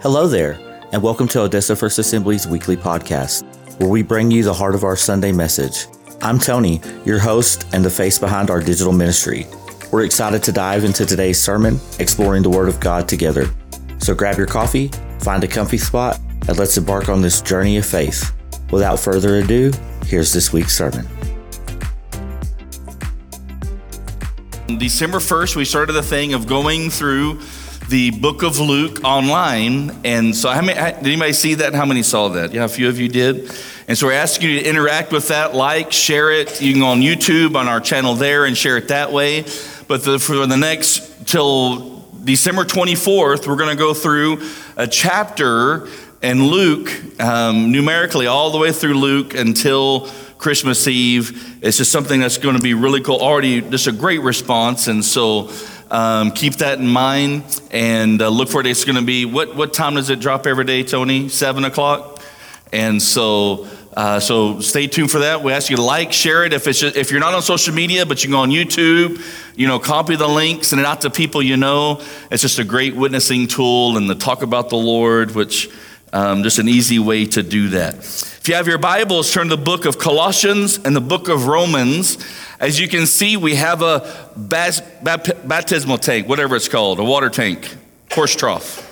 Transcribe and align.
Hello 0.00 0.28
there, 0.28 0.60
and 0.92 1.02
welcome 1.02 1.26
to 1.26 1.40
Odessa 1.40 1.74
First 1.74 1.98
Assembly's 1.98 2.46
weekly 2.46 2.76
podcast, 2.76 3.42
where 3.80 3.88
we 3.88 4.04
bring 4.04 4.30
you 4.30 4.44
the 4.44 4.54
heart 4.54 4.76
of 4.76 4.84
our 4.84 4.94
Sunday 4.94 5.32
message. 5.32 5.88
I'm 6.22 6.38
Tony, 6.38 6.80
your 7.04 7.18
host 7.18 7.66
and 7.72 7.84
the 7.84 7.90
face 7.90 8.16
behind 8.16 8.48
our 8.48 8.60
digital 8.60 8.92
ministry. 8.92 9.48
We're 9.90 10.04
excited 10.04 10.40
to 10.44 10.52
dive 10.52 10.84
into 10.84 11.04
today's 11.04 11.42
sermon, 11.42 11.80
exploring 11.98 12.44
the 12.44 12.48
Word 12.48 12.68
of 12.68 12.78
God 12.78 13.08
together. 13.08 13.46
So 13.98 14.14
grab 14.14 14.38
your 14.38 14.46
coffee, 14.46 14.92
find 15.18 15.42
a 15.42 15.48
comfy 15.48 15.78
spot, 15.78 16.20
and 16.46 16.56
let's 16.56 16.76
embark 16.76 17.08
on 17.08 17.20
this 17.20 17.42
journey 17.42 17.76
of 17.76 17.84
faith. 17.84 18.32
Without 18.70 19.00
further 19.00 19.38
ado, 19.38 19.72
here's 20.06 20.32
this 20.32 20.52
week's 20.52 20.76
sermon. 20.76 21.08
December 24.78 25.18
1st, 25.18 25.56
we 25.56 25.64
started 25.64 25.94
the 25.94 26.02
thing 26.04 26.34
of 26.34 26.46
going 26.46 26.88
through 26.88 27.40
the 27.88 28.10
book 28.10 28.42
of 28.42 28.60
Luke 28.60 29.02
online. 29.02 30.00
And 30.04 30.36
so, 30.36 30.50
how 30.50 30.60
many, 30.60 30.78
did 30.78 31.06
anybody 31.06 31.32
see 31.32 31.54
that? 31.54 31.74
How 31.74 31.86
many 31.86 32.02
saw 32.02 32.28
that? 32.28 32.52
Yeah, 32.52 32.64
a 32.64 32.68
few 32.68 32.88
of 32.88 33.00
you 33.00 33.08
did. 33.08 33.50
And 33.88 33.96
so, 33.96 34.06
we're 34.06 34.12
asking 34.12 34.50
you 34.50 34.60
to 34.60 34.68
interact 34.68 35.10
with 35.10 35.28
that, 35.28 35.54
like, 35.54 35.90
share 35.90 36.30
it. 36.30 36.60
You 36.60 36.72
can 36.72 36.82
go 36.82 36.88
on 36.88 37.00
YouTube 37.00 37.56
on 37.56 37.66
our 37.66 37.80
channel 37.80 38.14
there 38.14 38.44
and 38.44 38.56
share 38.56 38.76
it 38.76 38.88
that 38.88 39.10
way. 39.10 39.44
But 39.88 40.04
the, 40.04 40.18
for 40.18 40.46
the 40.46 40.56
next, 40.56 41.26
till 41.26 42.04
December 42.22 42.64
24th, 42.64 43.46
we're 43.46 43.56
going 43.56 43.70
to 43.70 43.82
go 43.82 43.94
through 43.94 44.46
a 44.76 44.86
chapter 44.86 45.88
in 46.20 46.44
Luke, 46.44 46.90
um, 47.20 47.72
numerically, 47.72 48.26
all 48.26 48.50
the 48.50 48.58
way 48.58 48.70
through 48.70 48.98
Luke 48.98 49.34
until 49.34 50.10
Christmas 50.36 50.86
Eve. 50.86 51.58
It's 51.62 51.78
just 51.78 51.90
something 51.90 52.20
that's 52.20 52.38
going 52.38 52.56
to 52.56 52.62
be 52.62 52.74
really 52.74 53.00
cool. 53.00 53.18
Already, 53.18 53.62
just 53.62 53.86
a 53.86 53.92
great 53.92 54.20
response. 54.20 54.88
And 54.88 55.02
so, 55.02 55.50
um, 55.90 56.32
keep 56.32 56.56
that 56.56 56.78
in 56.78 56.86
mind 56.86 57.60
and 57.70 58.20
uh, 58.20 58.28
look 58.28 58.48
for 58.48 58.60
it. 58.60 58.66
It's 58.66 58.84
going 58.84 58.96
to 58.96 59.02
be 59.02 59.24
what 59.24 59.56
what 59.56 59.72
time 59.72 59.94
does 59.94 60.10
it 60.10 60.20
drop 60.20 60.46
every 60.46 60.64
day, 60.64 60.82
Tony? 60.82 61.28
Seven 61.28 61.64
o'clock. 61.64 62.22
And 62.72 63.00
so. 63.02 63.66
Uh, 63.96 64.20
so 64.20 64.60
stay 64.60 64.86
tuned 64.86 65.10
for 65.10 65.20
that. 65.20 65.42
We 65.42 65.50
ask 65.50 65.70
you 65.70 65.76
to 65.76 65.82
like, 65.82 66.12
share 66.12 66.44
it. 66.44 66.52
If 66.52 66.68
it's 66.68 66.78
just, 66.78 66.94
if 66.94 67.10
you're 67.10 67.18
not 67.18 67.34
on 67.34 67.42
social 67.42 67.74
media, 67.74 68.06
but 68.06 68.22
you 68.22 68.28
can 68.28 68.32
go 68.32 68.42
on 68.42 68.50
YouTube, 68.50 69.20
you 69.56 69.66
know, 69.66 69.80
copy 69.80 70.14
the 70.14 70.28
link, 70.28 70.62
send 70.62 70.78
it 70.78 70.86
out 70.86 71.00
to 71.00 71.10
people 71.10 71.42
you 71.42 71.56
know. 71.56 72.00
It's 72.30 72.42
just 72.42 72.60
a 72.60 72.64
great 72.64 72.94
witnessing 72.94 73.48
tool 73.48 73.96
and 73.96 74.08
the 74.08 74.14
talk 74.14 74.42
about 74.42 74.68
the 74.68 74.76
Lord, 74.76 75.34
which 75.34 75.68
um, 76.12 76.42
just 76.42 76.58
an 76.58 76.68
easy 76.68 76.98
way 76.98 77.26
to 77.26 77.42
do 77.42 77.68
that. 77.70 77.96
If 77.96 78.48
you 78.48 78.54
have 78.54 78.66
your 78.66 78.78
Bibles, 78.78 79.32
turn 79.32 79.48
to 79.48 79.56
the 79.56 79.62
book 79.62 79.84
of 79.84 79.98
Colossians 79.98 80.78
and 80.78 80.96
the 80.96 81.00
book 81.00 81.28
of 81.28 81.46
Romans. 81.46 82.18
As 82.60 82.80
you 82.80 82.88
can 82.88 83.06
see, 83.06 83.36
we 83.36 83.56
have 83.56 83.82
a 83.82 84.30
baptismal 84.36 85.98
tank, 85.98 86.28
whatever 86.28 86.56
it's 86.56 86.68
called, 86.68 86.98
a 86.98 87.04
water 87.04 87.28
tank, 87.28 87.76
horse 88.10 88.34
trough. 88.34 88.84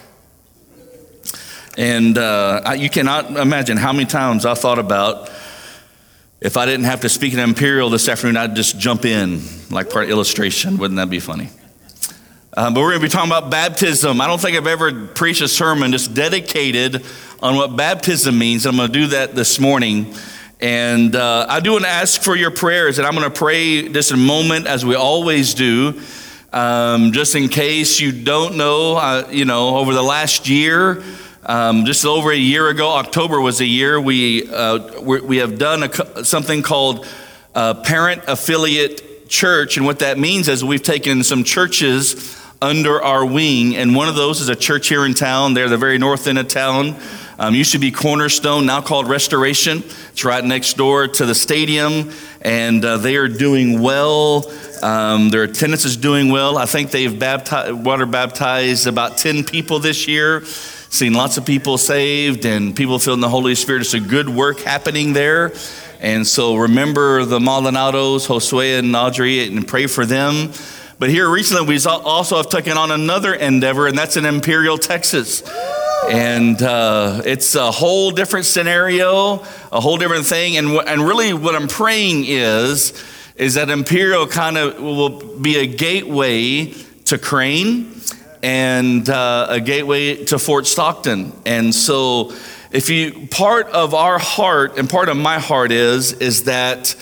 And 1.78 2.17
uh, 2.17 2.75
you 2.77 2.91
cannot 2.91 3.37
imagine 3.37 3.77
how 3.77 3.92
many 3.92 4.06
times 4.06 4.47
I 4.47 4.55
thought 4.55 4.78
about 4.78 5.31
if 6.41 6.56
I 6.56 6.67
didn't 6.67 6.84
have 6.84 7.00
to 7.00 7.09
speak 7.09 7.33
in 7.33 7.39
Imperial 7.39 7.89
this 7.89 8.09
afternoon, 8.09 8.37
I'd 8.37 8.55
just 8.55 8.78
jump 8.78 9.05
in 9.05 9.41
like 9.70 9.91
part 9.91 10.11
illustration. 10.11 10.77
Wouldn't 10.77 10.97
that 10.98 11.11
be 11.11 11.20
funny? 11.20 11.48
Um, 12.58 12.72
but 12.72 12.80
we're 12.80 12.92
going 12.92 13.02
to 13.02 13.06
be 13.06 13.10
talking 13.10 13.30
about 13.30 13.50
baptism. 13.50 14.18
I 14.18 14.26
don't 14.26 14.40
think 14.40 14.56
I've 14.56 14.66
ever 14.66 15.08
preached 15.08 15.42
a 15.42 15.48
sermon 15.48 15.92
just 15.92 16.14
dedicated 16.14 17.04
on 17.42 17.54
what 17.54 17.76
baptism 17.76 18.38
means. 18.38 18.64
I'm 18.64 18.76
going 18.76 18.90
to 18.90 18.92
do 18.98 19.06
that 19.08 19.34
this 19.34 19.60
morning. 19.60 20.14
And 20.58 21.14
uh, 21.14 21.44
I 21.50 21.60
do 21.60 21.72
want 21.72 21.84
to 21.84 21.90
ask 21.90 22.22
for 22.22 22.34
your 22.34 22.50
prayers, 22.50 22.96
and 22.96 23.06
I'm 23.06 23.14
going 23.14 23.30
to 23.30 23.38
pray 23.38 23.90
just 23.90 24.10
a 24.10 24.16
moment 24.16 24.66
as 24.66 24.86
we 24.86 24.94
always 24.94 25.52
do. 25.52 26.00
Um, 26.50 27.12
just 27.12 27.34
in 27.34 27.50
case 27.50 28.00
you 28.00 28.10
don't 28.10 28.56
know, 28.56 28.96
uh, 28.96 29.28
you 29.30 29.44
know, 29.44 29.76
over 29.76 29.92
the 29.92 30.02
last 30.02 30.48
year, 30.48 31.02
um, 31.42 31.84
just 31.84 32.06
over 32.06 32.32
a 32.32 32.36
year 32.38 32.70
ago, 32.70 32.88
October 32.92 33.38
was 33.38 33.60
a 33.60 33.66
year, 33.66 34.00
we, 34.00 34.48
uh, 34.48 35.02
we 35.02 35.36
have 35.36 35.58
done 35.58 35.82
a, 35.82 36.25
something 36.25 36.62
called 36.62 37.06
uh, 37.54 37.75
Parent 37.75 38.22
Affiliate 38.26 39.28
Church. 39.28 39.76
And 39.76 39.84
what 39.84 39.98
that 39.98 40.19
means 40.19 40.48
is 40.48 40.64
we've 40.64 40.82
taken 40.82 41.22
some 41.22 41.44
churches 41.44 42.44
under 42.66 43.00
our 43.00 43.25
wing, 43.25 43.77
and 43.77 43.94
one 43.94 44.09
of 44.09 44.16
those 44.16 44.41
is 44.41 44.49
a 44.49 44.56
church 44.56 44.88
here 44.88 45.06
in 45.06 45.15
town. 45.15 45.54
They're 45.54 45.69
the 45.69 45.78
very 45.78 45.99
north 45.99 46.27
end 46.27 46.37
of 46.37 46.49
town. 46.49 46.97
Um, 47.38 47.54
used 47.54 47.71
to 47.72 47.78
be 47.78 47.93
Cornerstone, 47.93 48.66
now 48.66 48.81
called 48.81 49.09
Restoration. 49.09 49.84
It's 50.10 50.25
right 50.25 50.44
next 50.44 50.76
door 50.76 51.06
to 51.06 51.26
the 51.26 51.34
stadium, 51.34 52.10
and 52.43 52.84
uh, 52.84 52.97
they 52.97 53.15
are 53.16 53.28
doing 53.28 53.81
well. 53.81 54.50
Um, 54.82 55.28
their 55.28 55.44
attendance 55.44 55.84
is 55.84 55.97
doing 55.97 56.28
well. 56.31 56.59
I 56.59 56.66
think 56.66 56.91
they've 56.91 57.16
baptized, 57.16 57.72
water 57.72 58.05
baptized 58.05 58.88
about 58.88 59.16
10 59.16 59.44
people 59.44 59.78
this 59.78 60.09
year. 60.09 60.44
Seen 60.44 61.15
lots 61.15 61.37
of 61.37 61.47
people 61.47 61.78
saved 61.78 62.47
and 62.47 62.75
people 62.75 62.99
feeling 62.99 63.21
the 63.21 63.28
Holy 63.28 63.55
Spirit. 63.55 63.82
It's 63.82 63.94
a 63.94 64.00
good 64.00 64.28
work 64.28 64.60
happening 64.60 65.12
there. 65.12 65.53
And 66.00 66.26
so 66.26 66.56
remember 66.56 67.25
the 67.25 67.38
Maldonados, 67.38 68.26
Josue 68.26 68.81
and 68.81 68.97
Audrey, 68.97 69.47
and 69.47 69.69
pray 69.69 69.87
for 69.87 70.05
them. 70.05 70.53
But 70.98 71.10
here 71.10 71.28
recently, 71.28 71.66
we 71.66 71.84
also 71.84 72.38
have 72.38 72.48
taken 72.48 72.78
on 72.78 72.90
another 72.90 73.34
endeavor, 73.34 73.86
and 73.86 73.98
that's 73.98 74.16
in 74.16 74.24
Imperial, 74.24 74.78
Texas. 74.78 75.42
And 76.08 76.62
uh, 76.62 77.20
it's 77.26 77.54
a 77.54 77.70
whole 77.70 78.12
different 78.12 78.46
scenario, 78.46 79.44
a 79.72 79.80
whole 79.80 79.98
different 79.98 80.24
thing. 80.24 80.56
And, 80.56 80.68
and 80.88 81.02
really, 81.02 81.34
what 81.34 81.54
I'm 81.54 81.68
praying 81.68 82.24
is, 82.26 83.04
is 83.36 83.54
that 83.54 83.68
Imperial 83.68 84.26
kind 84.26 84.56
of 84.56 84.80
will 84.80 85.36
be 85.36 85.58
a 85.58 85.66
gateway 85.66 86.72
to 87.04 87.18
Crane 87.18 88.00
and 88.42 89.06
uh, 89.10 89.48
a 89.50 89.60
gateway 89.60 90.24
to 90.24 90.38
Fort 90.38 90.66
Stockton. 90.66 91.32
And 91.44 91.74
so, 91.74 92.32
if 92.70 92.88
you, 92.88 93.28
part 93.30 93.66
of 93.66 93.92
our 93.92 94.18
heart 94.18 94.78
and 94.78 94.88
part 94.88 95.10
of 95.10 95.18
my 95.18 95.40
heart 95.40 95.72
is, 95.72 96.14
is 96.14 96.44
that 96.44 96.96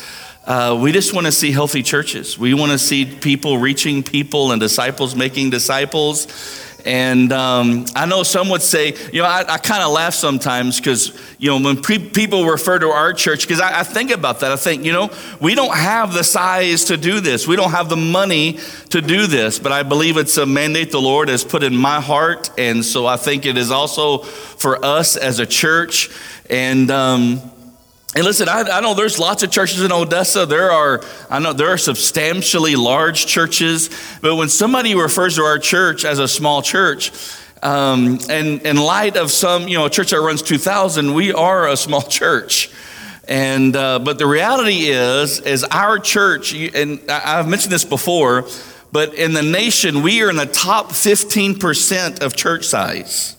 uh, 0.46 0.78
we 0.80 0.92
just 0.92 1.14
want 1.14 1.26
to 1.26 1.32
see 1.32 1.50
healthy 1.50 1.82
churches. 1.82 2.38
We 2.38 2.52
want 2.52 2.72
to 2.72 2.78
see 2.78 3.06
people 3.06 3.58
reaching 3.58 4.02
people 4.02 4.52
and 4.52 4.60
disciples 4.60 5.14
making 5.14 5.50
disciples. 5.50 6.26
And 6.84 7.32
um, 7.32 7.86
I 7.96 8.04
know 8.04 8.22
some 8.22 8.50
would 8.50 8.60
say, 8.60 8.94
you 9.10 9.22
know, 9.22 9.26
I, 9.26 9.44
I 9.48 9.56
kind 9.56 9.82
of 9.82 9.90
laugh 9.90 10.12
sometimes 10.12 10.78
because, 10.78 11.18
you 11.38 11.48
know, 11.48 11.58
when 11.58 11.80
pre- 11.80 12.10
people 12.10 12.44
refer 12.44 12.78
to 12.78 12.88
our 12.88 13.14
church, 13.14 13.48
because 13.48 13.58
I, 13.58 13.80
I, 13.80 13.82
think 13.84 14.10
about 14.10 14.40
that, 14.40 14.52
I 14.52 14.56
think, 14.56 14.84
you 14.84 14.92
know, 14.92 15.10
we 15.40 15.54
don't 15.54 15.74
have 15.74 16.12
the 16.12 16.22
size 16.22 16.84
to 16.86 16.98
do 16.98 17.20
this. 17.20 17.48
We 17.48 17.56
don't 17.56 17.70
have 17.70 17.88
the 17.88 17.96
money 17.96 18.58
to 18.90 19.00
do 19.00 19.26
this, 19.26 19.58
but 19.58 19.72
I 19.72 19.82
believe 19.82 20.18
it's 20.18 20.36
a 20.36 20.44
mandate 20.44 20.90
the 20.90 21.00
Lord 21.00 21.30
has 21.30 21.42
put 21.42 21.62
in 21.62 21.74
my 21.74 22.02
heart. 22.02 22.50
And 22.58 22.84
so 22.84 23.06
I 23.06 23.16
think 23.16 23.46
it 23.46 23.56
is 23.56 23.70
also 23.70 24.18
for 24.18 24.84
us 24.84 25.16
as 25.16 25.38
a 25.38 25.46
church. 25.46 26.10
And, 26.50 26.90
um, 26.90 27.53
and 28.14 28.24
listen, 28.24 28.48
I, 28.48 28.60
I, 28.60 28.80
know 28.80 28.94
there's 28.94 29.18
lots 29.18 29.42
of 29.42 29.50
churches 29.50 29.82
in 29.82 29.90
Odessa. 29.90 30.46
There 30.46 30.70
are, 30.70 31.02
I 31.28 31.40
know 31.40 31.52
there 31.52 31.70
are 31.70 31.78
substantially 31.78 32.76
large 32.76 33.26
churches, 33.26 33.90
but 34.22 34.36
when 34.36 34.48
somebody 34.48 34.94
refers 34.94 35.34
to 35.34 35.42
our 35.42 35.58
church 35.58 36.04
as 36.04 36.20
a 36.20 36.28
small 36.28 36.62
church, 36.62 37.10
um, 37.60 38.20
and 38.30 38.62
in 38.62 38.76
light 38.76 39.16
of 39.16 39.32
some, 39.32 39.66
you 39.66 39.76
know, 39.76 39.86
a 39.86 39.90
church 39.90 40.10
that 40.10 40.20
runs 40.20 40.42
2,000, 40.42 41.12
we 41.12 41.32
are 41.32 41.68
a 41.68 41.76
small 41.76 42.02
church. 42.02 42.70
And 43.26 43.74
uh, 43.74 43.98
but 43.98 44.18
the 44.18 44.26
reality 44.26 44.90
is, 44.90 45.40
is 45.40 45.64
our 45.64 45.98
church, 45.98 46.54
and 46.54 47.00
I've 47.10 47.48
mentioned 47.48 47.72
this 47.72 47.84
before, 47.84 48.46
but 48.92 49.14
in 49.14 49.32
the 49.32 49.42
nation, 49.42 50.02
we 50.02 50.22
are 50.22 50.30
in 50.30 50.36
the 50.36 50.46
top 50.46 50.90
15% 50.90 52.22
of 52.22 52.36
church 52.36 52.64
size. 52.64 53.34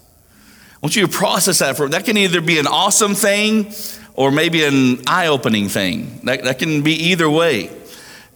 I 0.74 0.78
want 0.82 0.98
you 0.98 1.08
to 1.08 1.12
process 1.12 1.60
that 1.60 1.78
for 1.78 1.88
that 1.88 2.04
can 2.04 2.18
either 2.18 2.42
be 2.42 2.60
an 2.60 2.68
awesome 2.68 3.16
thing 3.16 3.72
or 4.16 4.32
maybe 4.32 4.64
an 4.64 5.02
eye 5.08 5.28
opening 5.28 5.68
thing. 5.70 6.22
That, 6.24 6.44
that 6.44 6.60
can 6.60 6.82
be 6.82 6.94
either 6.94 7.30
way. 7.30 7.70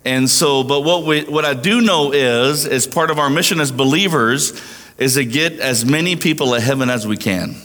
And 0.05 0.29
so, 0.29 0.63
but 0.63 0.81
what, 0.81 1.05
we, 1.05 1.23
what 1.23 1.45
I 1.45 1.53
do 1.53 1.81
know 1.81 2.11
is, 2.11 2.65
as 2.65 2.87
part 2.87 3.11
of 3.11 3.19
our 3.19 3.29
mission 3.29 3.59
as 3.59 3.71
believers, 3.71 4.59
is 4.97 5.15
to 5.15 5.25
get 5.25 5.59
as 5.59 5.85
many 5.85 6.15
people 6.15 6.53
to 6.53 6.59
heaven 6.59 6.89
as 6.89 7.05
we 7.05 7.17
can. 7.17 7.55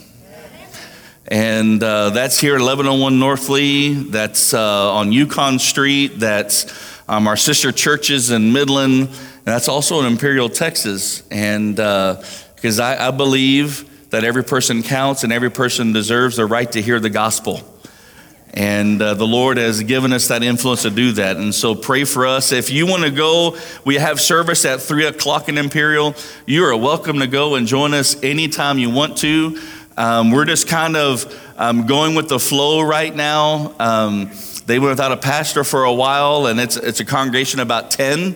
And 1.27 1.81
uh, 1.81 2.11
that's 2.11 2.39
here 2.39 2.53
at 2.53 2.61
1101 2.61 3.19
North 3.19 3.49
Lee. 3.49 3.93
That's 3.93 4.53
uh, 4.53 4.93
on 4.93 5.11
Yukon 5.11 5.57
Street. 5.57 6.19
That's 6.19 6.71
um, 7.09 7.27
our 7.27 7.35
sister 7.35 7.71
churches 7.71 8.29
in 8.29 8.53
Midland. 8.53 9.07
And 9.07 9.45
that's 9.45 9.67
also 9.67 9.99
in 10.01 10.05
Imperial, 10.05 10.49
Texas. 10.49 11.27
And 11.29 11.75
because 11.75 12.79
uh, 12.79 12.83
I, 12.83 13.07
I 13.07 13.11
believe 13.11 14.09
that 14.11 14.23
every 14.23 14.43
person 14.43 14.83
counts 14.83 15.23
and 15.23 15.33
every 15.33 15.49
person 15.49 15.93
deserves 15.93 16.35
the 16.35 16.45
right 16.45 16.71
to 16.71 16.81
hear 16.81 16.99
the 16.99 17.09
gospel. 17.09 17.61
And 18.55 19.01
uh, 19.01 19.15
the 19.15 19.27
Lord 19.27 19.57
has 19.57 19.83
given 19.83 20.13
us 20.13 20.29
that 20.29 20.41
influence 20.41 20.83
to 20.83 20.89
do 20.89 21.11
that. 21.13 21.35
And 21.35 21.53
so 21.53 21.75
pray 21.75 22.05
for 22.05 22.25
us. 22.25 22.53
If 22.53 22.71
you 22.71 22.87
want 22.87 23.03
to 23.03 23.11
go, 23.11 23.57
we 23.83 23.95
have 23.95 24.21
service 24.21 24.63
at 24.63 24.81
3 24.81 25.07
o'clock 25.07 25.49
in 25.49 25.57
Imperial. 25.57 26.15
You 26.45 26.63
are 26.63 26.77
welcome 26.77 27.19
to 27.19 27.27
go 27.27 27.55
and 27.55 27.67
join 27.67 27.93
us 27.93 28.21
anytime 28.23 28.79
you 28.79 28.89
want 28.89 29.17
to. 29.17 29.61
Um, 29.97 30.31
we're 30.31 30.45
just 30.45 30.69
kind 30.69 30.95
of 30.95 31.53
um, 31.57 31.85
going 31.85 32.15
with 32.15 32.29
the 32.29 32.39
flow 32.39 32.81
right 32.81 33.13
now. 33.13 33.73
Um, 33.77 34.31
they 34.65 34.79
went 34.79 34.91
without 34.91 35.11
a 35.11 35.17
pastor 35.17 35.65
for 35.65 35.83
a 35.83 35.93
while, 35.93 36.47
and 36.47 36.57
it's, 36.59 36.77
it's 36.77 37.01
a 37.01 37.05
congregation 37.05 37.59
about 37.59 37.91
10. 37.91 38.35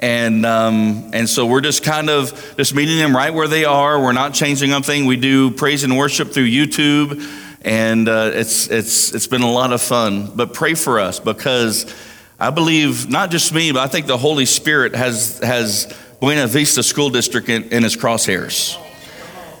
And, 0.00 0.44
um, 0.44 1.10
and 1.12 1.28
so 1.28 1.46
we're 1.46 1.60
just 1.60 1.84
kind 1.84 2.10
of 2.10 2.54
just 2.56 2.74
meeting 2.74 2.98
them 2.98 3.14
right 3.14 3.32
where 3.32 3.46
they 3.46 3.64
are. 3.64 4.02
We're 4.02 4.12
not 4.12 4.34
changing 4.34 4.72
anything. 4.72 5.06
We 5.06 5.16
do 5.16 5.52
praise 5.52 5.84
and 5.84 5.96
worship 5.96 6.32
through 6.32 6.48
YouTube, 6.48 7.22
and 7.64 8.08
uh, 8.08 8.30
it's, 8.34 8.68
it's, 8.68 9.14
it's 9.14 9.26
been 9.26 9.42
a 9.42 9.50
lot 9.50 9.72
of 9.72 9.80
fun. 9.80 10.32
But 10.34 10.52
pray 10.52 10.74
for 10.74 11.00
us 11.00 11.20
because 11.20 11.92
I 12.38 12.50
believe 12.50 13.08
not 13.08 13.30
just 13.30 13.54
me, 13.54 13.72
but 13.72 13.80
I 13.80 13.86
think 13.86 14.06
the 14.06 14.18
Holy 14.18 14.46
Spirit 14.46 14.94
has, 14.94 15.38
has 15.38 15.92
Buena 16.20 16.46
Vista 16.46 16.82
School 16.82 17.10
District 17.10 17.48
in, 17.48 17.64
in 17.64 17.82
his 17.82 17.96
crosshairs. 17.96 18.78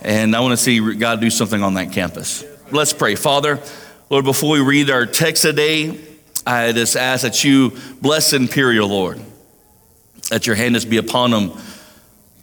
And 0.02 0.34
I 0.34 0.40
want 0.40 0.52
to 0.52 0.56
see 0.56 0.94
God 0.96 1.20
do 1.20 1.30
something 1.30 1.62
on 1.62 1.74
that 1.74 1.92
campus. 1.92 2.44
Let's 2.72 2.92
pray. 2.92 3.14
Father, 3.14 3.60
Lord, 4.10 4.24
before 4.24 4.50
we 4.50 4.60
read 4.60 4.90
our 4.90 5.06
text 5.06 5.42
today, 5.42 6.00
I 6.44 6.72
just 6.72 6.96
ask 6.96 7.22
that 7.22 7.44
you 7.44 7.72
bless 8.00 8.32
Imperial, 8.32 8.88
Lord, 8.88 9.20
that 10.30 10.46
your 10.46 10.56
hand 10.56 10.74
just 10.74 10.90
be 10.90 10.96
upon 10.96 11.30
them. 11.30 11.52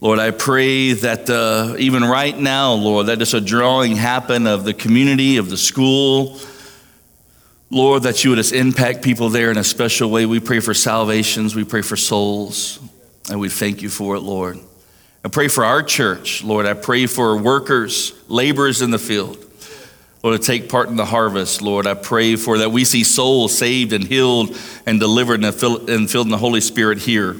Lord, 0.01 0.17
I 0.17 0.31
pray 0.31 0.93
that 0.93 1.29
uh, 1.29 1.75
even 1.77 2.05
right 2.05 2.37
now, 2.37 2.71
Lord, 2.73 3.07
that 3.07 3.19
just 3.19 3.33
a 3.33 3.41
drawing 3.41 3.97
happen 3.97 4.47
of 4.47 4.63
the 4.63 4.73
community, 4.73 5.35
of 5.35 5.49
the 5.49 5.57
school. 5.57 6.39
Lord, 7.69 8.03
that 8.03 8.23
you 8.23 8.29
would 8.29 8.37
just 8.37 8.53
impact 8.53 9.03
people 9.03 9.29
there 9.29 9.51
in 9.51 9.57
a 9.57 9.63
special 9.63 10.09
way. 10.09 10.25
We 10.25 10.39
pray 10.39 10.61
for 10.61 10.73
salvations, 10.73 11.53
we 11.53 11.65
pray 11.65 11.81
for 11.81 11.97
souls, 11.97 12.79
and 13.29 13.41
we 13.41 13.49
thank 13.49 13.81
you 13.81 13.89
for 13.89 14.15
it, 14.15 14.21
Lord. 14.21 14.57
I 15.25 15.27
pray 15.27 15.49
for 15.49 15.65
our 15.65 15.83
church, 15.83 16.45
Lord. 16.45 16.65
I 16.65 16.75
pray 16.75 17.05
for 17.05 17.37
workers, 17.37 18.13
laborers 18.29 18.81
in 18.81 18.91
the 18.91 18.99
field. 18.99 19.45
Lord, 20.23 20.39
to 20.39 20.45
take 20.45 20.69
part 20.69 20.87
in 20.87 20.95
the 20.95 21.05
harvest, 21.05 21.61
Lord. 21.61 21.85
I 21.87 21.93
pray 21.93 22.37
for 22.37 22.59
that 22.59 22.71
we 22.71 22.85
see 22.85 23.03
souls 23.03 23.57
saved 23.57 23.91
and 23.91 24.05
healed 24.05 24.57
and 24.85 24.97
delivered 24.97 25.43
and 25.43 25.53
filled 25.53 25.89
in 25.89 26.29
the 26.29 26.37
Holy 26.37 26.61
Spirit 26.61 26.99
here. 26.99 27.35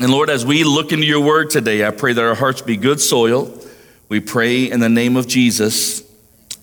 And 0.00 0.10
Lord, 0.10 0.30
as 0.30 0.46
we 0.46 0.62
look 0.62 0.92
into 0.92 1.06
your 1.06 1.20
word 1.20 1.50
today, 1.50 1.84
I 1.84 1.90
pray 1.90 2.12
that 2.12 2.24
our 2.24 2.36
hearts 2.36 2.62
be 2.62 2.76
good 2.76 3.00
soil. 3.00 3.52
We 4.08 4.20
pray 4.20 4.70
in 4.70 4.78
the 4.78 4.88
name 4.88 5.16
of 5.16 5.26
Jesus. 5.26 6.04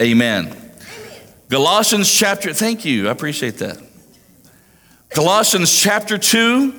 Amen. 0.01 0.55
Galatians 1.49 2.09
chapter, 2.09 2.53
thank 2.53 2.85
you, 2.85 3.09
I 3.09 3.11
appreciate 3.11 3.57
that. 3.57 3.77
Galatians 5.13 5.77
chapter 5.77 6.17
2 6.17 6.73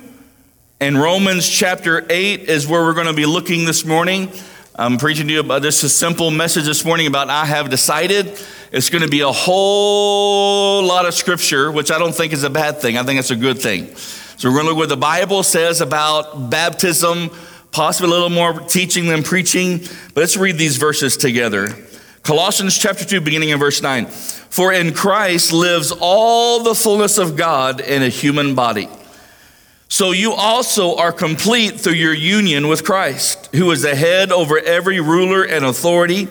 and 0.79 0.99
Romans 0.99 1.47
chapter 1.47 2.03
8 2.09 2.41
is 2.49 2.67
where 2.67 2.81
we're 2.81 2.95
going 2.95 3.07
to 3.07 3.13
be 3.13 3.27
looking 3.27 3.65
this 3.65 3.85
morning. 3.85 4.31
I'm 4.75 4.97
preaching 4.97 5.27
to 5.27 5.33
you 5.33 5.39
about 5.41 5.61
this 5.61 5.79
simple 5.93 6.31
message 6.31 6.65
this 6.65 6.83
morning 6.83 7.05
about 7.05 7.29
I 7.29 7.45
have 7.45 7.69
decided. 7.69 8.39
It's 8.71 8.89
going 8.89 9.03
to 9.03 9.09
be 9.09 9.21
a 9.21 9.31
whole 9.31 10.83
lot 10.83 11.05
of 11.05 11.13
scripture, 11.13 11.71
which 11.71 11.91
I 11.91 11.99
don't 11.99 12.13
think 12.13 12.33
is 12.33 12.43
a 12.43 12.49
bad 12.49 12.81
thing. 12.81 12.97
I 12.97 13.03
think 13.03 13.19
it's 13.19 13.31
a 13.31 13.35
good 13.35 13.59
thing. 13.59 13.95
So 14.37 14.49
we're 14.49 14.57
going 14.57 14.65
to 14.65 14.69
look 14.69 14.77
what 14.77 14.89
the 14.89 14.97
Bible 14.97 15.41
says 15.41 15.81
about 15.81 16.51
baptism, 16.51 17.31
possibly 17.71 18.11
a 18.11 18.13
little 18.13 18.29
more 18.29 18.53
teaching 18.59 19.07
than 19.07 19.23
preaching. 19.23 19.79
But 19.79 20.17
let's 20.17 20.37
read 20.37 20.59
these 20.59 20.77
verses 20.77 21.17
together. 21.17 21.69
Colossians 22.21 22.77
chapter 22.77 23.03
2, 23.03 23.19
beginning 23.21 23.49
in 23.49 23.57
verse 23.57 23.81
9. 23.81 24.05
For 24.05 24.71
in 24.71 24.93
Christ 24.93 25.53
lives 25.53 25.91
all 25.99 26.61
the 26.61 26.75
fullness 26.75 27.17
of 27.17 27.35
God 27.35 27.81
in 27.81 28.03
a 28.03 28.09
human 28.09 28.53
body. 28.53 28.87
So 29.87 30.11
you 30.11 30.33
also 30.33 30.97
are 30.97 31.11
complete 31.11 31.79
through 31.79 31.93
your 31.93 32.13
union 32.13 32.67
with 32.67 32.83
Christ, 32.83 33.49
who 33.55 33.71
is 33.71 33.81
the 33.81 33.95
head 33.95 34.31
over 34.31 34.59
every 34.59 34.99
ruler 34.99 35.41
and 35.45 35.65
authority. 35.65 36.27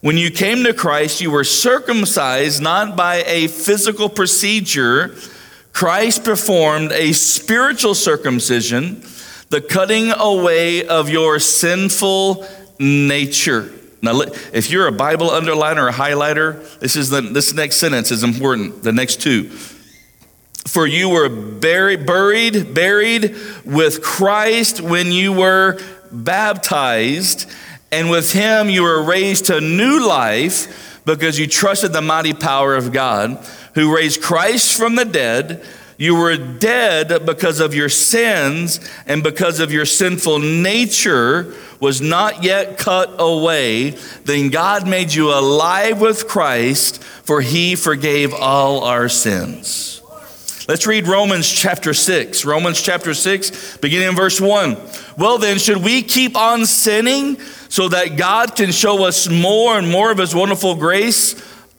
When 0.00 0.18
you 0.18 0.32
came 0.32 0.64
to 0.64 0.74
Christ, 0.74 1.20
you 1.20 1.30
were 1.30 1.44
circumcised 1.44 2.60
not 2.60 2.96
by 2.96 3.22
a 3.24 3.46
physical 3.46 4.08
procedure. 4.08 5.14
Christ 5.76 6.24
performed 6.24 6.90
a 6.92 7.12
spiritual 7.12 7.94
circumcision, 7.94 9.02
the 9.50 9.60
cutting 9.60 10.10
away 10.10 10.86
of 10.86 11.10
your 11.10 11.38
sinful 11.38 12.46
nature 12.78 13.70
now, 14.02 14.20
if 14.52 14.70
you're 14.70 14.86
a 14.86 14.92
Bible 14.92 15.30
underliner 15.30 15.88
or 15.88 15.92
highlighter, 15.92 16.78
this 16.78 16.94
is 16.96 17.10
the 17.10 17.22
this 17.22 17.52
next 17.54 17.76
sentence 17.76 18.10
is 18.10 18.22
important. 18.22 18.82
The 18.82 18.92
next 18.92 19.20
two. 19.20 19.48
For 20.68 20.86
you 20.86 21.08
were 21.08 21.28
buried, 21.28 22.06
buried, 22.06 22.74
buried 22.74 23.34
with 23.64 24.02
Christ 24.02 24.80
when 24.80 25.10
you 25.10 25.32
were 25.32 25.80
baptized, 26.12 27.50
and 27.90 28.10
with 28.10 28.32
him 28.32 28.68
you 28.68 28.82
were 28.82 29.02
raised 29.02 29.46
to 29.46 29.60
new 29.60 30.06
life 30.06 31.00
because 31.04 31.38
you 31.38 31.46
trusted 31.46 31.92
the 31.92 32.02
mighty 32.02 32.34
power 32.34 32.74
of 32.74 32.92
God, 32.92 33.44
who 33.76 33.94
raised 33.94 34.22
Christ 34.22 34.76
from 34.76 34.96
the 34.96 35.04
dead. 35.04 35.62
You 35.98 36.14
were 36.16 36.36
dead 36.36 37.26
because 37.26 37.60
of 37.60 37.74
your 37.74 37.90
sins 37.90 38.80
and 39.06 39.22
because 39.22 39.60
of 39.60 39.70
your 39.70 39.84
sinful 39.84 40.38
nature 40.38 41.54
was 41.78 42.00
not 42.00 42.42
yet 42.42 42.78
cut 42.78 43.16
away, 43.18 43.90
then 44.24 44.48
God 44.48 44.88
made 44.88 45.12
you 45.12 45.30
alive 45.30 46.00
with 46.00 46.26
Christ, 46.26 47.02
for 47.02 47.42
he 47.42 47.76
forgave 47.76 48.32
all 48.32 48.82
our 48.82 49.10
sins. 49.10 50.00
Let's 50.68 50.86
read 50.86 51.06
Romans 51.06 51.50
chapter 51.50 51.92
6. 51.92 52.46
Romans 52.46 52.80
chapter 52.80 53.12
6, 53.12 53.76
beginning 53.76 54.08
in 54.08 54.16
verse 54.16 54.40
1. 54.40 54.78
Well, 55.18 55.36
then, 55.36 55.58
should 55.58 55.78
we 55.78 56.02
keep 56.02 56.34
on 56.34 56.64
sinning 56.64 57.38
so 57.68 57.88
that 57.90 58.16
God 58.16 58.56
can 58.56 58.72
show 58.72 59.04
us 59.04 59.28
more 59.28 59.76
and 59.76 59.90
more 59.90 60.10
of 60.10 60.18
his 60.18 60.34
wonderful 60.34 60.76
grace? 60.76 61.34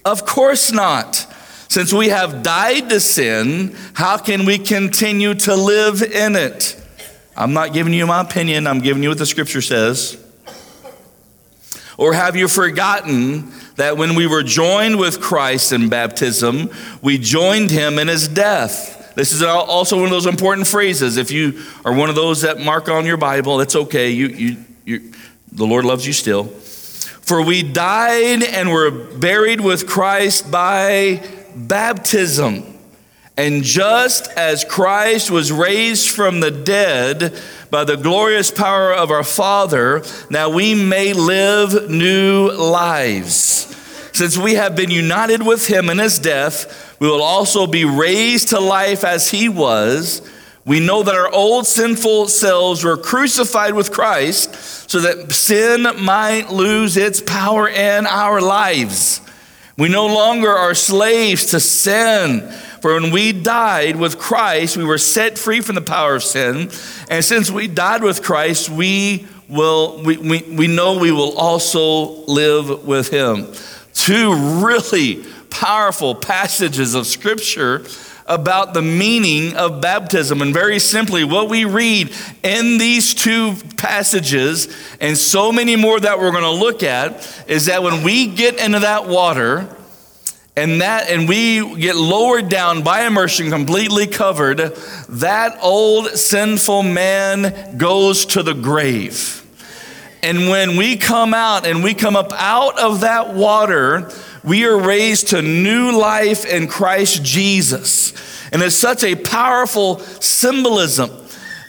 Of 0.06 0.28
course 0.28 0.72
not. 0.72 1.27
Since 1.70 1.92
we 1.94 2.10
have 2.10 2.44
died 2.44 2.90
to 2.90 3.00
sin, 3.00 3.76
how 3.94 4.18
can 4.18 4.46
we 4.46 4.58
continue 4.58 5.34
to 5.36 5.56
live 5.56 6.02
in 6.02 6.36
it? 6.36 6.82
I'm 7.36 7.54
not 7.54 7.74
giving 7.74 7.94
you 7.94 8.08
my 8.08 8.22
opinion, 8.22 8.68
I'm 8.68 8.80
giving 8.80 9.04
you 9.04 9.10
what 9.10 9.18
the 9.18 9.26
scripture 9.26 9.62
says. 9.62 10.24
Or 11.98 12.14
have 12.14 12.36
you 12.36 12.48
forgotten 12.48 13.52
that 13.76 13.98
when 13.98 14.16
we 14.16 14.28
were 14.28 14.44
joined 14.44 15.00
with 15.00 15.20
Christ 15.20 15.74
in 15.74 15.90
baptism, 15.90 16.70
we 17.02 17.18
joined 17.18 17.72
him 17.72 18.00
in 18.00 18.08
his 18.08 18.28
death? 18.28 19.14
This 19.16 19.32
is 19.32 19.42
also 19.42 19.96
one 19.96 20.06
of 20.06 20.12
those 20.12 20.28
important 20.28 20.68
phrases. 20.68 21.18
If 21.18 21.32
you 21.32 21.64
are 21.84 21.94
one 21.94 22.10
of 22.10 22.16
those 22.16 22.42
that 22.42 22.60
mark 22.60 22.88
on 22.88 23.06
your 23.06 23.18
Bible, 23.18 23.58
that's 23.58 23.76
okay. 23.76 24.12
You, 24.12 24.28
you, 24.28 24.58
you, 24.86 25.12
the 25.52 25.66
Lord 25.66 25.86
loves 25.86 26.06
you 26.06 26.14
still. 26.14 26.46
For 26.46 27.42
we 27.42 27.64
died 27.64 28.44
and 28.44 28.72
were 28.72 28.92
buried 28.92 29.60
with 29.60 29.88
Christ 29.88 30.52
by 30.52 31.24
baptism. 31.58 32.64
And 33.36 33.64
just 33.64 34.30
as 34.32 34.64
Christ 34.64 35.30
was 35.30 35.52
raised 35.52 36.10
from 36.10 36.40
the 36.40 36.50
dead 36.50 37.40
by 37.70 37.84
the 37.84 37.96
glorious 37.96 38.50
power 38.50 38.92
of 38.94 39.12
our 39.12 39.24
Father, 39.24 40.04
now 40.30 40.50
we 40.50 40.74
may 40.74 41.14
live 41.14 41.90
new 41.90 42.52
lives. 42.52 43.76
Since 44.14 44.38
we 44.38 44.56
have 44.56 44.76
been 44.76 44.90
united 44.90 45.46
with 45.46 45.68
him 45.68 45.92
in 45.92 46.00
his 46.00 46.18
death, 46.18 46.98
we 47.00 47.08
will 47.08 47.22
also 47.22 47.68
be 47.68 47.86
raised 47.86 48.50
to 48.50 48.60
life 48.60 49.04
as 49.04 49.30
he 49.30 49.50
was. 49.50 50.28
We 50.66 50.80
know 50.80 51.04
that 51.04 51.14
our 51.14 51.32
old 51.32 51.68
sinful 51.68 52.30
selves 52.30 52.84
were 52.84 52.98
crucified 52.98 53.76
with 53.76 53.92
Christ 53.92 54.56
so 54.90 55.00
that 55.02 55.32
sin 55.32 55.88
might 56.04 56.50
lose 56.50 56.98
its 56.98 57.22
power 57.22 57.70
in 57.70 58.08
our 58.08 58.42
lives. 58.42 59.22
We 59.78 59.90
no 59.90 60.08
longer 60.08 60.50
are 60.50 60.74
slaves 60.74 61.48
to 61.48 61.60
sin. 61.60 62.50
For 62.82 62.94
when 62.96 63.12
we 63.12 63.32
died 63.32 63.96
with 63.96 64.18
Christ, 64.18 64.76
we 64.76 64.84
were 64.84 64.98
set 64.98 65.38
free 65.38 65.62
from 65.62 65.76
the 65.76 65.82
power 65.82 66.16
of 66.16 66.24
sin. 66.24 66.72
And 67.10 67.24
since 67.24 67.52
we 67.52 67.68
died 67.68 68.02
with 68.02 68.24
Christ, 68.24 68.70
we 68.70 69.28
will 69.48 70.02
we, 70.04 70.18
we, 70.18 70.42
we 70.42 70.68
know 70.68 70.98
we 70.98 71.12
will 71.12 71.38
also 71.38 72.26
live 72.26 72.86
with 72.86 73.10
him. 73.10 73.48
Two 73.94 74.34
really 74.66 75.24
powerful 75.50 76.16
passages 76.16 76.94
of 76.94 77.08
scripture 77.08 77.84
about 78.28 78.74
the 78.74 78.82
meaning 78.82 79.56
of 79.56 79.82
baptism. 79.82 80.42
And 80.42 80.54
very 80.54 80.80
simply, 80.80 81.24
what 81.24 81.50
we 81.50 81.66
read 81.66 82.14
in 82.44 82.78
these 82.78 83.14
two 83.14 83.56
passages, 83.78 84.68
and 85.00 85.18
so 85.18 85.52
many 85.52 85.76
more 85.76 86.00
that 86.00 86.20
we're 86.20 86.32
going 86.32 86.44
to 86.44 86.52
look 86.52 86.84
at, 86.84 87.46
is 87.48 87.66
that 87.68 87.84
when 87.84 88.04
we 88.04 88.28
get 88.28 88.60
into 88.60 88.80
that 88.80 89.08
water, 89.08 89.74
and 90.58 90.82
that 90.82 91.10
and 91.12 91.30
we 91.30 91.76
get 91.78 91.96
lowered 91.96 92.50
down 92.50 92.82
by 92.82 93.06
immersion 93.06 93.52
completely 93.52 94.08
covered 94.08 94.58
that 95.08 95.56
old 95.62 96.08
sinful 96.08 96.82
man 96.82 97.78
goes 97.78 98.26
to 98.26 98.42
the 98.42 98.56
grave 98.56 99.46
and 100.24 100.50
when 100.50 100.76
we 100.76 100.98
come 100.98 101.36
out 101.36 101.68
and 101.68 101.84
we 101.84 101.94
come 101.94 102.16
up 102.16 102.32
out 102.34 102.80
of 102.80 103.02
that 103.02 103.36
water 103.36 104.12
we 104.48 104.66
are 104.66 104.80
raised 104.80 105.28
to 105.30 105.42
new 105.42 105.92
life 105.92 106.46
in 106.46 106.68
Christ 106.68 107.22
Jesus. 107.22 108.14
And 108.54 108.62
it's 108.62 108.76
such 108.76 109.04
a 109.04 109.14
powerful 109.16 110.00
symbolism. 110.00 111.12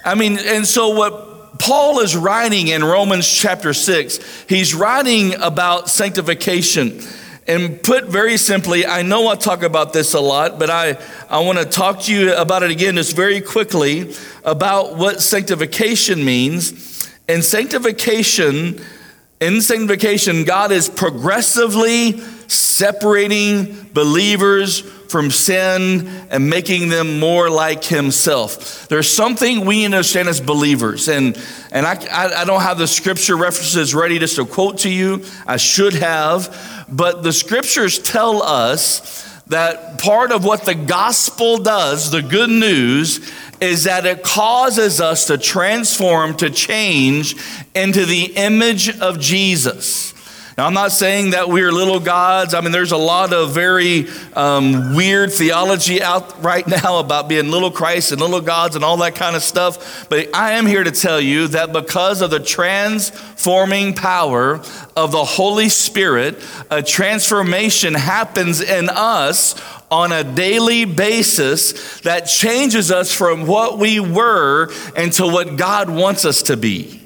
I 0.04 0.14
mean 0.14 0.38
and 0.38 0.64
so 0.64 0.90
what 0.90 1.58
paul 1.58 1.98
is 1.98 2.16
writing 2.16 2.68
in 2.68 2.84
romans 2.84 3.28
chapter 3.28 3.74
6 3.74 4.44
he's 4.48 4.74
writing 4.74 5.34
about 5.42 5.90
sanctification. 5.90 7.02
And 7.48 7.82
put 7.82 8.04
very 8.04 8.36
simply, 8.36 8.84
I 8.84 9.00
know 9.00 9.26
I 9.28 9.34
talk 9.34 9.62
about 9.62 9.94
this 9.94 10.12
a 10.12 10.20
lot, 10.20 10.58
but 10.58 10.68
I, 10.68 10.98
I 11.30 11.40
want 11.40 11.58
to 11.58 11.64
talk 11.64 12.02
to 12.02 12.12
you 12.12 12.34
about 12.34 12.62
it 12.62 12.70
again 12.70 12.96
just 12.96 13.16
very 13.16 13.40
quickly 13.40 14.14
about 14.44 14.96
what 14.96 15.22
sanctification 15.22 16.22
means. 16.22 17.10
And 17.26 17.42
sanctification, 17.42 18.84
in 19.40 19.60
sanctification, 19.60 20.44
God 20.44 20.72
is 20.72 20.88
progressively 20.88 22.20
separating 22.48 23.88
believers 23.92 24.80
from 24.80 25.30
sin 25.30 26.06
and 26.30 26.50
making 26.50 26.88
them 26.88 27.18
more 27.18 27.48
like 27.48 27.84
himself. 27.84 28.88
There's 28.88 29.10
something 29.10 29.64
we 29.64 29.84
understand 29.84 30.28
as 30.28 30.40
believers, 30.40 31.08
and, 31.08 31.40
and 31.70 31.86
I, 31.86 31.94
I, 32.10 32.42
I 32.42 32.44
don't 32.44 32.60
have 32.60 32.78
the 32.78 32.86
scripture 32.86 33.36
references 33.36 33.94
ready 33.94 34.18
just 34.18 34.36
to 34.36 34.44
quote 34.44 34.78
to 34.78 34.90
you. 34.90 35.24
I 35.46 35.56
should 35.56 35.94
have, 35.94 36.86
but 36.88 37.22
the 37.22 37.32
scriptures 37.32 37.98
tell 37.98 38.42
us 38.42 39.24
that 39.46 39.98
part 39.98 40.30
of 40.30 40.44
what 40.44 40.64
the 40.64 40.74
gospel 40.74 41.58
does, 41.58 42.10
the 42.10 42.22
good 42.22 42.50
news, 42.50 43.32
is 43.60 43.84
that 43.84 44.06
it 44.06 44.22
causes 44.22 45.00
us 45.00 45.26
to 45.26 45.38
transform, 45.38 46.36
to 46.36 46.50
change 46.50 47.36
into 47.74 48.04
the 48.04 48.32
image 48.36 48.98
of 49.00 49.18
Jesus. 49.18 50.14
Now, 50.58 50.66
I'm 50.66 50.74
not 50.74 50.90
saying 50.90 51.30
that 51.30 51.48
we're 51.48 51.70
little 51.70 52.00
gods. 52.00 52.52
I 52.52 52.60
mean, 52.60 52.72
there's 52.72 52.90
a 52.90 52.96
lot 52.96 53.32
of 53.32 53.54
very 53.54 54.08
um, 54.34 54.96
weird 54.96 55.32
theology 55.32 56.02
out 56.02 56.42
right 56.42 56.66
now 56.82 56.98
about 56.98 57.28
being 57.28 57.52
little 57.52 57.70
Christ 57.70 58.10
and 58.10 58.20
little 58.20 58.40
gods 58.40 58.74
and 58.74 58.84
all 58.84 58.96
that 58.96 59.14
kind 59.14 59.36
of 59.36 59.42
stuff. 59.44 60.08
But 60.08 60.34
I 60.34 60.54
am 60.54 60.66
here 60.66 60.82
to 60.82 60.90
tell 60.90 61.20
you 61.20 61.46
that 61.46 61.72
because 61.72 62.22
of 62.22 62.30
the 62.32 62.40
transforming 62.40 63.94
power 63.94 64.56
of 64.96 65.12
the 65.12 65.24
Holy 65.24 65.68
Spirit, 65.68 66.44
a 66.72 66.82
transformation 66.82 67.94
happens 67.94 68.60
in 68.60 68.88
us 68.88 69.54
on 69.92 70.10
a 70.10 70.24
daily 70.24 70.86
basis 70.86 72.00
that 72.00 72.22
changes 72.22 72.90
us 72.90 73.12
from 73.12 73.46
what 73.46 73.78
we 73.78 74.00
were 74.00 74.72
into 74.96 75.24
what 75.24 75.56
God 75.56 75.88
wants 75.88 76.24
us 76.24 76.42
to 76.42 76.56
be. 76.56 76.97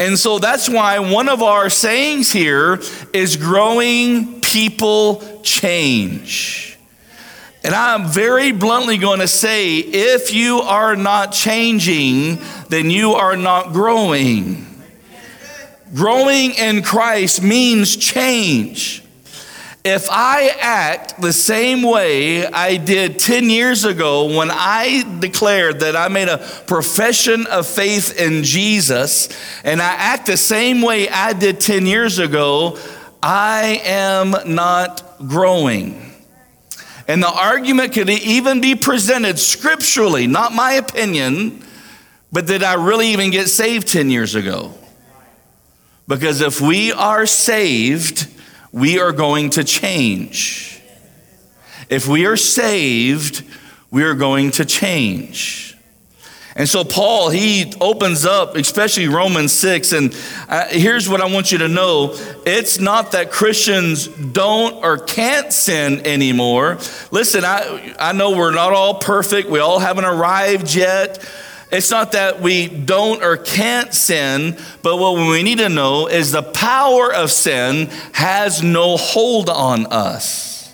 And 0.00 0.18
so 0.18 0.38
that's 0.38 0.68
why 0.68 0.98
one 1.00 1.28
of 1.28 1.42
our 1.42 1.68
sayings 1.70 2.30
here 2.30 2.80
is 3.12 3.36
growing 3.36 4.40
people 4.40 5.40
change. 5.42 6.78
And 7.64 7.74
I'm 7.74 8.06
very 8.06 8.52
bluntly 8.52 8.98
going 8.98 9.18
to 9.18 9.28
say 9.28 9.78
if 9.78 10.32
you 10.32 10.60
are 10.60 10.94
not 10.94 11.32
changing, 11.32 12.38
then 12.68 12.90
you 12.90 13.12
are 13.14 13.36
not 13.36 13.72
growing. 13.72 14.64
Growing 15.94 16.52
in 16.52 16.82
Christ 16.82 17.42
means 17.42 17.96
change. 17.96 19.02
If 19.90 20.10
I 20.10 20.48
act 20.60 21.18
the 21.18 21.32
same 21.32 21.82
way 21.82 22.44
I 22.44 22.76
did 22.76 23.18
10 23.18 23.48
years 23.48 23.86
ago 23.86 24.36
when 24.36 24.50
I 24.50 25.02
declared 25.18 25.80
that 25.80 25.96
I 25.96 26.08
made 26.08 26.28
a 26.28 26.36
profession 26.66 27.46
of 27.46 27.66
faith 27.66 28.20
in 28.20 28.44
Jesus, 28.44 29.30
and 29.64 29.80
I 29.80 29.94
act 29.94 30.26
the 30.26 30.36
same 30.36 30.82
way 30.82 31.08
I 31.08 31.32
did 31.32 31.58
10 31.58 31.86
years 31.86 32.18
ago, 32.18 32.78
I 33.22 33.80
am 33.82 34.54
not 34.54 35.02
growing. 35.26 36.12
And 37.08 37.22
the 37.22 37.32
argument 37.32 37.94
could 37.94 38.10
even 38.10 38.60
be 38.60 38.74
presented 38.74 39.38
scripturally, 39.38 40.26
not 40.26 40.52
my 40.52 40.72
opinion, 40.72 41.64
but 42.30 42.46
did 42.46 42.62
I 42.62 42.74
really 42.74 43.08
even 43.14 43.30
get 43.30 43.48
saved 43.48 43.88
10 43.88 44.10
years 44.10 44.34
ago? 44.34 44.74
Because 46.06 46.42
if 46.42 46.60
we 46.60 46.92
are 46.92 47.24
saved, 47.24 48.28
we 48.72 48.98
are 48.98 49.12
going 49.12 49.50
to 49.50 49.64
change. 49.64 50.80
If 51.88 52.06
we 52.06 52.26
are 52.26 52.36
saved, 52.36 53.44
we 53.90 54.02
are 54.02 54.14
going 54.14 54.50
to 54.52 54.64
change. 54.64 55.68
And 56.58 56.68
so, 56.68 56.82
Paul, 56.82 57.30
he 57.30 57.72
opens 57.80 58.26
up, 58.26 58.56
especially 58.56 59.06
Romans 59.06 59.52
6. 59.52 59.92
And 59.92 60.16
uh, 60.48 60.66
here's 60.66 61.08
what 61.08 61.20
I 61.20 61.32
want 61.32 61.52
you 61.52 61.58
to 61.58 61.68
know 61.68 62.16
it's 62.44 62.80
not 62.80 63.12
that 63.12 63.30
Christians 63.30 64.08
don't 64.08 64.84
or 64.84 64.98
can't 64.98 65.52
sin 65.52 66.04
anymore. 66.04 66.78
Listen, 67.12 67.44
I, 67.44 67.94
I 68.00 68.12
know 68.12 68.36
we're 68.36 68.50
not 68.50 68.72
all 68.72 68.94
perfect, 68.94 69.48
we 69.48 69.60
all 69.60 69.78
haven't 69.78 70.04
arrived 70.04 70.74
yet. 70.74 71.24
It's 71.70 71.90
not 71.90 72.12
that 72.12 72.40
we 72.40 72.66
don't 72.66 73.22
or 73.22 73.36
can't 73.36 73.92
sin, 73.92 74.56
but 74.82 74.96
what 74.96 75.16
we 75.16 75.42
need 75.42 75.58
to 75.58 75.68
know 75.68 76.06
is 76.06 76.32
the 76.32 76.42
power 76.42 77.12
of 77.12 77.30
sin 77.30 77.88
has 78.12 78.62
no 78.62 78.96
hold 78.96 79.50
on 79.50 79.86
us. 79.86 80.72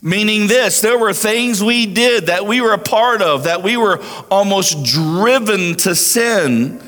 Meaning 0.00 0.46
this, 0.46 0.80
there 0.80 0.98
were 0.98 1.12
things 1.12 1.64
we 1.64 1.86
did 1.86 2.26
that 2.26 2.46
we 2.46 2.60
were 2.60 2.74
a 2.74 2.78
part 2.78 3.22
of, 3.22 3.44
that 3.44 3.64
we 3.64 3.76
were 3.76 4.00
almost 4.30 4.84
driven 4.84 5.74
to 5.76 5.96
sin. 5.96 6.80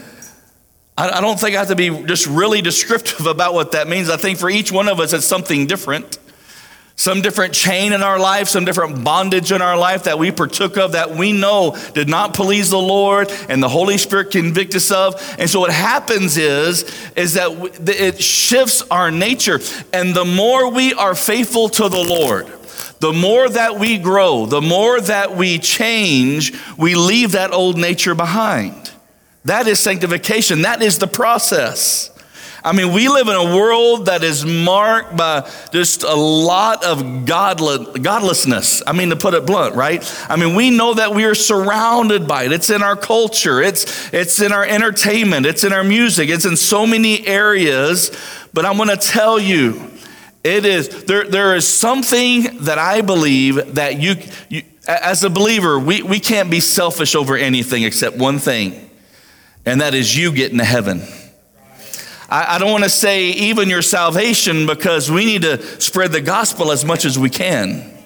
I 0.97 1.21
don't 1.21 1.39
think 1.39 1.57
I 1.57 1.61
have 1.61 1.69
to 1.69 1.77
be 1.77 1.91
just 2.05 2.27
really 2.27 2.61
descriptive 2.61 3.27
about 3.27 3.55
what 3.55 3.73
that 3.73 3.89
means. 3.89 4.09
I 4.09 4.17
think 4.17 4.39
for 4.39 4.51
each 4.51 4.71
one 4.71 4.89
of 4.89 5.01
us, 5.01 5.13
it's 5.13 5.27
something 5.27 5.67
different 5.67 6.19
some 6.99 7.23
different 7.23 7.55
chain 7.55 7.93
in 7.93 8.03
our 8.03 8.19
life, 8.19 8.49
some 8.49 8.65
different 8.65 9.05
bondage 9.05 9.53
in 9.53 9.63
our 9.63 9.79
life 9.79 10.03
that 10.03 10.19
we 10.19 10.33
partook 10.33 10.77
of 10.77 10.93
that 10.93 11.13
we 11.13 11.33
know 11.33 11.79
did 11.95 12.09
not 12.09 12.35
please 12.35 12.71
the 12.71 12.77
Lord 12.77 13.31
and 13.49 13.63
the 13.63 13.69
Holy 13.69 13.97
Spirit 13.99 14.33
convict 14.33 14.75
us 14.75 14.91
of. 14.91 15.15
And 15.39 15.49
so 15.49 15.61
what 15.61 15.71
happens 15.71 16.37
is, 16.37 16.83
is 17.15 17.35
that 17.35 17.53
it 17.89 18.21
shifts 18.21 18.83
our 18.91 19.13
nature. 19.13 19.61
And 19.93 20.13
the 20.13 20.25
more 20.25 20.73
we 20.73 20.93
are 20.93 21.15
faithful 21.15 21.69
to 21.69 21.89
the 21.89 22.03
Lord, 22.03 22.49
the 22.99 23.13
more 23.13 23.49
that 23.49 23.79
we 23.79 23.99
grow, 23.99 24.47
the 24.47 24.61
more 24.61 25.01
that 25.01 25.37
we 25.37 25.61
change, 25.61 26.53
we 26.77 26.97
leave 26.97 27.33
that 27.33 27.53
old 27.53 27.79
nature 27.79 28.17
behind. 28.17 28.91
That 29.45 29.69
is 29.69 29.79
sanctification. 29.79 30.63
That 30.63 30.83
is 30.83 30.99
the 30.99 31.07
process. 31.07 32.11
I 32.69 32.73
mean, 32.73 32.93
we 32.93 33.09
live 33.09 33.29
in 33.29 33.35
a 33.35 33.57
world 33.57 34.07
that 34.07 34.23
is 34.23 34.45
marked 34.45 35.17
by 35.17 35.51
just 35.73 36.03
a 36.03 36.15
lot 36.15 36.85
of 36.85 37.25
godless, 37.25 37.97
godlessness. 37.97 38.83
I 38.87 38.93
mean, 38.93 39.09
to 39.09 39.17
put 39.17 39.33
it 39.33 39.47
blunt, 39.47 39.75
right? 39.75 40.05
I 40.29 40.37
mean, 40.37 40.55
we 40.55 40.69
know 40.69 40.93
that 40.93 41.15
we 41.15 41.25
are 41.25 41.35
surrounded 41.35 42.29
by 42.29 42.43
it. 42.43 42.53
It's 42.53 42.69
in 42.69 42.83
our 42.83 42.95
culture, 42.95 43.63
it's, 43.63 44.13
it's 44.13 44.43
in 44.43 44.53
our 44.53 44.67
entertainment, 44.67 45.47
it's 45.47 45.65
in 45.65 45.73
our 45.73 45.83
music, 45.83 46.29
it's 46.29 46.45
in 46.45 46.59
so 46.59 46.87
many 46.87 47.27
areas. 47.27 48.11
But 48.53 48.67
I'm 48.67 48.77
going 48.77 48.91
to 48.91 48.99
tell 48.99 49.41
you, 49.41 49.91
it 50.45 50.67
is, 50.67 51.05
there, 51.05 51.25
there 51.25 51.57
is 51.57 51.67
something 51.67 52.65
that 52.65 52.77
I 52.77 53.01
believe 53.01 53.77
that 53.77 53.99
you, 53.99 54.17
you 54.51 54.63
as 54.87 55.25
a 55.25 55.31
believer, 55.31 55.79
we, 55.79 56.03
we 56.03 56.21
can't 56.21 56.51
be 56.51 56.61
selfish 56.61 57.15
over 57.15 57.35
anything 57.35 57.85
except 57.85 58.19
one 58.19 58.39
thing, 58.39 58.91
and 59.65 59.81
that 59.81 59.95
is 59.95 60.15
you 60.15 60.33
getting 60.33 60.59
to 60.59 60.65
heaven. 60.65 61.03
I, 62.29 62.57
I 62.57 62.59
don't 62.59 62.71
want 62.71 62.85
to 62.85 62.91
say 62.91 63.31
even 63.31 63.69
your 63.69 63.83
salvation 63.83 64.67
because 64.67 65.11
we 65.11 65.25
need 65.25 65.43
to 65.43 65.63
spread 65.81 66.13
the 66.13 66.21
gospel 66.21 66.71
as 66.71 66.85
much 66.85 67.05
as 67.05 67.19
we 67.19 67.31
can. 67.31 67.97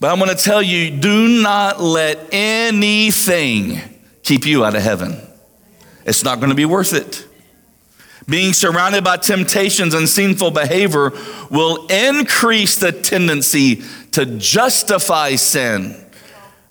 But 0.00 0.12
I'm 0.12 0.18
going 0.18 0.34
to 0.34 0.42
tell 0.42 0.62
you 0.62 0.90
do 0.90 1.42
not 1.42 1.80
let 1.80 2.32
anything 2.32 3.80
keep 4.22 4.46
you 4.46 4.64
out 4.64 4.74
of 4.74 4.82
heaven. 4.82 5.20
It's 6.04 6.24
not 6.24 6.38
going 6.38 6.50
to 6.50 6.54
be 6.54 6.64
worth 6.64 6.92
it. 6.92 7.26
Being 8.28 8.52
surrounded 8.52 9.04
by 9.04 9.16
temptations 9.16 9.94
and 9.94 10.08
sinful 10.08 10.50
behavior 10.50 11.12
will 11.50 11.86
increase 11.86 12.76
the 12.76 12.92
tendency 12.92 13.82
to 14.12 14.26
justify 14.26 15.34
sin. 15.34 15.96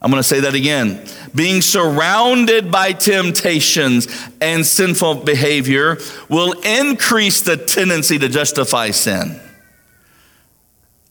I'm 0.07 0.11
going 0.11 0.23
to 0.23 0.29
say 0.29 0.39
that 0.39 0.55
again 0.55 1.05
being 1.35 1.61
surrounded 1.61 2.71
by 2.71 2.93
temptations 2.93 4.07
and 4.39 4.65
sinful 4.65 5.15
behavior 5.25 5.97
will 6.29 6.53
increase 6.61 7.41
the 7.41 7.57
tendency 7.57 8.17
to 8.17 8.29
justify 8.29 8.91
sin. 8.91 9.37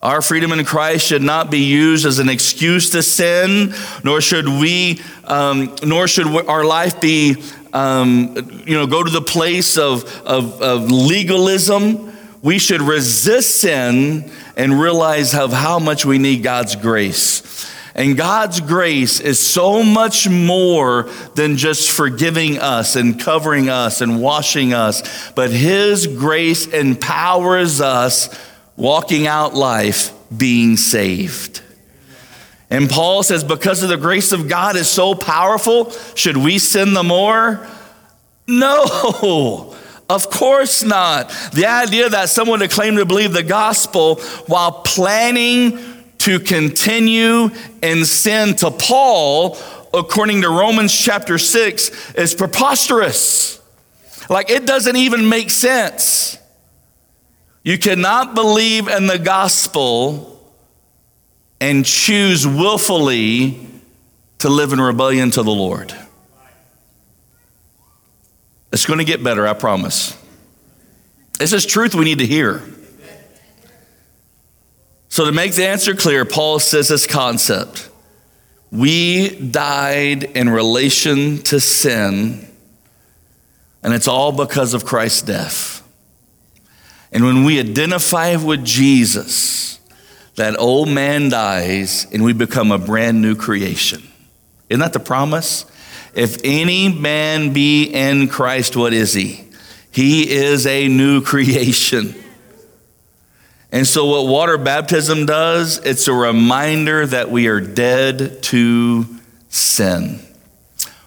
Our 0.01 0.23
freedom 0.23 0.51
in 0.53 0.65
Christ 0.65 1.07
should 1.07 1.21
not 1.21 1.51
be 1.51 1.59
used 1.59 2.07
as 2.07 2.21
an 2.21 2.31
excuse 2.31 2.89
to 2.93 3.03
sin, 3.03 3.75
nor 4.03 4.23
should 4.23 4.49
we, 4.49 5.03
um, 5.25 5.77
nor 5.85 6.09
should 6.09 6.29
our 6.49 6.65
life 6.65 6.99
be, 6.99 7.37
um, 7.75 8.65
you 8.67 8.79
know, 8.79 8.87
go 8.87 9.03
to 9.03 9.11
the 9.11 9.21
place 9.21 9.77
of, 9.77 10.07
of, 10.23 10.63
of 10.63 10.91
legalism. 10.91 12.17
We 12.41 12.59
should 12.59 12.81
resist 12.81 13.57
sin 13.57 14.31
and 14.57 14.81
realize 14.81 15.35
of 15.35 15.53
how 15.53 15.79
much 15.79 16.07
we 16.07 16.17
need 16.17 16.43
God's 16.43 16.77
grace. 16.77 17.75
And 17.97 18.15
God's 18.15 18.61
grace 18.61 19.21
is 19.21 19.41
so 19.41 19.83
much 19.83 20.29
more 20.29 21.05
than 21.35 21.57
just 21.57 21.91
forgiving 21.91 22.59
us 22.59 22.95
and 22.95 23.19
covering 23.19 23.71
us 23.71 24.03
and 24.03 24.21
washing 24.21 24.75
us, 24.75 25.33
but 25.33 25.51
His 25.51 26.07
grace 26.07 26.67
empowers 26.67 27.81
us 27.81 28.29
walking 28.77 29.27
out 29.27 29.55
life 29.55 30.13
being 30.37 30.77
saved. 30.77 31.63
And 32.69 32.91
Paul 32.91 33.23
says, 33.23 33.43
because 33.43 33.83
of 33.83 33.89
the 33.89 33.97
grace 33.97 34.33
of 34.33 34.47
God 34.47 34.77
is 34.77 34.91
so 34.91 35.15
powerful, 35.15 35.91
should 36.15 36.37
we 36.37 36.59
sin 36.59 36.93
the 36.93 37.03
more? 37.03 37.67
No. 38.47 39.73
Of 40.09 40.31
course 40.31 40.85
not. 40.85 41.31
The 41.53 41.67
idea 41.67 42.09
that 42.09 42.29
someone 42.29 42.61
would 42.61 42.71
claim 42.71 42.95
to 42.95 43.05
believe 43.05 43.33
the 43.33 43.43
gospel 43.43 44.21
while 44.47 44.71
planning 44.71 45.96
to 46.27 46.41
continue 46.41 47.51
in 47.85 48.05
sin 48.05 48.57
to 48.57 48.73
Paul, 48.73 49.57
according 49.95 50.43
to 50.43 50.49
Romans 50.49 50.93
chapter 50.93 51.39
6, 51.39 52.15
is 52.15 52.35
preposterous. 52.35 53.63
Like 54.29 54.51
it 54.51 54.67
doesn't 54.67 54.97
even 54.97 55.29
make 55.29 55.51
sense. 55.51 56.37
You 57.63 57.79
cannot 57.79 58.35
believe 58.35 58.89
in 58.89 59.07
the 59.07 59.21
gospel 59.21 60.53
and 61.61 61.85
choose 61.85 62.45
willfully 62.45 63.65
to 64.39 64.49
live 64.49 64.73
in 64.73 64.81
rebellion 64.81 65.31
to 65.31 65.45
the 65.45 65.53
Lord. 65.53 65.95
It's 68.73 68.85
going 68.85 68.99
to 68.99 69.05
get 69.05 69.23
better, 69.23 69.47
I 69.47 69.53
promise. 69.53 70.21
This 71.39 71.53
is 71.53 71.65
truth 71.65 71.95
we 71.95 72.05
need 72.05 72.19
to 72.19 72.27
hear. 72.27 72.65
So, 75.17 75.25
to 75.25 75.33
make 75.33 75.55
the 75.55 75.67
answer 75.67 75.95
clear, 75.95 76.27
Paul 76.27 76.59
says 76.59 76.89
this 76.89 77.07
concept 77.07 77.89
we 78.71 79.31
died 79.31 80.25
in 80.25 80.51
relation 80.51 81.39
to 81.45 81.59
sin, 81.59 82.47
and 83.83 83.95
it's 83.95 84.09
all 84.09 84.31
because 84.31 84.75
of 84.75 84.85
Christ's 84.85 85.23
death. 85.23 85.83
And 87.13 87.25
when 87.25 87.45
we 87.45 87.59
identify 87.59 88.37
with 88.37 88.63
Jesus, 88.63 89.81
that 90.35 90.61
old 90.61 90.91
man 90.91 91.31
dies 91.31 92.07
and 92.13 92.23
we 92.23 92.35
become 92.35 92.71
a 92.71 92.77
brand 92.77 93.23
new 93.23 93.37
creation. 93.37 94.03
Isn't 94.69 94.81
that 94.81 94.93
the 94.93 95.01
promise? 95.01 95.65
If 96.15 96.43
any 96.45 96.91
man 96.91 97.55
be 97.55 97.85
in 97.85 98.29
Christ, 98.29 98.77
what 98.77 98.93
is 98.93 99.15
he? 99.15 99.49
He 99.91 100.31
is 100.31 100.67
a 100.67 100.89
new 100.89 101.23
creation. 101.23 102.15
And 103.73 103.87
so, 103.87 104.07
what 104.07 104.27
water 104.27 104.59
baptism 104.59 105.27
does, 105.27 105.79
it's 105.79 106.09
a 106.09 106.13
reminder 106.13 107.07
that 107.07 107.31
we 107.31 107.49
are 107.49 107.61
dead 107.61 108.43
to 108.45 109.07
sin. 109.49 110.21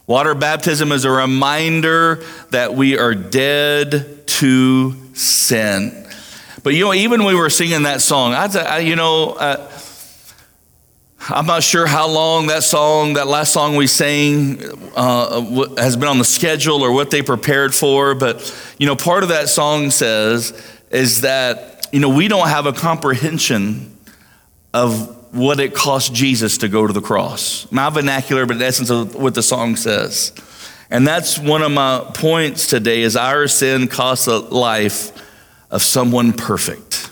Water 0.06 0.34
baptism 0.34 0.92
is 0.92 1.06
a 1.06 1.12
reminder 1.12 2.24
that 2.50 2.74
we 2.74 2.98
are 2.98 3.13
dead 3.13 4.28
to 4.28 4.96
sin. 5.13 6.08
But 6.63 6.74
you 6.74 6.86
know, 6.86 6.94
even 6.94 7.24
when 7.24 7.36
we 7.36 7.39
were 7.39 7.50
singing 7.50 7.84
that 7.84 8.01
song, 8.01 8.34
I, 8.34 8.48
I 8.58 8.80
you 8.80 8.96
know, 8.96 9.34
uh, 9.34 9.72
I'm 11.30 11.46
not 11.46 11.63
sure 11.63 11.86
how 11.86 12.08
long 12.08 12.48
that 12.48 12.63
song, 12.63 13.13
that 13.13 13.28
last 13.28 13.54
song 13.54 13.75
we 13.75 13.88
sang, 13.88 14.63
uh, 14.96 15.42
has 15.75 15.96
been 15.96 16.08
on 16.08 16.18
the 16.18 16.25
schedule 16.25 16.82
or 16.82 16.92
what 16.92 17.12
they 17.12 17.22
prepared 17.22 17.75
for. 17.75 18.16
But 18.16 18.51
you 18.78 18.88
know, 18.88 18.96
part 18.96 19.24
of 19.24 19.30
that 19.30 19.48
song 19.48 19.92
says 19.92 20.60
is 20.89 21.22
that 21.22 21.78
you 21.91 22.00
know 22.00 22.10
we 22.10 22.27
don't 22.27 22.48
have 22.48 22.65
a 22.65 22.74
comprehension 22.74 23.98
of 24.74 25.34
what 25.34 25.60
it 25.60 25.74
cost 25.74 26.13
Jesus 26.13 26.60
to 26.60 26.67
go 26.67 26.88
to 26.88 26.93
the 26.93 27.01
cross. 27.01 27.72
My 27.72 27.89
vernacular, 27.89 28.46
but 28.46 28.58
in 28.58 28.62
essence 28.62 28.89
of 28.89 29.15
what 29.15 29.36
the 29.36 29.43
song 29.43 29.75
says. 29.75 30.34
And 30.89 31.08
that's 31.08 31.38
one 31.38 31.62
of 31.62 31.72
my 31.72 32.03
points 32.13 32.67
today 32.67 33.01
is 33.01 33.15
our 33.15 33.48
sin 33.48 33.88
costs 33.88 34.27
a 34.27 34.39
life 34.39 35.12
of 35.69 35.84
someone 35.84 36.34
perfect. 36.34 37.12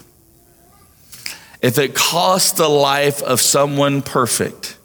If 1.62 1.77
it 1.77 1.93
costs 1.93 2.53
the 2.53 2.67
life 2.67 3.22
of 3.22 3.39
someone 3.39 4.01
perfect, 4.01 4.77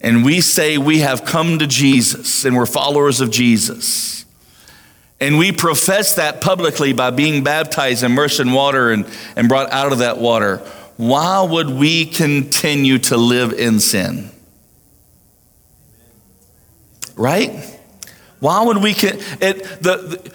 and 0.00 0.24
we 0.24 0.40
say 0.40 0.78
we 0.78 1.00
have 1.00 1.24
come 1.24 1.58
to 1.58 1.66
Jesus 1.66 2.44
and 2.44 2.56
we're 2.56 2.66
followers 2.66 3.20
of 3.20 3.30
Jesus, 3.30 4.24
and 5.20 5.36
we 5.36 5.52
profess 5.52 6.14
that 6.14 6.40
publicly 6.40 6.92
by 6.92 7.10
being 7.10 7.44
baptized, 7.44 8.02
immersed 8.02 8.40
in 8.40 8.52
water, 8.52 8.90
and, 8.90 9.06
and 9.36 9.48
brought 9.48 9.70
out 9.70 9.92
of 9.92 9.98
that 9.98 10.18
water, 10.18 10.58
why 10.96 11.42
would 11.42 11.68
we 11.68 12.06
continue 12.06 12.98
to 12.98 13.16
live 13.16 13.52
in 13.52 13.80
sin? 13.80 14.30
Right? 17.16 17.78
Why 18.38 18.64
would 18.64 18.78
we? 18.78 18.92
It, 18.92 19.82
the, 19.82 20.32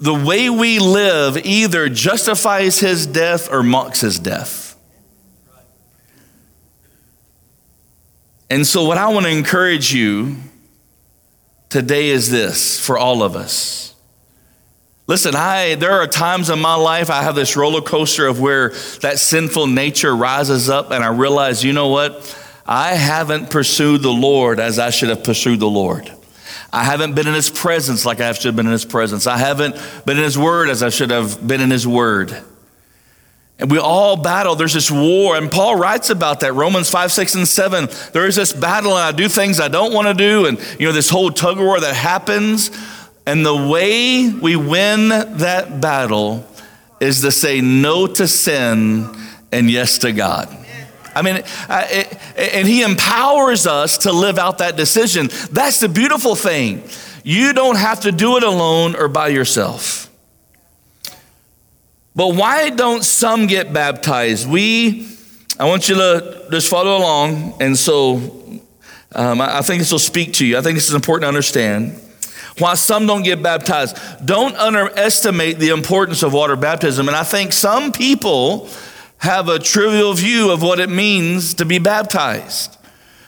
the 0.00 0.14
way 0.14 0.48
we 0.48 0.78
live 0.78 1.36
either 1.44 1.88
justifies 1.88 2.78
his 2.78 3.06
death 3.06 3.52
or 3.52 3.64
mocks 3.64 4.00
his 4.00 4.20
death. 4.20 4.76
And 8.48 8.66
so, 8.66 8.84
what 8.84 8.98
I 8.98 9.08
want 9.08 9.26
to 9.26 9.32
encourage 9.32 9.92
you 9.92 10.36
today 11.68 12.08
is 12.08 12.30
this 12.30 12.78
for 12.78 12.96
all 12.96 13.22
of 13.22 13.34
us. 13.34 13.87
Listen, 15.08 15.34
I 15.34 15.74
there 15.74 15.92
are 15.92 16.06
times 16.06 16.50
in 16.50 16.60
my 16.60 16.74
life 16.74 17.08
I 17.08 17.22
have 17.22 17.34
this 17.34 17.56
roller 17.56 17.80
coaster 17.80 18.26
of 18.26 18.40
where 18.40 18.68
that 19.00 19.18
sinful 19.18 19.66
nature 19.66 20.14
rises 20.14 20.68
up 20.68 20.90
and 20.90 21.02
I 21.02 21.08
realize, 21.08 21.64
you 21.64 21.72
know 21.72 21.88
what? 21.88 22.38
I 22.66 22.92
haven't 22.92 23.48
pursued 23.48 24.02
the 24.02 24.12
Lord 24.12 24.60
as 24.60 24.78
I 24.78 24.90
should 24.90 25.08
have 25.08 25.24
pursued 25.24 25.60
the 25.60 25.68
Lord. 25.68 26.12
I 26.70 26.84
haven't 26.84 27.14
been 27.14 27.26
in 27.26 27.32
his 27.32 27.48
presence 27.48 28.04
like 28.04 28.20
I 28.20 28.30
should 28.32 28.44
have 28.44 28.56
been 28.56 28.66
in 28.66 28.72
his 28.72 28.84
presence. 28.84 29.26
I 29.26 29.38
haven't 29.38 29.76
been 30.04 30.18
in 30.18 30.24
his 30.24 30.36
word 30.36 30.68
as 30.68 30.82
I 30.82 30.90
should 30.90 31.10
have 31.10 31.44
been 31.46 31.62
in 31.62 31.70
his 31.70 31.86
word. 31.86 32.36
And 33.58 33.70
we 33.70 33.78
all 33.78 34.16
battle. 34.16 34.54
There's 34.56 34.74
this 34.74 34.90
war. 34.90 35.36
And 35.36 35.50
Paul 35.50 35.76
writes 35.76 36.10
about 36.10 36.40
that. 36.40 36.52
Romans 36.52 36.90
5, 36.90 37.10
6, 37.10 37.34
and 37.34 37.48
7. 37.48 37.88
There 38.12 38.26
is 38.26 38.36
this 38.36 38.52
battle, 38.52 38.92
and 38.92 39.00
I 39.00 39.12
do 39.12 39.28
things 39.28 39.58
I 39.58 39.68
don't 39.68 39.92
want 39.92 40.06
to 40.06 40.14
do. 40.14 40.46
And, 40.46 40.60
you 40.78 40.86
know, 40.86 40.92
this 40.92 41.08
whole 41.08 41.30
tug 41.30 41.58
of 41.58 41.64
war 41.64 41.80
that 41.80 41.96
happens. 41.96 42.70
And 43.28 43.44
the 43.44 43.54
way 43.54 44.30
we 44.30 44.56
win 44.56 45.10
that 45.10 45.82
battle 45.82 46.46
is 46.98 47.20
to 47.20 47.30
say 47.30 47.60
no 47.60 48.06
to 48.06 48.26
sin 48.26 49.06
and 49.52 49.70
yes 49.70 49.98
to 49.98 50.12
God. 50.12 50.48
I 51.14 51.20
mean, 51.20 51.42
and 51.68 52.66
He 52.66 52.80
empowers 52.80 53.66
us 53.66 53.98
to 53.98 54.12
live 54.12 54.38
out 54.38 54.58
that 54.58 54.78
decision. 54.78 55.28
That's 55.52 55.78
the 55.78 55.90
beautiful 55.90 56.36
thing. 56.36 56.82
You 57.22 57.52
don't 57.52 57.76
have 57.76 58.00
to 58.00 58.12
do 58.12 58.38
it 58.38 58.44
alone 58.44 58.96
or 58.96 59.08
by 59.08 59.28
yourself. 59.28 60.10
But 62.16 62.34
why 62.34 62.70
don't 62.70 63.04
some 63.04 63.46
get 63.46 63.74
baptized? 63.74 64.48
We, 64.48 65.06
I 65.60 65.66
want 65.66 65.86
you 65.86 65.96
to 65.96 66.46
just 66.50 66.70
follow 66.70 66.96
along. 66.96 67.60
And 67.60 67.76
so 67.76 68.62
um, 69.14 69.42
I 69.42 69.60
think 69.60 69.80
this 69.80 69.92
will 69.92 69.98
speak 69.98 70.32
to 70.34 70.46
you. 70.46 70.56
I 70.56 70.62
think 70.62 70.76
this 70.76 70.88
is 70.88 70.94
important 70.94 71.24
to 71.24 71.28
understand. 71.28 72.00
Why 72.58 72.74
some 72.74 73.06
don't 73.06 73.22
get 73.22 73.42
baptized. 73.42 73.96
Don't 74.24 74.56
underestimate 74.56 75.58
the 75.58 75.70
importance 75.70 76.22
of 76.22 76.32
water 76.32 76.56
baptism. 76.56 77.08
And 77.08 77.16
I 77.16 77.22
think 77.22 77.52
some 77.52 77.92
people 77.92 78.68
have 79.18 79.48
a 79.48 79.58
trivial 79.58 80.14
view 80.14 80.50
of 80.50 80.62
what 80.62 80.80
it 80.80 80.90
means 80.90 81.54
to 81.54 81.64
be 81.64 81.78
baptized. 81.78 82.76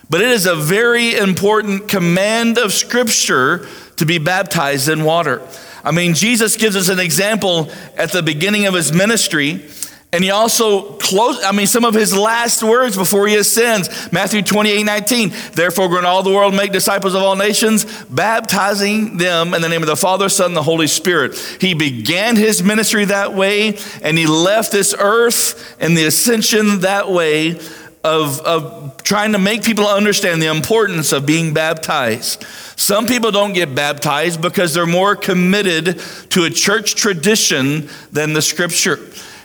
But 0.09 0.21
it 0.21 0.29
is 0.29 0.47
a 0.47 0.57
very 0.57 1.17
important 1.17 1.89
command 1.89 2.59
of 2.59 2.73
Scripture 2.73 3.67
to 3.97 4.07
be 4.07 4.19
baptized 4.19 4.89
in 4.89 5.05
water. 5.05 5.47
I 5.85 5.93
mean, 5.93 6.15
Jesus 6.15 6.57
gives 6.57 6.77
us 6.77 6.89
an 6.89 6.99
example 6.99 7.71
at 7.97 8.13
the 8.13 8.23
beginning 8.23 8.67
of 8.67 8.75
his 8.75 8.93
ministry 8.93 9.65
and 10.13 10.25
he 10.25 10.31
also 10.31 10.95
close, 10.95 11.43
I 11.45 11.53
mean, 11.53 11.69
some 11.69 11.85
of 11.85 11.95
his 11.95 12.17
last 12.17 12.65
words 12.65 12.97
before 12.97 13.29
he 13.29 13.37
ascends, 13.37 14.11
Matthew 14.11 14.43
28, 14.43 14.83
19. 14.83 15.33
Therefore, 15.53 15.89
go 15.89 15.99
into 15.99 16.09
all 16.09 16.25
the 16.25 16.31
world, 16.33 16.55
make 16.55 16.73
disciples 16.73 17.15
of 17.15 17.23
all 17.23 17.37
nations, 17.37 17.85
baptizing 18.07 19.19
them 19.19 19.55
in 19.55 19.63
the 19.63 19.69
name 19.69 19.83
of 19.83 19.89
the 19.89 19.97
Father, 19.97 20.29
Son, 20.29 20.47
and 20.47 20.57
the 20.57 20.65
Holy 20.65 20.89
Spirit. 20.89 21.37
He 21.61 21.75
began 21.75 22.35
his 22.35 22.61
ministry 22.61 23.05
that 23.05 23.35
way, 23.35 23.79
and 24.03 24.19
he 24.19 24.27
left 24.27 24.73
this 24.73 24.97
earth 24.99 25.77
and 25.81 25.97
the 25.97 26.07
ascension 26.07 26.81
that 26.81 27.09
way 27.09 27.61
of, 28.03 28.41
of 28.41 29.01
trying 29.05 29.33
to 29.33 29.39
make 29.39 29.63
people 29.63 29.87
understand 29.87 30.43
the 30.43 30.51
importance 30.51 31.13
of 31.13 31.25
being 31.25 31.55
baptized. 31.55 32.43
Some 32.77 33.07
people 33.07 33.31
don't 33.31 33.53
get 33.53 33.77
baptized 33.77 34.41
because 34.41 34.75
they're 34.75 34.87
more 34.87 35.15
committed 35.15 36.01
to 36.31 36.45
a 36.45 36.51
church 36.51 36.97
tradition 36.97 37.89
than 38.11 38.33
the 38.33 38.43
scripture. 38.43 38.99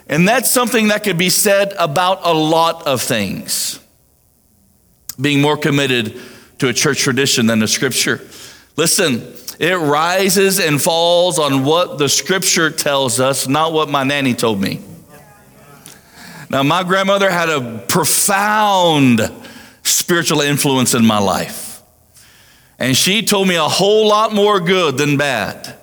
And 0.07 0.27
that's 0.27 0.49
something 0.49 0.89
that 0.89 1.03
could 1.03 1.17
be 1.17 1.29
said 1.29 1.73
about 1.79 2.19
a 2.23 2.33
lot 2.33 2.85
of 2.85 3.01
things. 3.01 3.79
Being 5.19 5.41
more 5.41 5.57
committed 5.57 6.19
to 6.59 6.67
a 6.67 6.73
church 6.73 6.99
tradition 6.99 7.47
than 7.47 7.59
the 7.59 7.67
scripture. 7.67 8.21
Listen, 8.75 9.33
it 9.59 9.77
rises 9.77 10.59
and 10.59 10.81
falls 10.81 11.39
on 11.39 11.63
what 11.63 11.97
the 11.97 12.09
scripture 12.09 12.69
tells 12.69 13.19
us, 13.19 13.47
not 13.47 13.73
what 13.73 13.89
my 13.89 14.03
nanny 14.03 14.33
told 14.33 14.61
me. 14.61 14.81
Now, 16.49 16.61
my 16.63 16.83
grandmother 16.83 17.29
had 17.29 17.49
a 17.49 17.83
profound 17.87 19.21
spiritual 19.83 20.41
influence 20.41 20.93
in 20.93 21.05
my 21.05 21.17
life. 21.17 21.81
And 22.77 22.95
she 22.95 23.23
told 23.23 23.47
me 23.47 23.55
a 23.55 23.63
whole 23.63 24.07
lot 24.07 24.33
more 24.33 24.59
good 24.59 24.97
than 24.97 25.17
bad. 25.17 25.75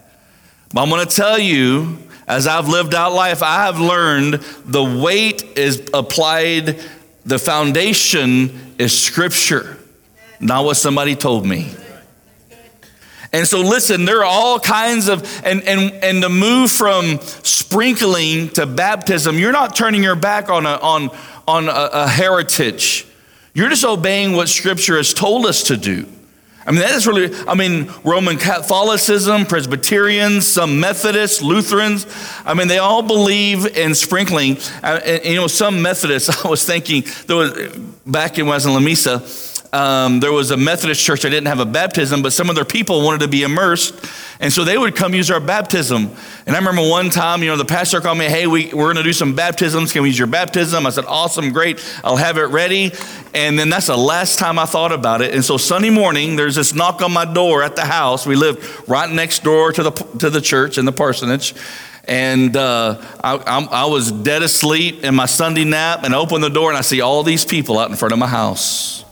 But 0.73 0.83
I'm 0.83 0.91
going 0.91 1.07
to 1.07 1.15
tell 1.15 1.39
you 1.39 1.99
as 2.27 2.47
I've 2.47 2.69
lived 2.69 2.95
out 2.95 3.13
life, 3.13 3.43
I 3.43 3.67
have 3.67 3.81
learned 3.81 4.35
the 4.65 4.83
weight 4.83 5.43
is 5.57 5.89
applied, 5.93 6.81
the 7.25 7.39
foundation 7.39 8.75
is 8.79 8.97
scripture, 8.97 9.79
not 10.41 10.65
what 10.65 10.77
somebody 10.77 11.17
told 11.17 11.47
me. 11.47 11.75
And 13.33 13.49
so 13.49 13.61
listen, 13.61 14.05
there 14.05 14.19
are 14.19 14.25
all 14.25 14.61
kinds 14.61 15.09
of 15.09 15.23
and 15.45 15.63
and 15.63 15.93
and 16.05 16.23
the 16.23 16.29
move 16.29 16.71
from 16.71 17.19
sprinkling 17.43 18.51
to 18.51 18.67
baptism, 18.67 19.39
you're 19.39 19.53
not 19.53 19.75
turning 19.75 20.03
your 20.03 20.17
back 20.17 20.51
on 20.51 20.67
a 20.67 20.77
on 20.77 21.11
on 21.49 21.69
a, 21.69 21.89
a 21.93 22.09
heritage. 22.09 23.07
You're 23.55 23.71
just 23.71 23.85
obeying 23.85 24.33
what 24.35 24.49
scripture 24.49 24.97
has 24.97 25.15
told 25.15 25.47
us 25.47 25.65
to 25.65 25.77
do. 25.77 26.07
I 26.67 26.71
mean, 26.71 26.81
that 26.81 26.93
is 26.93 27.07
really, 27.07 27.35
I 27.49 27.55
mean, 27.55 27.93
Roman 28.05 28.39
Catholicism, 28.39 29.47
Presbyterians, 29.47 30.47
some 30.47 30.79
Methodists, 30.79 31.43
Lutherans, 31.43 32.07
I 32.45 32.55
mean, 32.55 32.69
they 32.69 32.79
all 32.79 33.03
believe 33.03 33.77
in 33.77 33.95
sprinkling. 33.95 34.59
Uh, 34.83 35.01
and, 35.05 35.25
you 35.25 35.37
know, 35.37 35.49
some 35.49 35.83
Methodists, 35.83 36.45
I 36.45 36.49
was 36.49 36.65
thinking, 36.65 37.05
there 37.27 37.37
was, 37.37 37.53
back 38.07 38.37
when 38.37 38.49
I 38.49 38.55
was 38.55 38.67
in 38.67 38.73
Lamesa, 38.73 39.52
um, 39.73 40.21
there 40.21 40.33
was 40.33 40.51
a 40.51 40.57
Methodist 40.57 41.03
church 41.03 41.23
that 41.23 41.31
didn't 41.31 41.47
have 41.47 41.61
a 41.61 41.65
baptism, 41.65 42.21
but 42.21 42.35
some 42.35 42.51
of 42.51 42.57
their 42.57 42.65
people 42.65 43.03
wanted 43.03 43.21
to 43.21 43.29
be 43.29 43.43
immersed. 43.43 43.95
And 44.39 44.53
so 44.53 44.65
they 44.65 44.77
would 44.77 44.95
come 44.95 45.15
use 45.15 45.31
our 45.31 45.41
baptism. 45.41 46.11
And 46.47 46.55
I 46.55 46.59
remember 46.59 46.87
one 46.87 47.09
time, 47.09 47.43
you 47.43 47.49
know, 47.49 47.57
the 47.57 47.65
pastor 47.65 48.01
called 48.03 48.19
me, 48.19 48.27
hey, 48.27 48.47
we, 48.47 48.67
we're 48.67 48.93
going 48.93 48.97
to 48.97 49.03
do 49.03 49.15
some 49.15 49.35
baptisms. 49.35 49.91
Can 49.91 50.03
we 50.03 50.09
use 50.09 50.19
your 50.19 50.29
baptism? 50.29 50.87
I 50.87 50.91
said, 50.91 51.07
awesome, 51.07 51.53
great. 51.53 51.83
I'll 52.05 52.17
have 52.17 52.37
it 52.37 52.47
ready. 52.47 52.93
And 53.33 53.59
then 53.59 53.71
that's 53.71 53.87
the 53.87 53.97
last 53.97 54.39
time 54.39 54.59
I 54.59 54.67
thought 54.67 54.93
about 54.93 55.23
it. 55.23 55.33
And 55.33 55.43
so 55.43 55.57
Sunday 55.57 55.91
morning, 55.91 56.37
there's 56.37 56.57
this 56.57 56.75
knock 56.75 57.01
on 57.01 57.13
my 57.13 57.25
door 57.25 57.63
at 57.63 57.75
the 57.75 57.87
house. 57.87 58.27
We 58.27 58.37
live 58.37 58.87
right 58.91 59.09
next 59.09 59.43
door 59.43 59.73
to 59.73 59.83
the, 59.83 59.91
to 59.91 60.29
the 60.29 60.43
church 60.43 60.77
in 60.77 60.85
the 60.85 60.93
parsonage. 60.93 61.55
And 62.05 62.57
uh, 62.57 63.01
I, 63.25 63.37
I, 63.71 63.85
was 63.87 64.11
dead 64.11 64.43
asleep 64.43 65.05
in 65.05 65.15
my 65.15 65.27
Sunday 65.27 65.65
nap 65.65 66.01
and 66.03 66.13
I 66.13 66.19
open 66.19 66.41
the 66.41 66.51
door 66.51 66.69
and 66.69 66.77
I 66.77 66.81
see 66.81 67.01
all 67.01 67.23
these 67.23 67.45
people 67.45 67.79
out 67.79 67.91
in 67.91 67.97
front 67.97 68.13
of 68.13 68.19
my 68.19 68.27
house. 68.27 69.05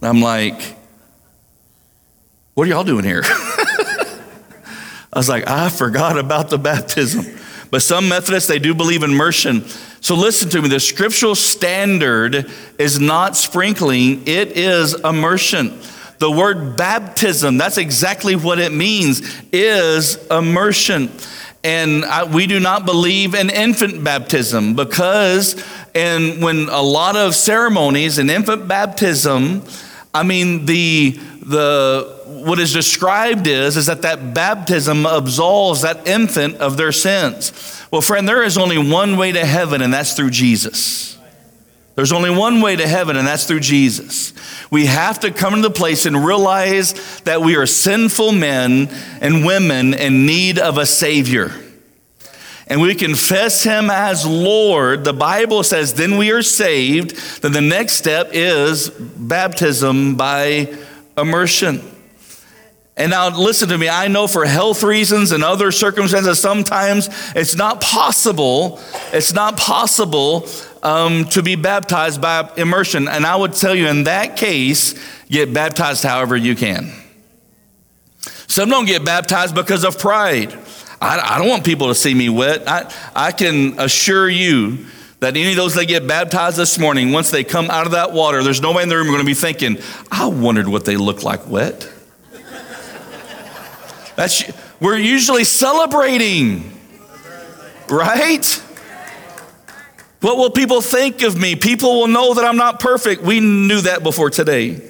And 0.00 0.08
I'm 0.08 0.20
like, 0.22 0.76
what 2.54 2.66
are 2.66 2.70
y'all 2.70 2.84
doing 2.84 3.04
here? 3.04 3.22
I 5.12 5.18
was 5.18 5.28
like, 5.28 5.48
I 5.48 5.68
forgot 5.68 6.18
about 6.18 6.50
the 6.50 6.58
baptism. 6.58 7.26
But 7.70 7.82
some 7.82 8.08
Methodists, 8.08 8.48
they 8.48 8.58
do 8.58 8.74
believe 8.74 9.02
in 9.02 9.10
immersion. 9.10 9.64
So 10.00 10.14
listen 10.14 10.48
to 10.50 10.62
me 10.62 10.68
the 10.68 10.80
scriptural 10.80 11.34
standard 11.34 12.50
is 12.78 12.98
not 12.98 13.36
sprinkling, 13.36 14.26
it 14.26 14.56
is 14.56 14.94
immersion. 14.94 15.78
The 16.18 16.30
word 16.30 16.76
baptism, 16.76 17.56
that's 17.56 17.78
exactly 17.78 18.36
what 18.36 18.58
it 18.58 18.72
means, 18.72 19.22
is 19.52 20.16
immersion. 20.28 21.10
And 21.62 22.04
I, 22.04 22.24
we 22.24 22.46
do 22.46 22.60
not 22.60 22.86
believe 22.86 23.34
in 23.34 23.50
infant 23.50 24.02
baptism 24.02 24.74
because, 24.74 25.62
and 25.94 26.42
when 26.42 26.68
a 26.68 26.82
lot 26.82 27.16
of 27.16 27.34
ceremonies 27.34 28.18
in 28.18 28.30
infant 28.30 28.68
baptism, 28.68 29.62
I 30.12 30.22
mean, 30.24 30.66
the, 30.66 31.10
the, 31.42 32.22
what 32.26 32.58
is 32.58 32.72
described 32.72 33.46
is, 33.46 33.76
is 33.76 33.86
that 33.86 34.02
that 34.02 34.34
baptism 34.34 35.06
absolves 35.06 35.82
that 35.82 36.06
infant 36.06 36.56
of 36.56 36.76
their 36.76 36.92
sins. 36.92 37.52
Well, 37.90 38.00
friend, 38.00 38.28
there 38.28 38.42
is 38.42 38.58
only 38.58 38.78
one 38.78 39.16
way 39.16 39.32
to 39.32 39.44
heaven, 39.44 39.82
and 39.82 39.94
that's 39.94 40.14
through 40.14 40.30
Jesus. 40.30 41.16
There's 41.94 42.12
only 42.12 42.30
one 42.30 42.60
way 42.60 42.76
to 42.76 42.88
heaven, 42.88 43.16
and 43.16 43.26
that's 43.26 43.44
through 43.44 43.60
Jesus. 43.60 44.32
We 44.70 44.86
have 44.86 45.20
to 45.20 45.30
come 45.30 45.54
to 45.54 45.60
the 45.60 45.70
place 45.70 46.06
and 46.06 46.24
realize 46.24 47.20
that 47.20 47.40
we 47.40 47.56
are 47.56 47.66
sinful 47.66 48.32
men 48.32 48.88
and 49.20 49.44
women 49.44 49.94
in 49.94 50.26
need 50.26 50.58
of 50.58 50.78
a 50.78 50.86
Savior 50.86 51.52
and 52.70 52.80
we 52.80 52.94
confess 52.94 53.64
him 53.64 53.90
as 53.90 54.24
Lord, 54.24 55.02
the 55.02 55.12
Bible 55.12 55.64
says 55.64 55.94
then 55.94 56.16
we 56.16 56.30
are 56.30 56.40
saved. 56.40 57.42
Then 57.42 57.50
the 57.50 57.60
next 57.60 57.94
step 57.94 58.30
is 58.32 58.90
baptism 58.90 60.14
by 60.14 60.72
immersion. 61.18 61.82
And 62.96 63.10
now, 63.10 63.36
listen 63.36 63.70
to 63.70 63.78
me. 63.78 63.88
I 63.88 64.08
know 64.08 64.28
for 64.28 64.44
health 64.44 64.82
reasons 64.82 65.32
and 65.32 65.42
other 65.42 65.72
circumstances, 65.72 66.38
sometimes 66.38 67.08
it's 67.34 67.56
not 67.56 67.80
possible. 67.80 68.78
It's 69.12 69.32
not 69.32 69.56
possible 69.56 70.46
um, 70.82 71.24
to 71.26 71.42
be 71.42 71.56
baptized 71.56 72.20
by 72.20 72.52
immersion. 72.56 73.08
And 73.08 73.26
I 73.26 73.34
would 73.34 73.54
tell 73.54 73.74
you, 73.74 73.88
in 73.88 74.04
that 74.04 74.36
case, 74.36 74.94
get 75.28 75.52
baptized 75.52 76.04
however 76.04 76.36
you 76.36 76.54
can. 76.54 76.92
Some 78.46 78.68
don't 78.68 78.84
get 78.84 79.04
baptized 79.04 79.54
because 79.54 79.82
of 79.84 79.98
pride. 79.98 80.56
I, 81.00 81.34
I 81.34 81.38
don't 81.38 81.48
want 81.48 81.64
people 81.64 81.88
to 81.88 81.94
see 81.94 82.14
me 82.14 82.28
wet. 82.28 82.68
I, 82.68 82.92
I 83.14 83.32
can 83.32 83.78
assure 83.78 84.28
you 84.28 84.86
that 85.20 85.36
any 85.36 85.50
of 85.50 85.56
those 85.56 85.74
that 85.74 85.86
get 85.86 86.06
baptized 86.06 86.56
this 86.56 86.78
morning, 86.78 87.12
once 87.12 87.30
they 87.30 87.44
come 87.44 87.70
out 87.70 87.86
of 87.86 87.92
that 87.92 88.12
water, 88.12 88.42
there's 88.42 88.60
nobody 88.60 88.84
in 88.84 88.88
the 88.88 88.96
room 88.96 89.06
going 89.06 89.20
to 89.20 89.24
be 89.24 89.34
thinking, 89.34 89.78
I 90.10 90.26
wondered 90.26 90.68
what 90.68 90.84
they 90.84 90.96
look 90.96 91.22
like 91.22 91.46
wet. 91.46 91.90
That's, 94.16 94.50
we're 94.80 94.98
usually 94.98 95.44
celebrating, 95.44 96.70
right? 97.88 98.62
What 100.20 100.36
will 100.36 100.50
people 100.50 100.82
think 100.82 101.22
of 101.22 101.38
me? 101.38 101.56
People 101.56 102.00
will 102.00 102.08
know 102.08 102.34
that 102.34 102.44
I'm 102.44 102.58
not 102.58 102.80
perfect. 102.80 103.22
We 103.22 103.40
knew 103.40 103.80
that 103.82 104.02
before 104.02 104.28
today. 104.28 104.89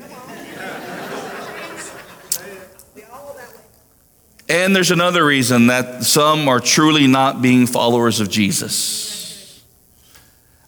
And 4.50 4.74
there's 4.74 4.90
another 4.90 5.24
reason 5.24 5.68
that 5.68 6.02
some 6.02 6.48
are 6.48 6.58
truly 6.58 7.06
not 7.06 7.40
being 7.40 7.68
followers 7.68 8.18
of 8.18 8.28
Jesus. 8.28 9.64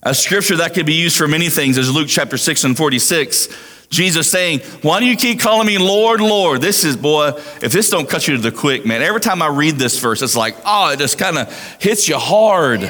A 0.05 0.15
scripture 0.15 0.57
that 0.59 0.73
could 0.73 0.87
be 0.87 0.95
used 0.95 1.19
for 1.19 1.27
many 1.27 1.51
things 1.51 1.77
is 1.77 1.93
Luke 1.93 2.07
chapter 2.09 2.37
6 2.39 2.63
and 2.63 2.77
46. 2.77 3.89
Jesus 3.89 4.31
saying, 4.31 4.61
Why 4.83 5.01
do 5.01 5.07
you 5.07 5.17
keep 5.17 5.41
calling 5.41 5.67
me 5.67 5.79
Lord, 5.79 6.21
Lord? 6.21 6.61
This 6.61 6.85
is, 6.85 6.97
boy, 6.97 7.31
if 7.61 7.73
this 7.73 7.91
don't 7.91 8.09
cut 8.09 8.29
you 8.29 8.37
to 8.37 8.41
the 8.41 8.53
quick, 8.53 8.87
man, 8.87 9.03
every 9.03 9.21
time 9.21 9.43
I 9.43 9.49
read 9.49 9.75
this 9.75 9.99
verse, 9.99 10.23
it's 10.23 10.37
like, 10.37 10.55
oh, 10.65 10.93
it 10.93 11.01
just 11.01 11.19
kind 11.19 11.37
of 11.37 11.77
hits 11.81 12.09
you 12.09 12.19
hard. 12.19 12.89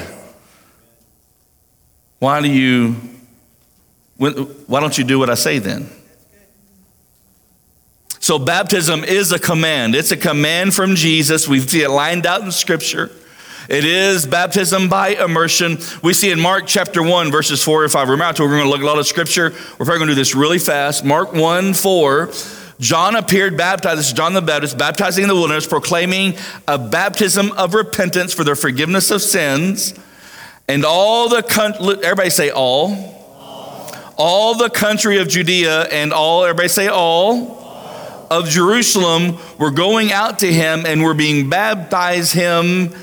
Why 2.19 2.39
do 2.39 2.51
you, 2.51 2.91
why 4.17 4.79
don't 4.79 4.95
you 4.95 5.03
do 5.03 5.17
what 5.17 5.31
I 5.31 5.35
say 5.35 5.57
then? 5.57 5.89
So, 8.23 8.39
baptism 8.39 9.03
is 9.03 9.33
a 9.33 9.37
command. 9.37 9.95
It's 9.95 10.11
a 10.11 10.15
command 10.15 10.73
from 10.73 10.95
Jesus. 10.95 11.45
We 11.45 11.59
see 11.59 11.81
it 11.81 11.89
lined 11.89 12.25
out 12.25 12.41
in 12.41 12.53
Scripture. 12.53 13.11
It 13.67 13.83
is 13.83 14.25
baptism 14.25 14.87
by 14.87 15.09
immersion. 15.09 15.77
We 16.01 16.13
see 16.13 16.31
in 16.31 16.39
Mark 16.39 16.63
chapter 16.65 17.03
1, 17.03 17.33
verses 17.33 17.61
4 17.61 17.83
or 17.83 17.89
5. 17.89 18.07
Remember, 18.07 18.41
we're 18.41 18.51
going 18.51 18.63
to 18.63 18.69
look 18.69 18.79
at 18.79 18.85
a 18.85 18.87
lot 18.87 18.97
of 18.97 19.07
Scripture. 19.07 19.49
We're 19.49 19.85
probably 19.85 19.97
going 19.97 20.07
to 20.07 20.13
do 20.13 20.15
this 20.15 20.35
really 20.35 20.57
fast. 20.57 21.03
Mark 21.03 21.33
1 21.33 21.73
4. 21.73 22.29
John 22.79 23.17
appeared 23.17 23.57
baptized, 23.57 23.99
this 23.99 24.07
is 24.07 24.13
John 24.13 24.33
the 24.33 24.41
Baptist, 24.41 24.77
baptizing 24.77 25.23
in 25.23 25.27
the 25.27 25.35
wilderness, 25.35 25.67
proclaiming 25.67 26.35
a 26.65 26.77
baptism 26.77 27.51
of 27.51 27.73
repentance 27.73 28.33
for 28.33 28.45
the 28.45 28.55
forgiveness 28.55 29.11
of 29.11 29.21
sins. 29.21 29.93
And 30.69 30.85
all 30.85 31.27
the 31.27 31.43
country, 31.43 31.97
everybody 32.01 32.29
say 32.29 32.51
all. 32.51 32.93
all. 33.37 33.91
All 34.15 34.55
the 34.55 34.69
country 34.69 35.17
of 35.17 35.27
Judea 35.27 35.89
and 35.89 36.13
all, 36.13 36.45
everybody 36.45 36.69
say 36.69 36.87
all 36.87 37.62
of 38.39 38.49
Jerusalem 38.49 39.37
were 39.57 39.71
going 39.71 40.11
out 40.11 40.39
to 40.39 40.51
him 40.51 40.85
and 40.85 41.03
were 41.03 41.13
being 41.13 41.49
baptized 41.49 42.33
him 42.33 42.93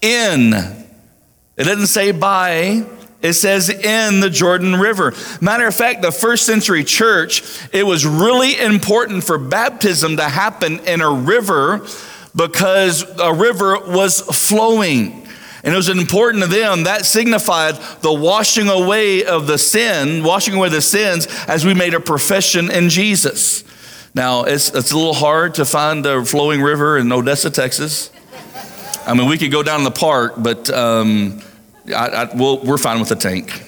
in. 0.00 0.52
It 1.56 1.64
doesn't 1.64 1.86
say 1.86 2.12
by, 2.12 2.84
it 3.22 3.32
says 3.32 3.70
in 3.70 4.20
the 4.20 4.28
Jordan 4.28 4.76
River. 4.76 5.14
Matter 5.40 5.66
of 5.66 5.74
fact, 5.74 6.02
the 6.02 6.12
first 6.12 6.44
century 6.44 6.84
church, 6.84 7.42
it 7.72 7.84
was 7.86 8.04
really 8.04 8.60
important 8.60 9.24
for 9.24 9.38
baptism 9.38 10.18
to 10.18 10.24
happen 10.24 10.80
in 10.80 11.00
a 11.00 11.10
river 11.10 11.86
because 12.36 13.02
a 13.18 13.32
river 13.32 13.78
was 13.78 14.20
flowing. 14.20 15.26
And 15.62 15.72
it 15.72 15.76
was 15.76 15.88
important 15.88 16.44
to 16.44 16.50
them. 16.50 16.82
That 16.82 17.06
signified 17.06 17.76
the 18.02 18.12
washing 18.12 18.68
away 18.68 19.24
of 19.24 19.46
the 19.46 19.56
sin, 19.56 20.22
washing 20.22 20.52
away 20.52 20.68
the 20.68 20.82
sins 20.82 21.26
as 21.48 21.64
we 21.64 21.72
made 21.72 21.94
a 21.94 22.00
profession 22.00 22.70
in 22.70 22.90
Jesus. 22.90 23.63
Now, 24.14 24.44
it's, 24.44 24.72
it's 24.72 24.92
a 24.92 24.96
little 24.96 25.12
hard 25.12 25.54
to 25.54 25.64
find 25.64 26.06
a 26.06 26.24
flowing 26.24 26.62
river 26.62 26.98
in 26.98 27.10
Odessa, 27.10 27.50
Texas. 27.50 28.12
I 29.06 29.12
mean, 29.12 29.28
we 29.28 29.36
could 29.36 29.50
go 29.50 29.64
down 29.64 29.80
in 29.80 29.84
the 29.84 29.90
park, 29.90 30.34
but 30.38 30.70
um, 30.70 31.42
I, 31.88 32.08
I, 32.08 32.34
we'll, 32.34 32.58
we're 32.58 32.78
fine 32.78 33.00
with 33.00 33.08
the 33.08 33.16
tank. 33.16 33.62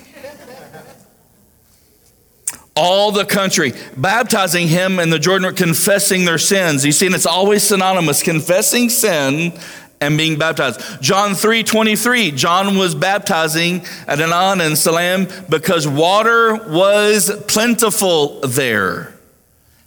All 2.77 3.11
the 3.11 3.25
country, 3.25 3.73
baptizing 3.97 4.69
him 4.69 5.01
in 5.01 5.11
the 5.11 5.19
Jordan, 5.19 5.53
confessing 5.55 6.25
their 6.25 6.39
sins. 6.39 6.85
You 6.85 6.93
see, 6.93 7.07
and 7.07 7.15
it's 7.15 7.27
always 7.27 7.65
synonymous 7.65 8.23
confessing 8.23 8.89
sin 8.89 9.53
and 10.01 10.17
being 10.17 10.39
baptized. 10.39 11.03
John 11.03 11.35
3 11.35 11.65
23, 11.65 12.31
John 12.33 12.77
was 12.77 12.95
baptizing 12.95 13.81
at 14.07 14.19
Aenon 14.19 14.65
and 14.65 14.77
Salim 14.77 15.27
because 15.49 15.89
water 15.89 16.55
was 16.55 17.31
plentiful 17.49 18.41
there. 18.41 19.16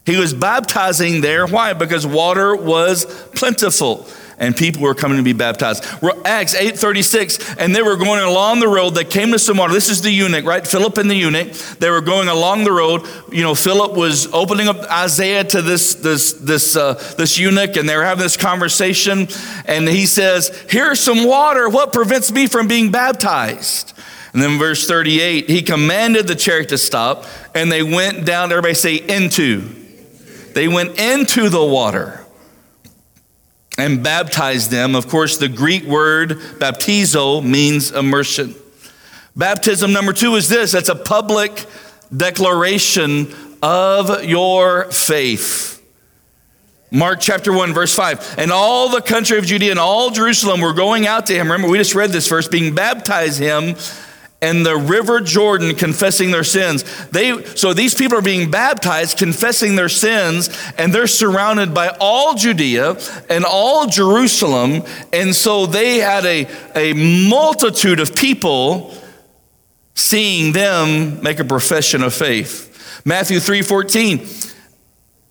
He 0.09 0.17
was 0.17 0.33
baptizing 0.33 1.21
there. 1.21 1.45
Why? 1.45 1.73
Because 1.73 2.07
water 2.07 2.55
was 2.55 3.05
plentiful. 3.35 4.07
and 4.39 4.55
people 4.55 4.81
were 4.81 4.95
coming 4.95 5.17
to 5.17 5.23
be 5.23 5.33
baptized. 5.33 5.85
Acts 6.23 6.55
8:36, 6.55 7.55
and 7.59 7.75
they 7.75 7.81
were 7.81 7.97
going 7.97 8.23
along 8.23 8.61
the 8.61 8.69
road. 8.69 8.95
They 8.95 9.03
came 9.03 9.33
to 9.33 9.37
some 9.37 9.57
water. 9.57 9.73
This 9.73 9.89
is 9.89 10.01
the 10.01 10.11
eunuch, 10.11 10.45
right? 10.45 10.65
Philip 10.65 10.97
and 10.97 11.11
the 11.11 11.15
eunuch. 11.15 11.51
They 11.79 11.89
were 11.89 11.99
going 11.99 12.29
along 12.29 12.63
the 12.63 12.71
road. 12.71 13.05
You 13.31 13.43
know, 13.43 13.53
Philip 13.53 13.97
was 13.97 14.33
opening 14.33 14.69
up 14.69 14.77
Isaiah 14.89 15.43
to 15.43 15.61
this 15.61 15.95
this 15.95 16.31
this 16.33 16.77
uh, 16.77 16.93
this 17.17 17.37
eunuch, 17.37 17.75
and 17.75 17.87
they 17.87 17.97
were 17.97 18.05
having 18.05 18.23
this 18.23 18.37
conversation. 18.37 19.27
And 19.65 19.89
he 19.89 20.05
says, 20.05 20.57
"Here's 20.69 21.01
some 21.01 21.25
water. 21.25 21.67
What 21.67 21.91
prevents 21.91 22.31
me 22.31 22.47
from 22.47 22.67
being 22.67 22.91
baptized?" 22.91 23.93
And 24.31 24.41
then 24.41 24.57
verse 24.57 24.87
38, 24.87 25.49
he 25.49 25.61
commanded 25.61 26.27
the 26.27 26.35
chariot 26.35 26.69
to 26.69 26.77
stop, 26.77 27.25
and 27.53 27.69
they 27.69 27.83
went 27.83 28.25
down. 28.25 28.51
Everybody 28.51 28.73
say 28.73 28.95
into. 28.95 29.78
They 30.53 30.67
went 30.67 30.99
into 30.99 31.49
the 31.49 31.63
water 31.63 32.25
and 33.77 34.03
baptized 34.03 34.71
them. 34.71 34.95
Of 34.95 35.07
course, 35.07 35.37
the 35.37 35.47
Greek 35.47 35.83
word 35.83 36.31
baptizo 36.59 37.43
means 37.43 37.91
immersion. 37.91 38.55
Baptism 39.35 39.93
number 39.93 40.13
two 40.13 40.35
is 40.35 40.49
this 40.49 40.73
it's 40.73 40.89
a 40.89 40.95
public 40.95 41.65
declaration 42.15 43.33
of 43.61 44.23
your 44.25 44.91
faith. 44.91 45.75
Mark 46.91 47.19
chapter 47.19 47.53
1, 47.53 47.71
verse 47.73 47.93
5. 47.93 48.35
And 48.39 48.51
all 48.51 48.89
the 48.89 49.01
country 49.01 49.37
of 49.37 49.45
Judea 49.45 49.69
and 49.69 49.79
all 49.79 50.09
Jerusalem 50.09 50.59
were 50.59 50.73
going 50.73 51.05
out 51.05 51.27
to 51.27 51.35
him. 51.35 51.45
Remember, 51.51 51.69
we 51.69 51.77
just 51.77 51.93
read 51.93 52.09
this 52.09 52.27
verse, 52.27 52.47
being 52.47 52.73
baptized 52.73 53.39
him 53.39 53.75
and 54.41 54.65
the 54.65 54.77
river 54.77 55.19
Jordan 55.19 55.75
confessing 55.75 56.31
their 56.31 56.43
sins. 56.43 56.83
They 57.07 57.43
so 57.55 57.73
these 57.73 57.93
people 57.93 58.17
are 58.17 58.21
being 58.21 58.49
baptized 58.49 59.17
confessing 59.17 59.75
their 59.75 59.89
sins 59.89 60.49
and 60.77 60.93
they're 60.93 61.07
surrounded 61.07 61.73
by 61.73 61.89
all 61.99 62.35
Judea 62.35 62.97
and 63.29 63.43
all 63.45 63.87
Jerusalem 63.87 64.83
and 65.11 65.35
so 65.35 65.65
they 65.65 65.97
had 65.97 66.25
a, 66.25 66.47
a 66.75 66.93
multitude 67.29 67.99
of 67.99 68.15
people 68.15 68.93
seeing 69.95 70.53
them 70.53 71.21
make 71.21 71.39
a 71.39 71.45
profession 71.45 72.01
of 72.03 72.13
faith. 72.13 73.01
Matthew 73.05 73.39
3:14 73.39 74.55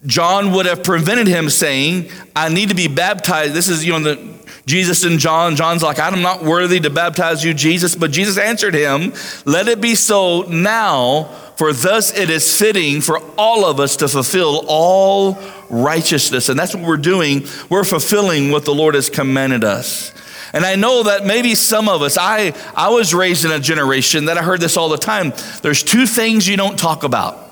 John 0.06 0.52
would 0.52 0.66
have 0.66 0.84
prevented 0.84 1.26
him 1.26 1.50
saying, 1.50 2.10
I 2.36 2.48
need 2.48 2.68
to 2.68 2.74
be 2.74 2.88
baptized. 2.88 3.52
This 3.54 3.68
is, 3.68 3.84
you 3.84 3.92
know, 3.92 4.14
the 4.14 4.38
Jesus 4.68 5.02
and 5.04 5.18
John. 5.18 5.56
John's 5.56 5.82
like, 5.82 5.98
I'm 5.98 6.20
not 6.20 6.44
worthy 6.44 6.78
to 6.80 6.90
baptize 6.90 7.42
you, 7.42 7.54
Jesus. 7.54 7.96
But 7.96 8.10
Jesus 8.10 8.36
answered 8.36 8.74
him, 8.74 9.14
Let 9.44 9.66
it 9.66 9.80
be 9.80 9.94
so 9.94 10.42
now, 10.42 11.24
for 11.56 11.72
thus 11.72 12.16
it 12.16 12.28
is 12.30 12.56
fitting 12.56 13.00
for 13.00 13.18
all 13.38 13.64
of 13.64 13.80
us 13.80 13.96
to 13.96 14.08
fulfill 14.08 14.64
all 14.68 15.38
righteousness. 15.70 16.48
And 16.48 16.58
that's 16.58 16.74
what 16.74 16.84
we're 16.84 16.98
doing. 16.98 17.46
We're 17.70 17.84
fulfilling 17.84 18.50
what 18.50 18.66
the 18.66 18.74
Lord 18.74 18.94
has 18.94 19.08
commanded 19.08 19.64
us. 19.64 20.12
And 20.52 20.64
I 20.64 20.76
know 20.76 21.02
that 21.04 21.26
maybe 21.26 21.54
some 21.54 21.88
of 21.88 22.02
us, 22.02 22.16
I, 22.18 22.54
I 22.74 22.90
was 22.90 23.12
raised 23.12 23.44
in 23.44 23.50
a 23.50 23.58
generation 23.58 24.26
that 24.26 24.38
I 24.38 24.42
heard 24.42 24.60
this 24.60 24.76
all 24.76 24.88
the 24.90 24.96
time. 24.96 25.32
There's 25.62 25.82
two 25.82 26.06
things 26.06 26.46
you 26.46 26.56
don't 26.56 26.78
talk 26.78 27.04
about 27.04 27.47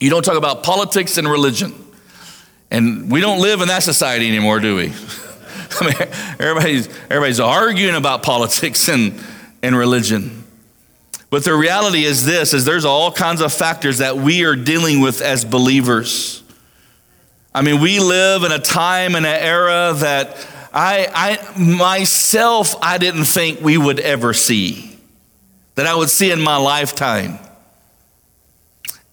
you 0.00 0.10
don't 0.10 0.24
talk 0.24 0.36
about 0.36 0.62
politics 0.62 1.16
and 1.16 1.28
religion. 1.28 1.74
And 2.70 3.10
we 3.10 3.20
don't 3.20 3.40
live 3.40 3.60
in 3.60 3.68
that 3.68 3.82
society 3.82 4.28
anymore, 4.28 4.60
do 4.60 4.76
we? 4.76 4.92
I 5.80 5.84
mean, 5.84 5.94
everybody's, 6.38 6.88
everybody's 7.04 7.40
arguing 7.40 7.94
about 7.94 8.22
politics 8.22 8.88
and, 8.88 9.22
and 9.62 9.76
religion. 9.76 10.44
But 11.30 11.44
the 11.44 11.54
reality 11.54 12.04
is 12.04 12.24
this 12.24 12.54
is 12.54 12.64
there's 12.64 12.84
all 12.84 13.10
kinds 13.10 13.40
of 13.40 13.52
factors 13.52 13.98
that 13.98 14.16
we 14.16 14.44
are 14.44 14.56
dealing 14.56 15.00
with 15.00 15.20
as 15.20 15.44
believers. 15.44 16.42
I 17.54 17.62
mean, 17.62 17.80
we 17.80 18.00
live 18.00 18.44
in 18.44 18.52
a 18.52 18.58
time 18.58 19.14
and 19.14 19.26
an 19.26 19.40
era 19.40 19.94
that 19.96 20.46
I, 20.72 21.08
I 21.12 21.58
myself 21.58 22.76
I 22.80 22.98
didn't 22.98 23.24
think 23.24 23.60
we 23.60 23.76
would 23.76 23.98
ever 23.98 24.34
see. 24.34 24.98
That 25.74 25.86
I 25.86 25.94
would 25.94 26.10
see 26.10 26.30
in 26.30 26.40
my 26.40 26.56
lifetime. 26.56 27.38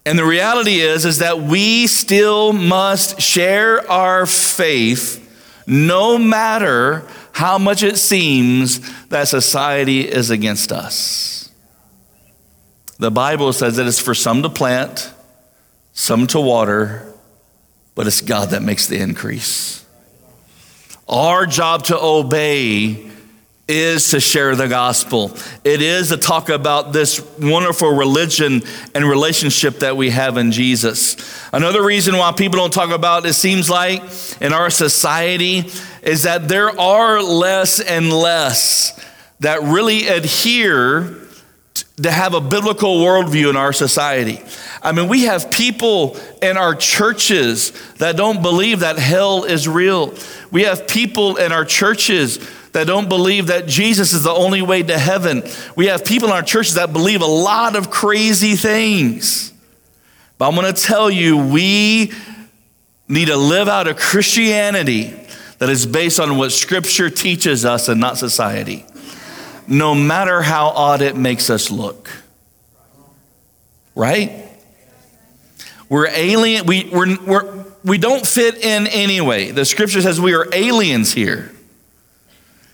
And 0.05 0.19
the 0.19 0.25
reality 0.25 0.81
is 0.81 1.05
is 1.05 1.19
that 1.19 1.39
we 1.39 1.87
still 1.87 2.51
must 2.51 3.21
share 3.21 3.89
our 3.89 4.25
faith 4.25 5.19
no 5.65 6.17
matter 6.17 7.07
how 7.31 7.57
much 7.57 7.83
it 7.83 7.97
seems 7.97 8.79
that 9.07 9.27
society 9.27 10.01
is 10.07 10.29
against 10.29 10.71
us. 10.71 11.49
The 12.99 13.11
Bible 13.11 13.53
says 13.53 13.77
that 13.77 13.87
it's 13.87 13.99
for 13.99 14.13
some 14.13 14.43
to 14.43 14.49
plant, 14.49 15.11
some 15.93 16.27
to 16.27 16.39
water, 16.39 17.11
but 17.95 18.05
it's 18.07 18.21
God 18.21 18.49
that 18.49 18.61
makes 18.61 18.87
the 18.87 18.99
increase. 18.99 19.85
Our 21.07 21.45
job 21.45 21.85
to 21.85 21.99
obey 21.99 23.09
is 23.67 24.09
to 24.09 24.19
share 24.19 24.55
the 24.55 24.67
gospel. 24.67 25.35
It 25.63 25.81
is 25.81 26.09
to 26.09 26.17
talk 26.17 26.49
about 26.49 26.91
this 26.91 27.25
wonderful 27.39 27.95
religion 27.95 28.61
and 28.93 29.05
relationship 29.05 29.79
that 29.79 29.95
we 29.95 30.09
have 30.09 30.37
in 30.37 30.51
Jesus. 30.51 31.15
Another 31.53 31.83
reason 31.83 32.17
why 32.17 32.33
people 32.33 32.59
don't 32.59 32.73
talk 32.73 32.91
about 32.91 33.25
it 33.25 33.33
seems 33.33 33.69
like 33.69 34.01
in 34.41 34.51
our 34.51 34.69
society 34.69 35.63
is 36.01 36.23
that 36.23 36.49
there 36.49 36.77
are 36.77 37.23
less 37.23 37.79
and 37.79 38.11
less 38.11 38.99
that 39.39 39.61
really 39.61 40.07
adhere 40.07 41.15
to 42.01 42.11
have 42.11 42.33
a 42.33 42.41
biblical 42.41 42.97
worldview 42.97 43.49
in 43.49 43.55
our 43.55 43.71
society. 43.71 44.41
I 44.81 44.91
mean, 44.91 45.07
we 45.07 45.23
have 45.23 45.49
people 45.49 46.17
in 46.41 46.57
our 46.57 46.75
churches 46.75 47.71
that 47.95 48.17
don't 48.17 48.41
believe 48.41 48.81
that 48.81 48.99
hell 48.99 49.45
is 49.45 49.67
real. 49.67 50.13
We 50.51 50.63
have 50.63 50.87
people 50.87 51.37
in 51.37 51.53
our 51.53 51.63
churches 51.63 52.39
that 52.73 52.87
don't 52.87 53.07
believe 53.07 53.47
that 53.47 53.67
Jesus 53.67 54.13
is 54.13 54.23
the 54.23 54.31
only 54.31 54.61
way 54.61 54.83
to 54.83 54.97
heaven. 54.97 55.43
We 55.75 55.87
have 55.87 56.03
people 56.03 56.29
in 56.29 56.33
our 56.33 56.41
churches 56.41 56.75
that 56.75 56.91
believe 56.91 57.21
a 57.21 57.25
lot 57.25 57.75
of 57.75 57.89
crazy 57.89 58.55
things. 58.55 59.53
But 60.37 60.49
I'm 60.49 60.55
going 60.55 60.73
to 60.73 60.81
tell 60.81 61.09
you, 61.09 61.37
we 61.37 62.11
need 63.07 63.27
to 63.27 63.37
live 63.37 63.67
out 63.67 63.87
a 63.87 63.93
Christianity 63.93 65.13
that 65.59 65.69
is 65.69 65.85
based 65.85 66.19
on 66.19 66.37
what 66.37 66.51
Scripture 66.51 67.09
teaches 67.09 67.63
us 67.63 67.87
and 67.87 68.01
not 68.01 68.17
society, 68.17 68.85
no 69.67 69.93
matter 69.93 70.41
how 70.41 70.69
odd 70.69 71.01
it 71.01 71.15
makes 71.15 71.49
us 71.49 71.69
look. 71.69 72.09
Right? 73.95 74.49
We're 75.89 76.07
alien, 76.07 76.65
we, 76.65 76.89
we're, 76.91 77.17
we're, 77.23 77.65
we 77.85 77.99
don't 77.99 78.25
fit 78.25 78.55
in 78.55 78.87
anyway. 78.87 79.51
The 79.51 79.63
Scripture 79.63 80.01
says 80.01 80.19
we 80.19 80.33
are 80.33 80.47
aliens 80.51 81.13
here. 81.13 81.51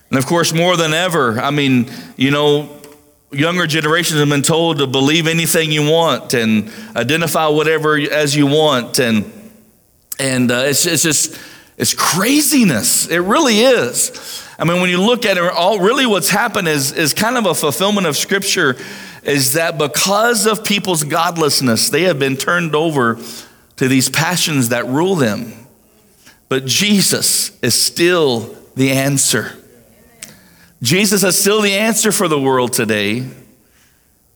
And 0.10 0.17
of 0.17 0.26
course, 0.26 0.54
more 0.54 0.76
than 0.76 0.93
ever, 0.93 1.39
I 1.39 1.52
mean, 1.52 1.91
you 2.17 2.32
know, 2.32 2.69
younger 3.32 3.67
generations 3.67 4.19
have 4.19 4.30
been 4.30 4.41
told 4.41 4.80
to 4.80 4.88
believe 4.88 5.28
anything 5.28 5.72
you 5.72 5.89
want 5.89 6.34
and 6.34 6.72
identify 6.95 7.48
whatever 7.48 7.95
as 7.98 8.36
you 8.36 8.48
want. 8.48 9.00
And, 9.00 9.32
and 10.19 10.52
uh, 10.52 10.63
it's, 10.65 10.86
it's 10.86 11.04
just, 11.04 11.39
it's 11.78 11.93
craziness. 11.93 13.08
It 13.08 13.19
really 13.19 13.60
is. 13.60 14.45
I 14.58 14.65
mean, 14.65 14.82
when 14.82 14.89
you 14.89 15.02
look 15.02 15.26
at 15.26 15.38
it, 15.38 15.43
all 15.43 15.80
really 15.80 16.06
what's 16.06 16.30
happened 16.30 16.67
is, 16.67 16.91
is 16.91 17.13
kind 17.13 17.38
of 17.38 17.45
a 17.45 17.54
fulfillment 17.54 18.08
of 18.08 18.17
Scripture 18.17 18.76
is 19.24 19.54
that 19.54 19.78
because 19.78 20.48
of 20.48 20.63
people's 20.63 21.04
godlessness, 21.04 21.89
they 21.89 22.04
have 22.04 22.19
been 22.19 22.36
turned 22.36 22.74
over 22.74 23.17
to 23.76 23.88
these 23.88 24.10
passions 24.10 24.69
that 24.69 24.86
rule 24.88 25.15
them. 25.15 25.54
But 26.48 26.65
Jesus 26.65 27.58
is 27.62 27.80
still 27.80 28.58
the 28.76 28.91
answer. 28.91 29.59
Jesus 30.82 31.24
is 31.24 31.38
still 31.38 31.62
the 31.62 31.74
answer 31.74 32.12
for 32.12 32.28
the 32.28 32.39
world 32.39 32.74
today. 32.74 33.28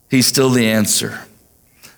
He's 0.09 0.27
still 0.27 0.49
the 0.49 0.69
answer. 0.69 1.25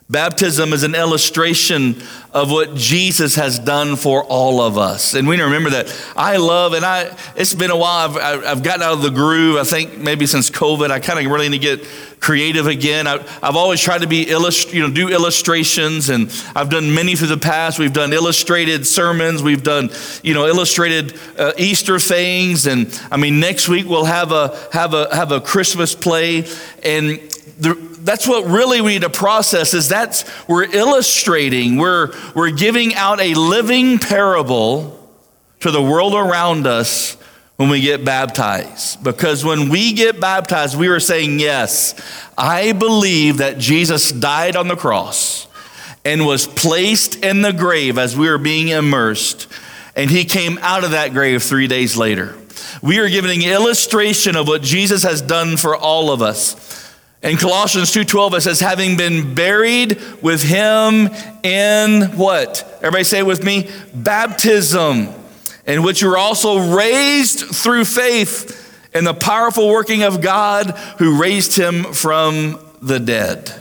Baptism 0.08 0.72
is 0.72 0.84
an 0.84 0.94
illustration 0.94 2.00
of 2.32 2.52
what 2.52 2.76
Jesus 2.76 3.34
has 3.34 3.58
done 3.58 3.96
for 3.96 4.22
all 4.22 4.60
of 4.60 4.78
us. 4.78 5.14
And 5.14 5.26
we 5.26 5.34
need 5.34 5.40
to 5.40 5.46
remember 5.46 5.70
that. 5.70 6.12
I 6.14 6.36
love, 6.36 6.74
and 6.74 6.84
I, 6.84 7.16
it's 7.34 7.54
been 7.54 7.72
a 7.72 7.76
while, 7.76 8.16
I've, 8.16 8.44
I've 8.44 8.62
gotten 8.62 8.82
out 8.82 8.92
of 8.92 9.02
the 9.02 9.10
groove. 9.10 9.56
I 9.56 9.64
think 9.64 9.98
maybe 9.98 10.26
since 10.26 10.48
COVID, 10.48 10.92
I 10.92 11.00
kind 11.00 11.18
of 11.18 11.32
really 11.32 11.48
need 11.48 11.60
to 11.60 11.76
get 11.76 11.88
creative 12.20 12.68
again. 12.68 13.08
I, 13.08 13.18
have 13.42 13.56
always 13.56 13.80
tried 13.80 14.02
to 14.02 14.06
be, 14.06 14.30
illust, 14.30 14.72
you 14.72 14.80
know, 14.80 14.94
do 14.94 15.08
illustrations, 15.08 16.08
and 16.08 16.30
I've 16.54 16.70
done 16.70 16.94
many 16.94 17.16
through 17.16 17.28
the 17.28 17.36
past. 17.36 17.80
We've 17.80 17.92
done 17.92 18.12
illustrated 18.12 18.86
sermons. 18.86 19.42
We've 19.42 19.62
done, 19.62 19.90
you 20.22 20.34
know, 20.34 20.46
illustrated 20.46 21.18
uh, 21.36 21.52
Easter 21.58 21.98
things. 21.98 22.68
And 22.68 22.96
I 23.10 23.16
mean, 23.16 23.40
next 23.40 23.68
week 23.68 23.88
we'll 23.88 24.04
have 24.04 24.30
a, 24.30 24.56
have 24.72 24.94
a, 24.94 25.12
have 25.12 25.32
a 25.32 25.40
Christmas 25.40 25.96
play. 25.96 26.46
And 26.84 27.18
the, 27.58 27.74
that's 28.06 28.26
what 28.26 28.46
really 28.46 28.80
we 28.80 28.92
need 28.92 29.02
to 29.02 29.10
process 29.10 29.74
is 29.74 29.88
that's 29.88 30.24
we're 30.48 30.64
illustrating 30.64 31.76
we're 31.76 32.12
we're 32.34 32.50
giving 32.50 32.94
out 32.94 33.20
a 33.20 33.34
living 33.34 33.98
parable 33.98 34.92
to 35.60 35.70
the 35.70 35.82
world 35.82 36.14
around 36.14 36.66
us 36.66 37.14
when 37.56 37.68
we 37.68 37.80
get 37.80 38.04
baptized 38.04 39.02
because 39.02 39.44
when 39.44 39.68
we 39.68 39.92
get 39.92 40.20
baptized 40.20 40.78
we 40.78 40.88
are 40.88 41.00
saying 41.00 41.40
yes 41.40 41.94
i 42.38 42.72
believe 42.72 43.38
that 43.38 43.58
jesus 43.58 44.12
died 44.12 44.56
on 44.56 44.68
the 44.68 44.76
cross 44.76 45.48
and 46.04 46.24
was 46.24 46.46
placed 46.46 47.24
in 47.24 47.42
the 47.42 47.52
grave 47.52 47.98
as 47.98 48.16
we 48.16 48.28
were 48.28 48.38
being 48.38 48.68
immersed 48.68 49.48
and 49.96 50.10
he 50.10 50.24
came 50.24 50.58
out 50.62 50.84
of 50.84 50.92
that 50.92 51.12
grave 51.12 51.42
3 51.42 51.66
days 51.66 51.96
later 51.96 52.34
We 52.82 52.98
are 52.98 53.08
giving 53.08 53.42
an 53.44 53.50
illustration 53.50 54.36
of 54.36 54.48
what 54.48 54.62
Jesus 54.62 55.02
has 55.02 55.22
done 55.22 55.56
for 55.56 55.76
all 55.76 56.10
of 56.10 56.22
us. 56.22 56.54
In 57.26 57.36
Colossians 57.36 57.90
2:12 57.90 58.34
it 58.34 58.40
says 58.42 58.60
having 58.60 58.96
been 58.96 59.34
buried 59.34 60.00
with 60.22 60.44
him 60.44 61.10
in 61.42 62.02
what? 62.16 62.78
Everybody 62.78 63.02
say 63.02 63.18
it 63.18 63.26
with 63.26 63.42
me, 63.42 63.68
baptism, 63.92 65.08
in 65.66 65.82
which 65.82 66.02
you 66.02 66.08
were 66.08 66.18
also 66.18 66.58
raised 66.72 67.40
through 67.40 67.84
faith 67.84 68.72
in 68.94 69.02
the 69.02 69.12
powerful 69.12 69.68
working 69.68 70.04
of 70.04 70.20
God 70.20 70.70
who 70.98 71.20
raised 71.20 71.56
him 71.56 71.92
from 71.92 72.60
the 72.80 73.00
dead. 73.00 73.52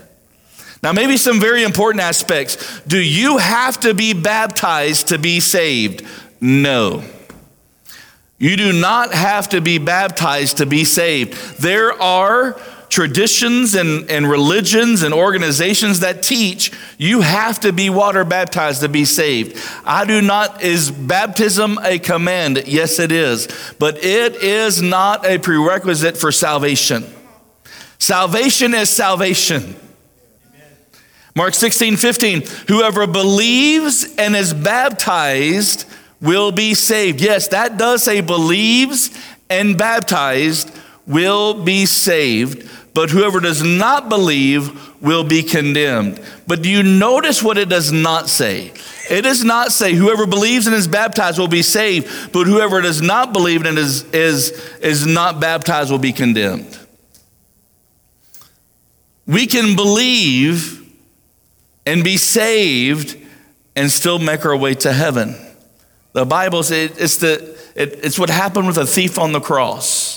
Now, 0.84 0.94
maybe 0.94 1.18
some 1.18 1.40
very 1.40 1.64
important 1.64 2.04
aspects. 2.04 2.82
Do 2.88 3.00
you 3.00 3.40
have 3.40 3.80
to 3.80 3.96
be 3.96 4.14
baptized 4.14 5.08
to 5.08 5.18
be 5.18 5.40
saved? 5.40 6.06
No. 6.40 7.04
You 8.38 8.58
do 8.58 8.74
not 8.74 9.12
have 9.12 9.50
to 9.50 9.62
be 9.62 9.80
baptized 9.80 10.58
to 10.58 10.68
be 10.68 10.84
saved. 10.84 11.34
There 11.60 12.00
are 12.00 12.60
traditions 12.90 13.76
and, 13.76 14.10
and 14.10 14.30
religions 14.30 15.04
and 15.04 15.14
organizations 15.14 16.00
that 16.02 16.24
teach 16.24 16.72
you 16.98 17.22
have 17.22 17.60
to 17.62 17.74
be 17.74 17.90
water 17.90 18.24
baptized 18.24 18.82
to 18.82 18.90
be 18.90 19.06
saved. 19.06 19.58
I 19.86 20.06
do 20.06 20.22
not, 20.22 20.62
is 20.62 20.92
baptism 20.92 21.80
a 21.84 22.00
command? 22.00 22.64
Yes, 22.68 23.00
it 23.00 23.12
is. 23.12 23.48
But 23.80 24.04
it 24.04 24.36
is 24.38 24.82
not 24.82 25.26
a 25.26 25.38
prerequisite 25.38 26.18
for 26.18 26.32
salvation. 26.32 27.06
Salvation 27.98 28.74
is 28.74 28.90
salvation. 28.90 29.76
Mark 31.36 31.54
16, 31.54 31.98
15. 31.98 32.44
Whoever 32.68 33.08
believes 33.08 34.16
and 34.18 34.36
is 34.36 34.54
baptized 34.54 35.86
will 36.22 36.52
be 36.52 36.74
saved. 36.74 37.20
Yes, 37.20 37.50
that 37.50 37.78
does 37.78 38.04
say 38.04 38.22
believes 38.22 39.12
and 39.50 39.78
baptized 39.78 40.72
will 41.08 41.54
be 41.64 41.86
saved, 41.86 42.70
but 42.94 43.10
whoever 43.10 43.40
does 43.40 43.62
not 43.62 44.10
believe 44.10 45.02
will 45.02 45.24
be 45.24 45.44
condemned. 45.44 46.20
But 46.48 46.62
do 46.62 46.70
you 46.70 46.82
notice 46.82 47.44
what 47.44 47.58
it 47.58 47.70
does 47.70 47.92
not 47.92 48.30
say? 48.30 48.72
It 49.10 49.22
does 49.22 49.44
not 49.44 49.72
say 49.72 49.94
whoever 49.94 50.26
believes 50.26 50.66
and 50.66 50.76
is 50.76 50.88
baptized 50.88 51.38
will 51.38 51.48
be 51.48 51.62
saved, 51.62 52.32
but 52.34 52.48
whoever 52.48 52.82
does 52.82 53.02
not 53.02 53.34
believe 53.34 53.66
and 53.66 53.78
is, 53.78 54.04
is, 54.06 54.52
is 54.82 55.06
not 55.06 55.40
baptized 55.40 55.92
will 55.92 56.00
be 56.00 56.14
condemned. 56.14 56.80
We 59.28 59.48
can 59.48 59.76
believe 59.76 60.82
and 61.86 62.04
be 62.04 62.18
saved 62.18 63.18
and 63.76 63.92
still 63.92 64.20
make 64.20 64.46
our 64.46 64.56
way 64.56 64.74
to 64.76 64.94
heaven. 64.94 65.36
The 66.14 66.26
Bible 66.26 66.64
says 66.64 66.98
it's, 66.98 67.18
the, 67.18 67.58
it, 67.76 68.06
it's 68.06 68.18
what 68.18 68.30
happened 68.30 68.68
with 68.68 68.78
a 68.78 68.88
thief 68.88 69.20
on 69.20 69.34
the 69.34 69.42
cross. 69.42 70.15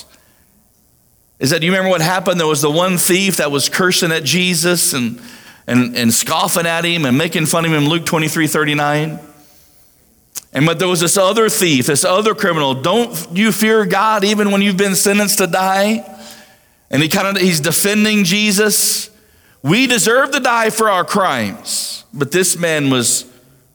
Is 1.39 1.51
that 1.51 1.63
you 1.63 1.71
remember 1.71 1.89
what 1.89 2.01
happened? 2.01 2.39
There 2.39 2.47
was 2.47 2.61
the 2.61 2.69
one 2.69 2.97
thief 2.97 3.37
that 3.37 3.49
was 3.49 3.69
cursing 3.69 4.11
at 4.11 4.25
Jesus 4.25 4.93
and, 4.93 5.21
and, 5.67 5.95
and 5.95 6.13
scoffing 6.13 6.65
at 6.65 6.83
him 6.83 7.05
and 7.05 7.17
making 7.17 7.45
fun 7.45 7.65
of 7.65 7.71
him 7.71 7.85
Luke 7.85 8.05
23 8.05 8.47
39. 8.47 9.19
And 10.51 10.65
but 10.65 10.79
there 10.79 10.87
was 10.87 10.99
this 10.99 11.15
other 11.15 11.47
thief, 11.47 11.85
this 11.85 12.03
other 12.03 12.35
criminal. 12.35 12.73
Don't 12.73 13.29
you 13.31 13.51
fear 13.51 13.85
God 13.85 14.23
even 14.23 14.51
when 14.51 14.61
you've 14.61 14.77
been 14.77 14.95
sentenced 14.95 15.37
to 15.37 15.47
die? 15.47 16.05
And 16.89 17.01
he 17.01 17.07
kind 17.07 17.27
of 17.27 17.41
he's 17.41 17.59
defending 17.59 18.23
Jesus. 18.23 19.09
We 19.61 19.87
deserve 19.87 20.31
to 20.31 20.39
die 20.39 20.71
for 20.71 20.89
our 20.89 21.05
crimes, 21.05 22.03
but 22.13 22.31
this 22.31 22.57
man 22.57 22.89
was 22.89 23.25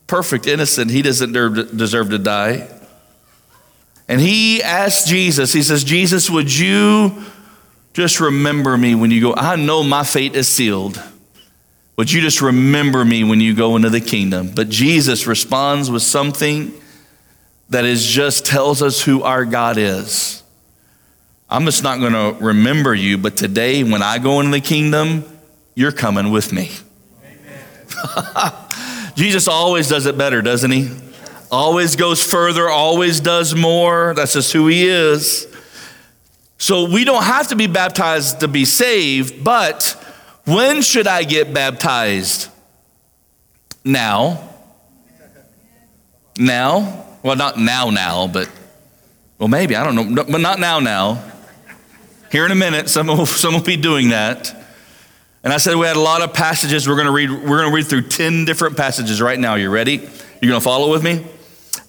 perfect, 0.07 0.47
innocent. 0.47 0.91
He 0.91 1.01
doesn't 1.01 1.31
deserve 1.31 2.09
to 2.09 2.19
die. 2.19 2.67
And 4.07 4.21
he 4.21 4.61
asked 4.61 5.07
Jesus, 5.07 5.53
he 5.53 5.63
says, 5.63 5.83
Jesus, 5.83 6.29
would 6.29 6.55
you 6.55 7.23
just 7.95 8.19
remember 8.19 8.77
me 8.77 8.93
when 8.93 9.09
you 9.09 9.21
go? 9.21 9.33
I 9.35 9.55
know 9.55 9.81
my 9.81 10.03
fate 10.03 10.35
is 10.35 10.49
sealed. 10.49 11.01
Would 11.95 12.11
you 12.11 12.19
just 12.19 12.41
remember 12.41 13.05
me 13.05 13.23
when 13.23 13.39
you 13.39 13.55
go 13.55 13.77
into 13.77 13.89
the 13.89 14.01
kingdom? 14.01 14.51
But 14.53 14.67
Jesus 14.67 15.25
responds 15.27 15.89
with 15.89 16.03
something 16.03 16.73
that 17.69 17.85
is 17.85 18.05
just 18.05 18.45
tells 18.45 18.81
us 18.81 19.01
who 19.01 19.23
our 19.23 19.45
God 19.45 19.77
is. 19.77 20.43
I'm 21.49 21.63
just 21.63 21.83
not 21.83 22.01
going 22.01 22.11
to 22.11 22.35
remember 22.43 22.93
you, 22.93 23.17
but 23.17 23.37
today 23.37 23.81
when 23.85 24.03
I 24.03 24.17
go 24.17 24.41
into 24.41 24.51
the 24.51 24.59
kingdom, 24.59 25.23
you're 25.73 25.93
coming 25.93 26.31
with 26.31 26.51
me. 26.51 26.71
Jesus 29.15 29.47
always 29.47 29.87
does 29.87 30.05
it 30.05 30.17
better, 30.17 30.41
doesn't 30.41 30.71
he? 30.71 30.91
Always 31.49 31.95
goes 31.95 32.21
further, 32.21 32.67
always 32.67 33.21
does 33.21 33.55
more. 33.55 34.13
That's 34.15 34.33
just 34.33 34.51
who 34.51 34.67
he 34.67 34.85
is. 34.85 35.47
So 36.65 36.89
we 36.89 37.03
don't 37.03 37.23
have 37.23 37.49
to 37.49 37.55
be 37.55 37.67
baptized 37.67 38.39
to 38.39 38.47
be 38.47 38.65
saved, 38.65 39.43
but 39.43 40.03
when 40.45 40.81
should 40.81 41.05
I 41.05 41.23
get 41.23 41.53
baptized? 41.53 42.49
Now. 43.83 44.49
Now. 46.39 47.05
Well, 47.21 47.35
not 47.35 47.59
now, 47.59 47.91
now, 47.91 48.25
but, 48.25 48.49
well, 49.37 49.47
maybe, 49.47 49.75
I 49.75 49.83
don't 49.83 49.95
know, 49.95 50.23
but 50.23 50.41
not 50.41 50.59
now, 50.59 50.79
now. 50.79 51.23
Here 52.31 52.47
in 52.47 52.51
a 52.51 52.55
minute, 52.55 52.89
some 52.89 53.05
will, 53.05 53.27
some 53.27 53.53
will 53.53 53.61
be 53.61 53.77
doing 53.77 54.09
that. 54.09 54.51
And 55.43 55.53
I 55.53 55.57
said 55.57 55.75
we 55.75 55.85
had 55.85 55.97
a 55.97 55.99
lot 55.99 56.23
of 56.23 56.33
passages. 56.33 56.89
We're 56.89 56.95
going 56.95 57.05
to 57.05 57.13
read. 57.13 57.29
We're 57.29 57.61
going 57.61 57.69
to 57.69 57.75
read 57.75 57.85
through 57.85 58.07
ten 58.07 58.43
different 58.43 58.75
passages 58.75 59.21
right 59.21 59.37
now. 59.37 59.53
You 59.53 59.69
ready? 59.69 59.97
You're 59.97 60.49
going 60.49 60.53
to 60.53 60.61
follow 60.61 60.91
with 60.91 61.03
me? 61.03 61.23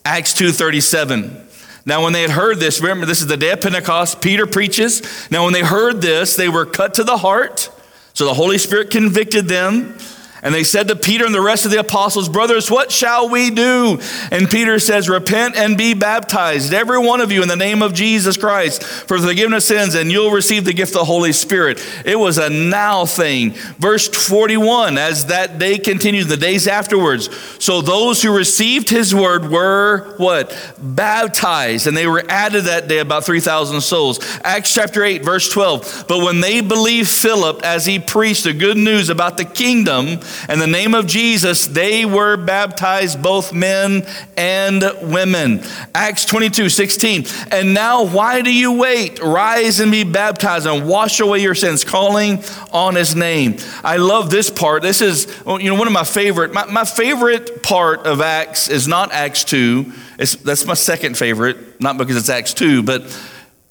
Acts 0.04 0.34
two 0.34 0.52
thirty 0.52 0.82
seven. 0.82 1.45
Now, 1.86 2.02
when 2.02 2.12
they 2.12 2.22
had 2.22 2.30
heard 2.30 2.58
this, 2.58 2.80
remember 2.80 3.06
this 3.06 3.20
is 3.20 3.28
the 3.28 3.36
day 3.36 3.52
of 3.52 3.60
Pentecost. 3.60 4.20
Peter 4.20 4.44
preaches. 4.44 5.30
Now, 5.30 5.44
when 5.44 5.52
they 5.52 5.62
heard 5.62 6.02
this, 6.02 6.34
they 6.34 6.48
were 6.48 6.66
cut 6.66 6.94
to 6.94 7.04
the 7.04 7.16
heart. 7.16 7.70
So 8.12 8.24
the 8.24 8.34
Holy 8.34 8.58
Spirit 8.58 8.90
convicted 8.90 9.46
them. 9.46 9.96
And 10.42 10.54
they 10.54 10.64
said 10.64 10.88
to 10.88 10.96
Peter 10.96 11.24
and 11.24 11.34
the 11.34 11.40
rest 11.40 11.64
of 11.64 11.70
the 11.70 11.80
apostles, 11.80 12.28
Brothers, 12.28 12.70
what 12.70 12.92
shall 12.92 13.28
we 13.28 13.50
do? 13.50 13.98
And 14.30 14.48
Peter 14.48 14.78
says, 14.78 15.08
Repent 15.08 15.56
and 15.56 15.76
be 15.76 15.94
baptized, 15.94 16.72
every 16.72 16.98
one 16.98 17.20
of 17.20 17.32
you, 17.32 17.42
in 17.42 17.48
the 17.48 17.56
name 17.56 17.82
of 17.82 17.94
Jesus 17.94 18.36
Christ, 18.36 18.82
for 18.82 19.18
the 19.18 19.28
forgiveness 19.28 19.70
of 19.70 19.76
sins, 19.76 19.94
and 19.94 20.10
you'll 20.10 20.30
receive 20.30 20.64
the 20.64 20.72
gift 20.72 20.92
of 20.92 21.00
the 21.00 21.04
Holy 21.04 21.32
Spirit. 21.32 21.84
It 22.04 22.18
was 22.18 22.38
a 22.38 22.50
now 22.50 23.06
thing. 23.06 23.52
Verse 23.78 24.08
41 24.08 24.98
As 24.98 25.26
that 25.26 25.58
day 25.58 25.78
continued, 25.78 26.28
the 26.28 26.36
days 26.36 26.66
afterwards, 26.66 27.28
so 27.62 27.80
those 27.80 28.22
who 28.22 28.36
received 28.36 28.90
his 28.90 29.14
word 29.14 29.50
were 29.50 30.14
what? 30.18 30.74
Baptized. 30.78 31.86
And 31.86 31.96
they 31.96 32.06
were 32.06 32.24
added 32.28 32.64
that 32.64 32.88
day 32.88 32.98
about 32.98 33.24
3,000 33.24 33.80
souls. 33.80 34.20
Acts 34.44 34.72
chapter 34.72 35.04
8, 35.04 35.24
verse 35.24 35.48
12. 35.50 36.06
But 36.08 36.18
when 36.18 36.40
they 36.40 36.60
believed 36.60 37.08
Philip 37.08 37.62
as 37.62 37.86
he 37.86 37.98
preached 37.98 38.44
the 38.44 38.52
good 38.52 38.76
news 38.76 39.08
about 39.08 39.36
the 39.36 39.44
kingdom, 39.44 40.20
in 40.48 40.58
the 40.58 40.66
name 40.66 40.94
of 40.94 41.06
Jesus, 41.06 41.66
they 41.66 42.04
were 42.04 42.36
baptized, 42.36 43.22
both 43.22 43.52
men 43.52 44.06
and 44.36 44.82
women. 45.02 45.62
Acts 45.94 46.24
22 46.24 46.68
16. 46.68 47.26
And 47.50 47.74
now, 47.74 48.04
why 48.04 48.42
do 48.42 48.52
you 48.52 48.72
wait? 48.72 49.20
Rise 49.22 49.80
and 49.80 49.90
be 49.90 50.04
baptized 50.04 50.66
and 50.66 50.86
wash 50.88 51.20
away 51.20 51.40
your 51.40 51.54
sins, 51.54 51.84
calling 51.84 52.42
on 52.72 52.94
his 52.94 53.14
name. 53.14 53.56
I 53.82 53.96
love 53.96 54.30
this 54.30 54.50
part. 54.50 54.82
This 54.82 55.00
is, 55.00 55.26
you 55.46 55.70
know, 55.70 55.74
one 55.74 55.86
of 55.86 55.92
my 55.92 56.04
favorite. 56.04 56.52
My, 56.52 56.66
my 56.66 56.84
favorite 56.84 57.62
part 57.62 58.06
of 58.06 58.20
Acts 58.20 58.68
is 58.68 58.86
not 58.86 59.12
Acts 59.12 59.44
2. 59.44 59.92
It's, 60.18 60.36
that's 60.36 60.66
my 60.66 60.74
second 60.74 61.16
favorite, 61.16 61.80
not 61.80 61.98
because 61.98 62.16
it's 62.16 62.28
Acts 62.28 62.54
2, 62.54 62.82
but 62.82 63.02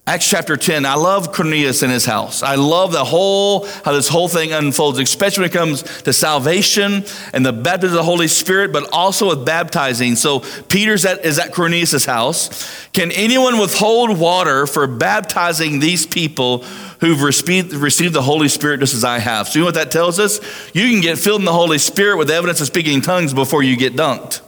Acts 0.08 0.30
chapter 0.30 0.56
10, 0.56 0.86
I 0.86 0.94
love 0.94 1.32
Cornelius 1.32 1.82
and 1.82 1.90
his 1.90 2.04
house. 2.04 2.44
I 2.44 2.54
love 2.54 2.92
the 2.92 3.04
whole, 3.04 3.66
how 3.84 3.90
this 3.92 4.06
whole 4.06 4.28
thing 4.28 4.52
unfolds, 4.52 5.00
especially 5.00 5.42
when 5.42 5.50
it 5.50 5.52
comes 5.52 5.82
to 6.02 6.12
salvation 6.12 7.04
and 7.32 7.44
the 7.44 7.52
baptism 7.52 7.98
of 7.98 8.04
the 8.04 8.04
Holy 8.04 8.28
Spirit, 8.28 8.72
but 8.72 8.88
also 8.92 9.30
with 9.30 9.44
baptizing. 9.44 10.14
So 10.14 10.44
Peter's 10.68 11.04
at, 11.04 11.24
is 11.24 11.40
at 11.40 11.52
Cornelius' 11.52 12.04
house. 12.04 12.88
Can 12.92 13.10
anyone 13.10 13.58
withhold 13.58 14.16
water 14.16 14.68
for 14.68 14.86
baptizing 14.86 15.80
these 15.80 16.06
people 16.06 16.58
who've 17.00 17.20
received, 17.20 17.72
received 17.72 18.14
the 18.14 18.22
Holy 18.22 18.48
Spirit 18.48 18.78
just 18.78 18.94
as 18.94 19.02
I 19.02 19.18
have? 19.18 19.48
So 19.48 19.58
you 19.58 19.62
know 19.62 19.66
what 19.66 19.74
that 19.74 19.90
tells 19.90 20.20
us? 20.20 20.38
You 20.72 20.88
can 20.88 21.00
get 21.00 21.18
filled 21.18 21.40
in 21.40 21.46
the 21.46 21.52
Holy 21.52 21.78
Spirit 21.78 22.16
with 22.16 22.30
evidence 22.30 22.60
of 22.60 22.68
speaking 22.68 23.00
tongues 23.00 23.34
before 23.34 23.64
you 23.64 23.76
get 23.76 23.94
dunked. 23.94 24.40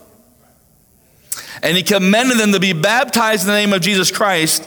And 1.64 1.77
he 1.77 1.83
commanded 1.83 2.38
them 2.38 2.53
to 2.53 2.61
be 2.61 2.75
baptized 2.75 3.42
in 3.42 3.49
the 3.49 3.55
name 3.55 3.73
of 3.73 3.81
Jesus 3.81 4.12
Christ 4.12 4.64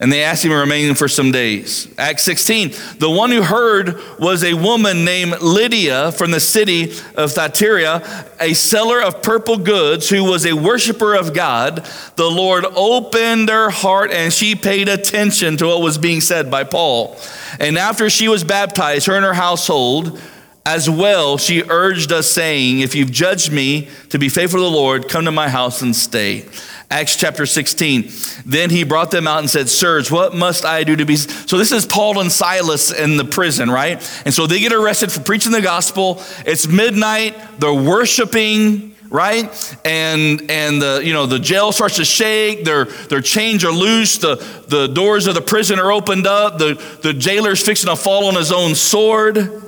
and 0.00 0.10
they 0.10 0.24
asked 0.24 0.44
him 0.44 0.50
to 0.50 0.56
remain 0.56 0.94
for 0.94 1.08
some 1.08 1.30
days. 1.30 1.86
Acts 1.98 2.22
16, 2.22 2.70
the 2.98 3.10
one 3.10 3.30
who 3.30 3.42
heard 3.42 4.00
was 4.18 4.42
a 4.42 4.54
woman 4.54 5.04
named 5.04 5.40
Lydia 5.42 6.10
from 6.12 6.30
the 6.30 6.40
city 6.40 6.92
of 7.14 7.32
Thyatira, 7.32 8.02
a 8.40 8.54
seller 8.54 9.02
of 9.02 9.22
purple 9.22 9.58
goods 9.58 10.08
who 10.08 10.24
was 10.24 10.46
a 10.46 10.54
worshiper 10.54 11.14
of 11.14 11.34
God. 11.34 11.86
The 12.16 12.30
Lord 12.30 12.64
opened 12.64 13.50
her 13.50 13.68
heart 13.68 14.10
and 14.10 14.32
she 14.32 14.54
paid 14.54 14.88
attention 14.88 15.58
to 15.58 15.66
what 15.66 15.82
was 15.82 15.98
being 15.98 16.22
said 16.22 16.50
by 16.50 16.64
Paul. 16.64 17.18
And 17.58 17.76
after 17.76 18.08
she 18.08 18.28
was 18.28 18.42
baptized, 18.42 19.06
her 19.06 19.14
and 19.14 19.24
her 19.24 19.34
household, 19.34 20.18
as 20.64 20.88
well, 20.88 21.36
she 21.38 21.62
urged 21.62 22.12
us, 22.12 22.30
saying, 22.30 22.80
If 22.80 22.94
you've 22.94 23.10
judged 23.10 23.50
me 23.50 23.88
to 24.10 24.18
be 24.18 24.28
faithful 24.28 24.60
to 24.60 24.64
the 24.64 24.70
Lord, 24.70 25.08
come 25.08 25.24
to 25.24 25.32
my 25.32 25.48
house 25.48 25.80
and 25.82 25.96
stay. 25.96 26.44
Acts 26.92 27.14
chapter 27.14 27.46
16. 27.46 28.10
Then 28.44 28.68
he 28.68 28.82
brought 28.82 29.12
them 29.12 29.28
out 29.28 29.38
and 29.38 29.48
said, 29.48 29.68
Sirs, 29.68 30.10
what 30.10 30.34
must 30.34 30.64
I 30.64 30.82
do 30.82 30.96
to 30.96 31.04
be? 31.04 31.14
So 31.14 31.56
this 31.56 31.70
is 31.70 31.86
Paul 31.86 32.20
and 32.20 32.32
Silas 32.32 32.90
in 32.90 33.16
the 33.16 33.24
prison, 33.24 33.70
right? 33.70 33.98
And 34.24 34.34
so 34.34 34.48
they 34.48 34.58
get 34.58 34.72
arrested 34.72 35.12
for 35.12 35.20
preaching 35.20 35.52
the 35.52 35.62
gospel. 35.62 36.20
It's 36.44 36.66
midnight. 36.66 37.36
They're 37.60 37.72
worshiping, 37.72 38.96
right? 39.08 39.78
And 39.84 40.50
and 40.50 40.82
the 40.82 41.00
you 41.04 41.12
know 41.12 41.26
the 41.26 41.38
jail 41.38 41.70
starts 41.70 41.94
to 41.96 42.04
shake. 42.04 42.64
Their 42.64 42.86
their 42.86 43.20
chains 43.20 43.64
are 43.64 43.72
loose. 43.72 44.18
The 44.18 44.34
the 44.66 44.88
doors 44.88 45.28
of 45.28 45.34
the 45.34 45.42
prison 45.42 45.78
are 45.78 45.92
opened 45.92 46.26
up. 46.26 46.58
The 46.58 46.74
the 47.02 47.12
jailer's 47.12 47.64
fixing 47.64 47.88
to 47.88 47.94
fall 47.94 48.24
on 48.24 48.34
his 48.34 48.50
own 48.50 48.74
sword. 48.74 49.62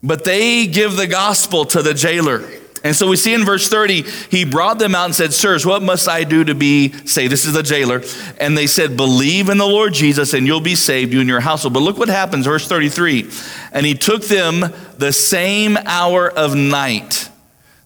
But 0.00 0.22
they 0.22 0.68
give 0.68 0.96
the 0.96 1.08
gospel 1.08 1.64
to 1.66 1.82
the 1.82 1.94
jailer. 1.94 2.48
And 2.84 2.96
so 2.96 3.06
we 3.06 3.16
see 3.16 3.32
in 3.32 3.44
verse 3.44 3.68
30, 3.68 4.02
he 4.28 4.44
brought 4.44 4.78
them 4.78 4.94
out 4.94 5.04
and 5.04 5.14
said, 5.14 5.32
Sirs, 5.32 5.64
what 5.64 5.82
must 5.82 6.08
I 6.08 6.24
do 6.24 6.42
to 6.44 6.54
be 6.54 6.92
saved? 7.06 7.30
This 7.30 7.44
is 7.44 7.52
the 7.52 7.62
jailer. 7.62 8.02
And 8.40 8.58
they 8.58 8.66
said, 8.66 8.96
Believe 8.96 9.48
in 9.48 9.58
the 9.58 9.66
Lord 9.66 9.94
Jesus 9.94 10.34
and 10.34 10.46
you'll 10.46 10.60
be 10.60 10.74
saved, 10.74 11.12
you 11.12 11.20
and 11.20 11.28
your 11.28 11.40
household. 11.40 11.74
But 11.74 11.80
look 11.80 11.96
what 11.96 12.08
happens, 12.08 12.46
verse 12.46 12.66
33. 12.66 13.30
And 13.70 13.86
he 13.86 13.94
took 13.94 14.24
them 14.24 14.72
the 14.98 15.12
same 15.12 15.76
hour 15.76 16.28
of 16.28 16.56
night. 16.56 17.28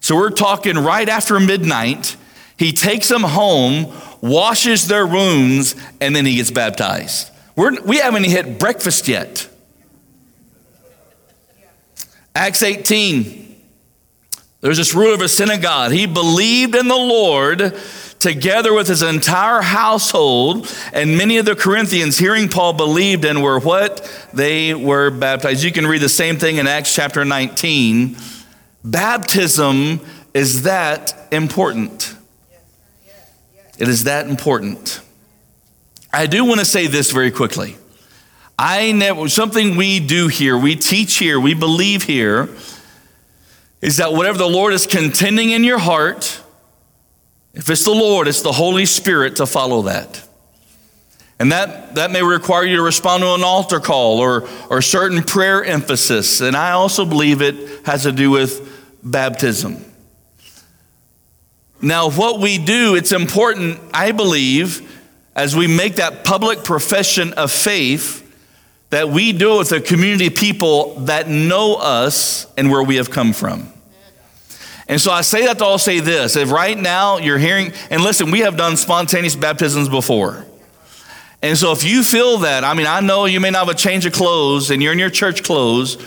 So 0.01 0.17
we're 0.17 0.31
talking 0.31 0.79
right 0.79 1.09
after 1.09 1.39
midnight. 1.39 2.17
He 2.57 2.73
takes 2.73 3.09
them 3.09 3.23
home, 3.23 3.93
washes 4.23 4.89
their 4.89 5.07
wounds, 5.07 5.75
and 6.01 6.17
then 6.17 6.25
he 6.25 6.37
gets 6.37 6.51
baptized. 6.51 7.31
We're, 7.55 7.83
we 7.83 7.99
haven't 7.99 8.25
hit 8.25 8.59
breakfast 8.59 9.09
yet. 9.09 9.49
Acts 12.35 12.63
18. 12.63 13.46
There's 14.61 14.79
this 14.79 14.95
ruler 14.95 15.15
of 15.15 15.21
a 15.21 15.29
synagogue. 15.29 15.93
He 15.93 16.07
believed 16.07 16.75
in 16.75 16.89
the 16.89 16.97
Lord 16.97 17.75
together 18.19 18.73
with 18.73 18.89
his 18.89 19.03
entire 19.03 19.61
household, 19.61 20.75
and 20.93 21.19
many 21.19 21.37
of 21.37 21.45
the 21.45 21.55
Corinthians, 21.55 22.19
hearing 22.19 22.49
Paul, 22.49 22.73
believed 22.73 23.25
and 23.25 23.43
were 23.43 23.61
what? 23.61 24.11
They 24.33 24.75
were 24.75 25.11
baptized. 25.11 25.63
You 25.63 25.73
can 25.73 25.87
read 25.87 26.03
the 26.03 26.09
same 26.09 26.37
thing 26.39 26.57
in 26.57 26.67
Acts 26.67 26.95
chapter 26.95 27.25
19. 27.25 28.17
Baptism 28.85 30.01
is 30.33 30.63
that 30.63 31.29
important. 31.31 32.15
It 33.79 33.89
is 33.89 34.05
that 34.05 34.27
important. 34.27 35.01
I 36.13 36.27
do 36.27 36.45
want 36.45 36.61
to 36.61 36.67
say 36.67 36.87
this 36.87 37.11
very 37.11 37.31
quickly. 37.31 37.77
I 38.59 38.93
never, 38.93 39.29
something 39.29 39.77
we 39.77 40.01
do 40.01 40.29
here, 40.29 40.57
we 40.57 40.77
teach 40.77 41.19
here, 41.19 41.39
we 41.39 41.53
believe 41.53 42.05
here, 42.05 42.49
is 43.87 43.99
that 43.99 44.13
whatever 44.13 44.37
the 44.37 44.49
Lord 44.49 44.73
is 44.73 44.85
contending 44.85 45.51
in 45.51 45.63
your 45.63 45.79
heart, 45.79 46.41
if 47.55 47.71
it's 47.71 47.85
the 47.85 47.93
Lord, 47.93 48.27
it's 48.27 48.43
the 48.43 48.51
Holy 48.51 48.85
Spirit 48.85 49.37
to 49.37 49.47
follow 49.47 49.83
that. 49.83 50.27
And 51.39 51.53
that, 51.53 51.95
that 51.95 52.11
may 52.11 52.21
require 52.21 52.65
you 52.65 52.79
to 52.79 52.83
respond 52.83 53.23
to 53.23 53.33
an 53.35 53.45
altar 53.45 53.79
call 53.79 54.19
or, 54.19 54.49
or 54.71 54.83
certain 54.83 55.23
prayer 55.23 55.65
emphasis. 55.65 56.41
And 56.41 56.57
I 56.57 56.73
also 56.73 57.05
believe 57.05 57.41
it 57.41 57.87
has 57.87 58.03
to 58.03 58.11
do 58.11 58.33
with 58.33 58.99
baptism. 59.05 59.85
Now, 61.81 62.11
what 62.11 62.41
we 62.41 62.59
do, 62.59 62.97
it's 62.97 63.13
important, 63.13 63.79
I 63.95 64.11
believe, 64.11 64.83
as 65.37 65.55
we 65.55 65.69
make 65.69 65.95
that 65.97 66.25
public 66.25 66.65
profession 66.65 67.35
of 67.35 67.53
faith, 67.53 68.25
that 68.91 69.11
we 69.11 69.33
do 69.33 69.55
it 69.55 69.59
with 69.59 69.73
a 69.73 69.81
community 69.81 70.27
of 70.27 70.35
people 70.35 70.97
that 71.03 71.29
know 71.29 71.77
us 71.77 72.53
and 72.57 72.69
where 72.69 72.83
we 72.83 72.97
have 72.97 73.13
come 73.13 73.33
from. 73.33 73.73
And 74.89 75.01
so 75.01 75.11
I 75.11 75.23
say 75.23 75.47
that 75.47 75.59
to 75.59 75.65
all 75.65 75.79
say 75.79 76.01
this. 76.01 76.37
If 76.37 76.51
right 76.51 76.79
now 76.79 77.19
you're 77.19 77.39
hearing, 77.39 77.73
and 77.91 78.03
listen, 78.03 78.31
we 78.31 78.41
have 78.41 78.57
done 78.57 78.77
spontaneous 78.77 79.35
baptisms 79.35 79.89
before. 79.89 80.47
And 81.43 81.59
so 81.59 81.73
if 81.73 81.85
you 81.85 82.03
feel 82.03 82.39
that, 82.39 82.65
I 82.65 82.75
mean, 82.75 82.87
I 82.87 83.01
know 83.01 83.25
you 83.27 83.41
may 83.41 83.51
not 83.51 83.67
have 83.67 83.75
a 83.75 83.79
change 83.79 84.07
of 84.07 84.13
clothes 84.13 84.71
and 84.71 84.83
you're 84.83 84.93
in 84.93 84.99
your 84.99 85.11
church 85.11 85.43
clothes, 85.43 85.99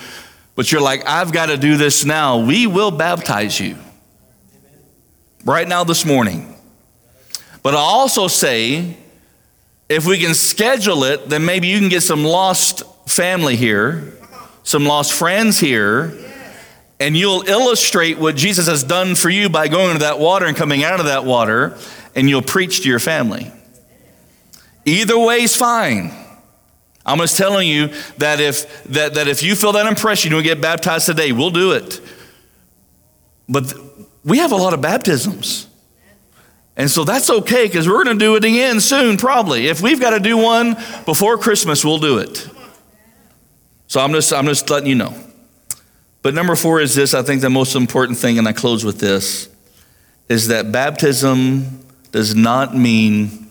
but 0.55 0.71
you're 0.71 0.81
like, 0.81 1.07
I've 1.07 1.31
got 1.31 1.47
to 1.47 1.57
do 1.57 1.77
this 1.77 2.05
now, 2.05 2.39
we 2.39 2.67
will 2.67 2.91
baptize 2.91 3.59
you. 3.59 3.77
Right 5.45 5.67
now, 5.67 5.83
this 5.83 6.05
morning. 6.05 6.53
But 7.63 7.73
I 7.73 7.77
also 7.77 8.27
say, 8.27 8.97
if 9.87 10.05
we 10.05 10.19
can 10.19 10.33
schedule 10.33 11.03
it, 11.03 11.29
then 11.29 11.45
maybe 11.45 11.67
you 11.67 11.79
can 11.79 11.89
get 11.89 12.01
some 12.01 12.23
lost 12.23 12.83
family 13.09 13.55
here, 13.55 14.13
some 14.63 14.85
lost 14.85 15.13
friends 15.13 15.59
here, 15.59 16.17
and 16.99 17.15
you'll 17.15 17.47
illustrate 17.47 18.17
what 18.17 18.35
Jesus 18.35 18.67
has 18.67 18.83
done 18.83 19.15
for 19.15 19.29
you 19.29 19.49
by 19.49 19.67
going 19.67 19.89
into 19.89 19.99
that 19.99 20.19
water 20.19 20.45
and 20.45 20.55
coming 20.55 20.83
out 20.83 20.99
of 20.99 21.05
that 21.05 21.23
water, 21.23 21.77
and 22.15 22.29
you'll 22.29 22.41
preach 22.41 22.81
to 22.81 22.89
your 22.89 22.99
family. 22.99 23.51
Either 24.85 25.17
way 25.17 25.41
is 25.41 25.55
fine. 25.55 26.11
I'm 27.05 27.17
just 27.19 27.37
telling 27.37 27.67
you 27.67 27.89
that 28.17 28.39
if 28.39 28.83
that, 28.85 29.15
that 29.15 29.27
if 29.27 29.41
you 29.41 29.55
feel 29.55 29.71
that 29.73 29.85
impression, 29.85 30.31
you'll 30.31 30.41
get 30.41 30.61
baptized 30.61 31.05
today, 31.05 31.31
we'll 31.31 31.51
do 31.51 31.71
it. 31.71 32.01
But 33.47 33.73
we 34.23 34.37
have 34.39 34.51
a 34.51 34.55
lot 34.55 34.73
of 34.73 34.81
baptisms. 34.81 35.67
And 36.75 36.89
so 36.89 37.03
that's 37.03 37.29
okay 37.29 37.65
because 37.65 37.87
we're 37.87 38.03
going 38.03 38.17
to 38.17 38.23
do 38.23 38.35
it 38.35 38.45
again 38.45 38.79
soon, 38.79 39.17
probably. 39.17 39.67
If 39.67 39.81
we've 39.81 39.99
got 39.99 40.11
to 40.11 40.19
do 40.19 40.37
one 40.37 40.75
before 41.05 41.37
Christmas, 41.37 41.83
we'll 41.83 41.99
do 41.99 42.19
it. 42.19 42.47
So 43.87 43.99
I'm 43.99 44.13
just, 44.13 44.31
I'm 44.31 44.45
just 44.45 44.69
letting 44.69 44.87
you 44.87 44.95
know. 44.95 45.13
But 46.21 46.33
number 46.33 46.55
four 46.55 46.81
is 46.81 46.95
this 46.95 47.13
I 47.13 47.21
think 47.21 47.41
the 47.41 47.49
most 47.49 47.75
important 47.75 48.17
thing, 48.17 48.37
and 48.37 48.47
I 48.47 48.53
close 48.53 48.83
with 48.83 48.99
this, 48.99 49.49
is 50.27 50.47
that 50.47 50.71
baptism 50.71 51.85
does 52.11 52.35
not 52.35 52.75
mean 52.75 53.47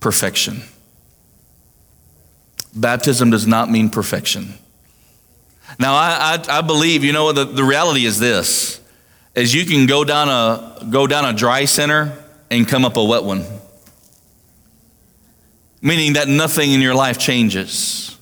perfection. 0.00 0.62
Baptism 2.74 3.30
does 3.30 3.46
not 3.46 3.70
mean 3.70 3.88
perfection. 3.88 4.54
Now, 5.78 5.94
I, 5.94 6.38
I, 6.48 6.58
I 6.58 6.60
believe, 6.60 7.04
you 7.04 7.12
know, 7.12 7.32
the, 7.32 7.44
the 7.44 7.64
reality 7.64 8.04
is 8.04 8.18
this, 8.18 8.80
is 9.34 9.54
you 9.54 9.64
can 9.64 9.86
go 9.86 10.04
down 10.04 10.28
a, 10.28 10.86
go 10.90 11.06
down 11.06 11.24
a 11.24 11.32
dry 11.32 11.64
center 11.64 12.16
and 12.50 12.68
come 12.68 12.84
up 12.84 12.96
a 12.96 13.04
wet 13.04 13.24
one. 13.24 13.44
Meaning 15.80 16.14
that 16.14 16.28
nothing 16.28 16.72
in 16.72 16.80
your 16.80 16.94
life 16.94 17.18
changes. 17.18 18.16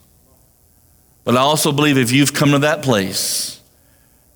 But 1.24 1.36
I 1.36 1.40
also 1.40 1.72
believe 1.72 1.98
if 1.98 2.10
you've 2.10 2.32
come 2.32 2.50
to 2.52 2.60
that 2.60 2.82
place 2.82 3.61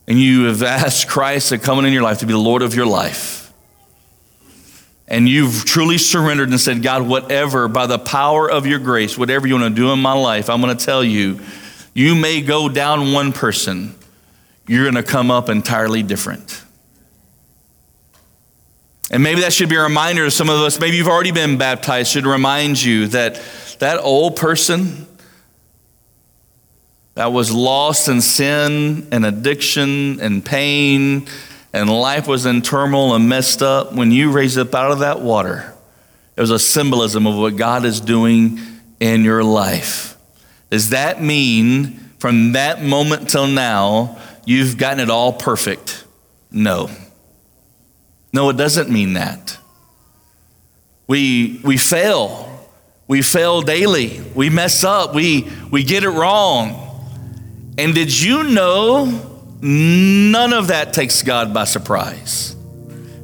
and 0.06 0.18
you 0.18 0.44
have 0.44 0.62
asked 0.62 1.08
Christ 1.08 1.48
to 1.48 1.58
come 1.58 1.84
in 1.84 1.92
your 1.92 2.02
life 2.02 2.18
to 2.18 2.26
be 2.26 2.32
the 2.32 2.38
Lord 2.38 2.62
of 2.62 2.74
your 2.74 2.86
life, 2.86 3.52
and 5.08 5.28
you've 5.28 5.64
truly 5.64 5.98
surrendered 5.98 6.48
and 6.48 6.60
said, 6.60 6.82
God, 6.82 7.06
whatever, 7.06 7.68
by 7.68 7.86
the 7.86 7.98
power 7.98 8.50
of 8.50 8.66
your 8.66 8.80
grace, 8.80 9.16
whatever 9.16 9.46
you 9.46 9.54
want 9.54 9.74
to 9.74 9.80
do 9.80 9.92
in 9.92 10.00
my 10.00 10.14
life, 10.14 10.50
I'm 10.50 10.60
going 10.60 10.76
to 10.76 10.84
tell 10.84 11.04
you, 11.04 11.40
you 11.94 12.14
may 12.14 12.40
go 12.42 12.68
down 12.68 13.12
one 13.12 13.32
person, 13.32 13.94
you're 14.66 14.82
going 14.82 14.96
to 14.96 15.04
come 15.04 15.30
up 15.30 15.48
entirely 15.48 16.02
different. 16.02 16.62
And 19.08 19.22
maybe 19.22 19.42
that 19.42 19.52
should 19.52 19.68
be 19.68 19.76
a 19.76 19.82
reminder 19.82 20.24
to 20.24 20.30
some 20.32 20.48
of 20.48 20.60
us, 20.60 20.80
maybe 20.80 20.96
you've 20.96 21.06
already 21.06 21.30
been 21.30 21.56
baptized, 21.56 22.10
should 22.10 22.26
remind 22.26 22.82
you 22.82 23.06
that 23.08 23.40
that 23.78 23.98
old 23.98 24.34
person 24.34 25.06
that 27.16 27.32
was 27.32 27.50
lost 27.50 28.08
in 28.08 28.20
sin 28.20 29.08
and 29.10 29.24
addiction 29.24 30.20
and 30.20 30.44
pain 30.44 31.26
and 31.72 31.90
life 31.90 32.26
was 32.26 32.46
in 32.46 32.62
turmoil 32.62 33.14
and 33.14 33.28
messed 33.28 33.62
up, 33.62 33.92
when 33.92 34.10
you 34.10 34.30
raised 34.30 34.58
up 34.58 34.74
out 34.74 34.92
of 34.92 35.00
that 35.00 35.20
water, 35.20 35.74
it 36.36 36.40
was 36.40 36.50
a 36.50 36.58
symbolism 36.58 37.26
of 37.26 37.36
what 37.36 37.56
God 37.56 37.84
is 37.84 38.00
doing 38.00 38.58
in 39.00 39.24
your 39.24 39.42
life. 39.42 40.16
Does 40.70 40.90
that 40.90 41.22
mean 41.22 41.98
from 42.18 42.52
that 42.52 42.82
moment 42.82 43.28
till 43.28 43.46
now, 43.46 44.18
you've 44.44 44.76
gotten 44.78 45.00
it 45.00 45.10
all 45.10 45.32
perfect? 45.32 46.04
No. 46.50 46.90
No, 48.32 48.50
it 48.50 48.56
doesn't 48.56 48.90
mean 48.90 49.14
that. 49.14 49.58
We, 51.06 51.60
we 51.64 51.76
fail. 51.76 52.68
We 53.08 53.22
fail 53.22 53.62
daily. 53.62 54.20
We 54.34 54.50
mess 54.50 54.84
up. 54.84 55.14
We, 55.14 55.48
we 55.70 55.82
get 55.82 56.04
it 56.04 56.10
wrong. 56.10 56.85
And 57.78 57.94
did 57.94 58.18
you 58.18 58.44
know 58.44 59.04
none 59.60 60.52
of 60.52 60.68
that 60.68 60.92
takes 60.92 61.22
God 61.22 61.52
by 61.52 61.64
surprise? 61.64 62.56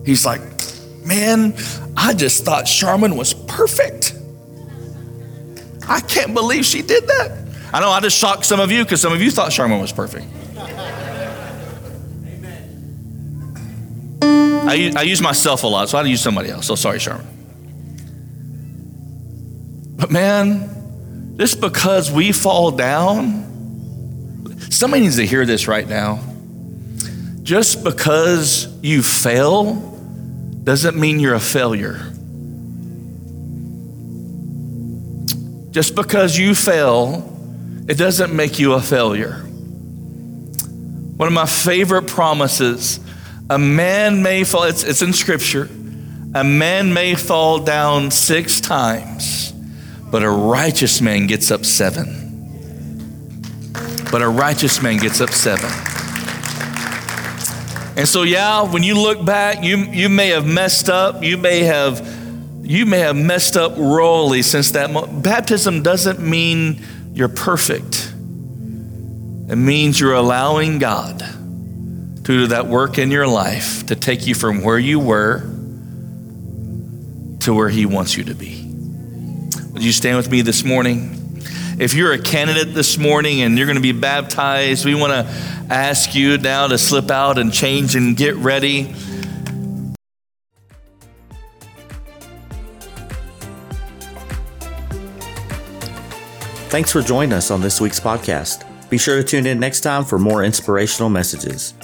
He's 0.04 0.26
like, 0.26 0.40
man, 1.04 1.54
I 1.96 2.14
just 2.14 2.44
thought 2.44 2.64
Charmin 2.64 3.16
was 3.16 3.34
perfect. 3.34 4.14
I 5.88 6.00
can't 6.00 6.34
believe 6.34 6.64
she 6.64 6.82
did 6.82 7.06
that. 7.06 7.38
I 7.72 7.80
know 7.80 7.90
I 7.90 8.00
just 8.00 8.18
shocked 8.18 8.44
some 8.44 8.60
of 8.60 8.70
you 8.70 8.84
because 8.84 9.00
some 9.00 9.12
of 9.12 9.22
you 9.22 9.30
thought 9.30 9.50
Charmin 9.52 9.80
was 9.80 9.92
perfect. 9.92 10.26
I, 14.64 14.92
I 14.96 15.02
use 15.02 15.20
myself 15.20 15.64
a 15.64 15.66
lot, 15.66 15.88
so 15.88 15.98
I 15.98 16.02
use 16.04 16.20
somebody 16.20 16.50
else. 16.50 16.66
So 16.66 16.74
sorry, 16.74 16.98
Sherman. 16.98 17.26
But 19.96 20.10
man, 20.10 21.36
just 21.36 21.60
because 21.60 22.10
we 22.10 22.32
fall 22.32 22.70
down, 22.70 23.51
somebody 24.72 25.02
needs 25.02 25.16
to 25.16 25.26
hear 25.26 25.44
this 25.44 25.68
right 25.68 25.88
now. 25.88 26.20
Just 27.42 27.84
because 27.84 28.68
you 28.82 29.02
fail 29.02 29.74
doesn't 30.64 30.96
mean 30.96 31.20
you're 31.20 31.34
a 31.34 31.40
failure. 31.40 32.00
Just 35.72 35.94
because 35.94 36.36
you 36.36 36.54
fail, 36.54 37.28
it 37.88 37.96
doesn't 37.96 38.34
make 38.34 38.58
you 38.58 38.74
a 38.74 38.80
failure. 38.80 39.34
One 41.16 41.26
of 41.26 41.32
my 41.32 41.46
favorite 41.46 42.06
promises 42.06 43.00
a 43.50 43.58
man 43.58 44.22
may 44.22 44.44
fall, 44.44 44.62
it's, 44.62 44.82
it's 44.82 45.02
in 45.02 45.12
scripture, 45.12 45.68
a 46.34 46.44
man 46.44 46.94
may 46.94 47.14
fall 47.14 47.58
down 47.58 48.10
six 48.10 48.60
times, 48.60 49.52
but 50.10 50.22
a 50.22 50.30
righteous 50.30 51.00
man 51.02 51.26
gets 51.26 51.50
up 51.50 51.66
seven. 51.66 52.21
But 54.12 54.20
a 54.20 54.28
righteous 54.28 54.82
man 54.82 54.98
gets 54.98 55.22
up 55.22 55.30
seven. 55.30 55.70
And 57.96 58.06
so, 58.06 58.22
yeah, 58.22 58.62
when 58.62 58.82
you 58.82 58.94
look 58.94 59.24
back, 59.24 59.64
you, 59.64 59.78
you 59.78 60.08
may 60.08 60.28
have 60.28 60.46
messed 60.46 60.88
up. 60.90 61.22
You 61.22 61.38
may 61.38 61.60
have, 61.60 62.06
you 62.62 62.84
may 62.86 62.98
have 62.98 63.16
messed 63.16 63.56
up 63.56 63.76
royally 63.78 64.42
since 64.42 64.72
that 64.72 64.90
moment. 64.90 65.22
Baptism 65.22 65.82
doesn't 65.82 66.20
mean 66.20 66.82
you're 67.14 67.28
perfect. 67.28 68.12
It 69.48 69.56
means 69.56 69.98
you're 69.98 70.14
allowing 70.14 70.78
God 70.78 71.18
to 71.18 72.22
do 72.22 72.46
that 72.48 72.66
work 72.66 72.98
in 72.98 73.10
your 73.10 73.26
life 73.26 73.86
to 73.86 73.96
take 73.96 74.26
you 74.26 74.34
from 74.34 74.62
where 74.62 74.78
you 74.78 75.00
were 75.00 75.40
to 77.40 77.54
where 77.54 77.68
He 77.68 77.86
wants 77.86 78.16
you 78.16 78.24
to 78.24 78.34
be. 78.34 78.62
Would 79.72 79.82
you 79.82 79.92
stand 79.92 80.16
with 80.18 80.30
me 80.30 80.42
this 80.42 80.64
morning? 80.64 81.21
If 81.82 81.94
you're 81.94 82.12
a 82.12 82.18
candidate 82.18 82.74
this 82.74 82.96
morning 82.96 83.42
and 83.42 83.58
you're 83.58 83.66
going 83.66 83.74
to 83.74 83.82
be 83.82 83.90
baptized, 83.90 84.84
we 84.84 84.94
want 84.94 85.12
to 85.12 85.28
ask 85.68 86.14
you 86.14 86.38
now 86.38 86.68
to 86.68 86.78
slip 86.78 87.10
out 87.10 87.38
and 87.38 87.52
change 87.52 87.96
and 87.96 88.16
get 88.16 88.36
ready. 88.36 88.84
Thanks 96.70 96.92
for 96.92 97.02
joining 97.02 97.32
us 97.32 97.50
on 97.50 97.60
this 97.60 97.80
week's 97.80 97.98
podcast. 97.98 98.64
Be 98.88 98.96
sure 98.96 99.20
to 99.20 99.24
tune 99.24 99.46
in 99.46 99.58
next 99.58 99.80
time 99.80 100.04
for 100.04 100.20
more 100.20 100.44
inspirational 100.44 101.10
messages. 101.10 101.74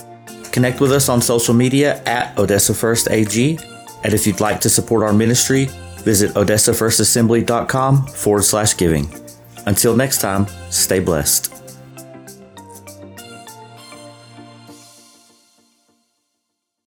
Connect 0.52 0.80
with 0.80 0.92
us 0.92 1.08
on 1.08 1.20
social 1.20 1.54
media 1.54 2.00
at 2.04 2.38
Odessa 2.38 2.72
First 2.72 3.10
AG. 3.10 3.58
And 4.04 4.14
if 4.14 4.28
you'd 4.28 4.38
like 4.38 4.60
to 4.60 4.70
support 4.70 5.02
our 5.02 5.12
ministry, 5.12 5.64
visit 6.04 6.30
odessafirstassembly.com 6.34 8.06
forward 8.06 8.44
slash 8.44 8.76
giving. 8.76 9.27
Until 9.68 9.94
next 9.94 10.22
time, 10.22 10.46
stay 10.70 10.98
blessed. 10.98 11.57